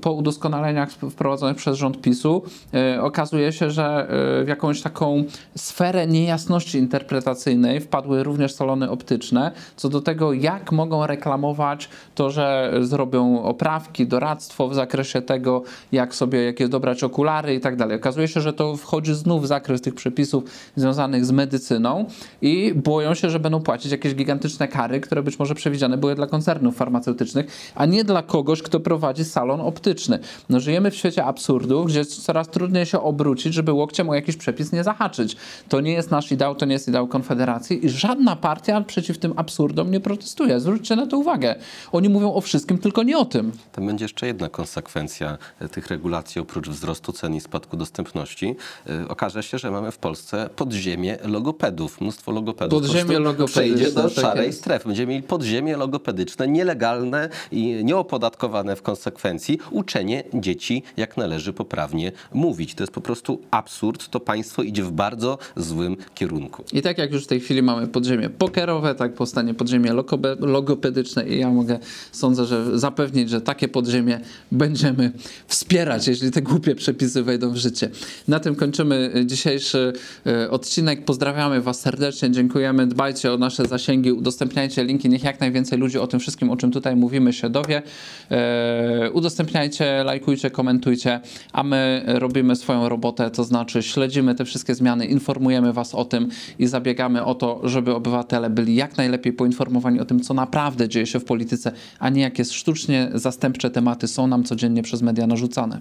po 0.00 0.12
udoskonaleniach 0.12 0.90
wprowadzonych 0.90 1.56
przez 1.56 1.76
rząd 1.76 2.00
PiSu 2.00 2.42
e, 2.74 3.02
okazuje 3.02 3.52
się, 3.52 3.70
że 3.70 4.06
w 4.44 4.48
jakąś 4.48 4.82
taką 4.82 5.24
sferę 5.56 6.06
niejasności 6.06 6.43
interpretacyjnej 6.74 7.80
wpadły 7.80 8.22
również 8.22 8.52
salony 8.52 8.90
optyczne, 8.90 9.50
co 9.76 9.88
do 9.88 10.00
tego, 10.00 10.32
jak 10.32 10.72
mogą 10.72 11.06
reklamować 11.06 11.88
to, 12.14 12.30
że 12.30 12.72
zrobią 12.80 13.42
oprawki, 13.42 14.06
doradztwo 14.06 14.68
w 14.68 14.74
zakresie 14.74 15.22
tego, 15.22 15.62
jak 15.92 16.14
sobie, 16.14 16.44
jakie 16.44 16.68
dobrać 16.68 17.04
okulary 17.04 17.54
i 17.54 17.60
tak 17.60 17.76
dalej. 17.76 17.96
Okazuje 17.96 18.28
się, 18.28 18.40
że 18.40 18.52
to 18.52 18.76
wchodzi 18.76 19.14
znów 19.14 19.42
w 19.42 19.46
zakres 19.46 19.80
tych 19.80 19.94
przepisów 19.94 20.44
związanych 20.76 21.24
z 21.24 21.30
medycyną 21.30 22.04
i 22.42 22.72
boją 22.74 23.14
się, 23.14 23.30
że 23.30 23.40
będą 23.40 23.60
płacić 23.60 23.92
jakieś 23.92 24.14
gigantyczne 24.14 24.68
kary, 24.68 25.00
które 25.00 25.22
być 25.22 25.38
może 25.38 25.54
przewidziane 25.54 25.98
były 25.98 26.14
dla 26.14 26.26
koncernów 26.26 26.76
farmaceutycznych, 26.76 27.72
a 27.74 27.86
nie 27.86 28.04
dla 28.04 28.22
kogoś, 28.22 28.62
kto 28.62 28.80
prowadzi 28.80 29.24
salon 29.24 29.60
optyczny. 29.60 30.18
No, 30.48 30.60
żyjemy 30.60 30.90
w 30.90 30.96
świecie 30.96 31.24
absurdów, 31.24 31.86
gdzie 31.86 32.04
coraz 32.04 32.48
trudniej 32.48 32.86
się 32.86 33.00
obrócić, 33.00 33.54
żeby 33.54 33.72
łokciem 33.72 34.10
o 34.10 34.14
jakiś 34.14 34.36
przepis 34.36 34.72
nie 34.72 34.84
zahaczyć. 34.84 35.36
To 35.68 35.80
nie 35.80 35.92
jest 35.92 36.10
nasz 36.10 36.30
ideał, 36.34 36.54
to 36.54 36.66
nie 36.66 36.72
jest 36.72 36.88
ideał 36.88 37.06
Konfederacji 37.06 37.86
i 37.86 37.88
żadna 37.88 38.36
partia 38.36 38.80
przeciw 38.80 39.18
tym 39.18 39.32
absurdom 39.36 39.90
nie 39.90 40.00
protestuje. 40.00 40.60
Zwróćcie 40.60 40.96
na 40.96 41.06
to 41.06 41.18
uwagę. 41.18 41.54
Oni 41.92 42.08
mówią 42.08 42.34
o 42.34 42.40
wszystkim, 42.40 42.78
tylko 42.78 43.02
nie 43.02 43.18
o 43.18 43.24
tym. 43.24 43.52
Tam 43.72 43.86
będzie 43.86 44.04
jeszcze 44.04 44.26
jedna 44.26 44.48
konsekwencja 44.48 45.38
e, 45.60 45.68
tych 45.68 45.86
regulacji, 45.86 46.40
oprócz 46.40 46.68
wzrostu 46.68 47.12
cen 47.12 47.34
i 47.34 47.40
spadku 47.40 47.76
dostępności. 47.76 48.56
E, 48.88 49.08
Okaże 49.08 49.42
się, 49.42 49.58
że 49.58 49.70
mamy 49.70 49.90
w 49.92 49.98
Polsce 49.98 50.48
podziemie 50.56 51.18
logopedów. 51.24 52.00
Mnóstwo 52.00 52.32
logopedów. 52.32 52.82
Podziemie 52.82 53.18
logopedyczne, 53.18 53.62
Przejdzie 53.62 53.90
do 53.92 54.02
tak 54.02 54.12
szarej 54.12 54.46
jest. 54.46 54.58
strefy. 54.58 54.88
Będziemy 54.88 55.12
mieli 55.12 55.22
podziemie 55.22 55.76
logopedyczne, 55.76 56.48
nielegalne 56.48 57.28
i 57.52 57.84
nieopodatkowane 57.84 58.76
w 58.76 58.82
konsekwencji. 58.82 59.58
Uczenie 59.70 60.24
dzieci, 60.34 60.82
jak 60.96 61.16
należy 61.16 61.52
poprawnie 61.52 62.12
mówić. 62.32 62.74
To 62.74 62.82
jest 62.82 62.92
po 62.92 63.00
prostu 63.00 63.40
absurd. 63.50 64.08
To 64.08 64.20
państwo 64.20 64.62
idzie 64.62 64.82
w 64.82 64.92
bardzo 64.92 65.38
złym 65.56 65.96
kierunku. 66.14 66.23
I 66.72 66.82
tak 66.82 66.98
jak 66.98 67.12
już 67.12 67.24
w 67.24 67.26
tej 67.26 67.40
chwili 67.40 67.62
mamy 67.62 67.86
podziemie 67.86 68.30
pokerowe, 68.30 68.94
tak 68.94 69.14
powstanie 69.14 69.54
podziemie 69.54 69.92
logopedyczne 70.40 71.28
i 71.28 71.38
ja 71.38 71.50
mogę, 71.50 71.78
sądzę, 72.12 72.46
że 72.46 72.78
zapewnić, 72.78 73.30
że 73.30 73.40
takie 73.40 73.68
podziemie 73.68 74.20
będziemy 74.52 75.12
wspierać, 75.46 76.08
jeśli 76.08 76.30
te 76.30 76.42
głupie 76.42 76.74
przepisy 76.74 77.22
wejdą 77.22 77.50
w 77.50 77.56
życie. 77.56 77.90
Na 78.28 78.40
tym 78.40 78.54
kończymy 78.54 79.12
e, 79.14 79.26
dzisiejszy 79.26 79.92
e, 80.26 80.50
odcinek. 80.50 81.04
Pozdrawiamy 81.04 81.60
Was 81.60 81.80
serdecznie, 81.80 82.30
dziękujemy, 82.30 82.86
dbajcie 82.86 83.32
o 83.32 83.38
nasze 83.38 83.66
zasięgi, 83.66 84.12
udostępniajcie 84.12 84.84
linki, 84.84 85.08
niech 85.08 85.24
jak 85.24 85.40
najwięcej 85.40 85.78
ludzi 85.78 85.98
o 85.98 86.06
tym 86.06 86.20
wszystkim, 86.20 86.50
o 86.50 86.56
czym 86.56 86.72
tutaj 86.72 86.96
mówimy, 86.96 87.32
się 87.32 87.50
dowie. 87.50 87.82
E, 88.30 89.10
udostępniajcie, 89.12 90.04
lajkujcie, 90.04 90.50
komentujcie, 90.50 91.20
a 91.52 91.62
my 91.62 92.04
robimy 92.06 92.56
swoją 92.56 92.88
robotę, 92.88 93.30
to 93.30 93.44
znaczy 93.44 93.82
śledzimy 93.82 94.34
te 94.34 94.44
wszystkie 94.44 94.74
zmiany, 94.74 95.06
informujemy 95.06 95.72
Was 95.72 95.94
o 95.94 96.04
tym 96.04 96.13
i 96.58 96.66
zabiegamy 96.66 97.24
o 97.24 97.34
to, 97.34 97.60
żeby 97.68 97.94
obywatele 97.94 98.50
byli 98.50 98.74
jak 98.74 98.96
najlepiej 98.96 99.32
poinformowani 99.32 100.00
o 100.00 100.04
tym, 100.04 100.20
co 100.20 100.34
naprawdę 100.34 100.88
dzieje 100.88 101.06
się 101.06 101.20
w 101.20 101.24
polityce, 101.24 101.72
a 101.98 102.08
nie 102.08 102.22
jakie 102.22 102.44
sztucznie 102.44 103.10
zastępcze 103.14 103.70
tematy 103.70 104.08
są 104.08 104.26
nam 104.26 104.44
codziennie 104.44 104.82
przez 104.82 105.02
media 105.02 105.26
narzucane. 105.26 105.80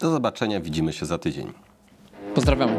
Do 0.00 0.10
zobaczenia. 0.10 0.60
Widzimy 0.60 0.92
się 0.92 1.06
za 1.06 1.18
tydzień. 1.18 1.52
Pozdrawiamy. 2.34 2.76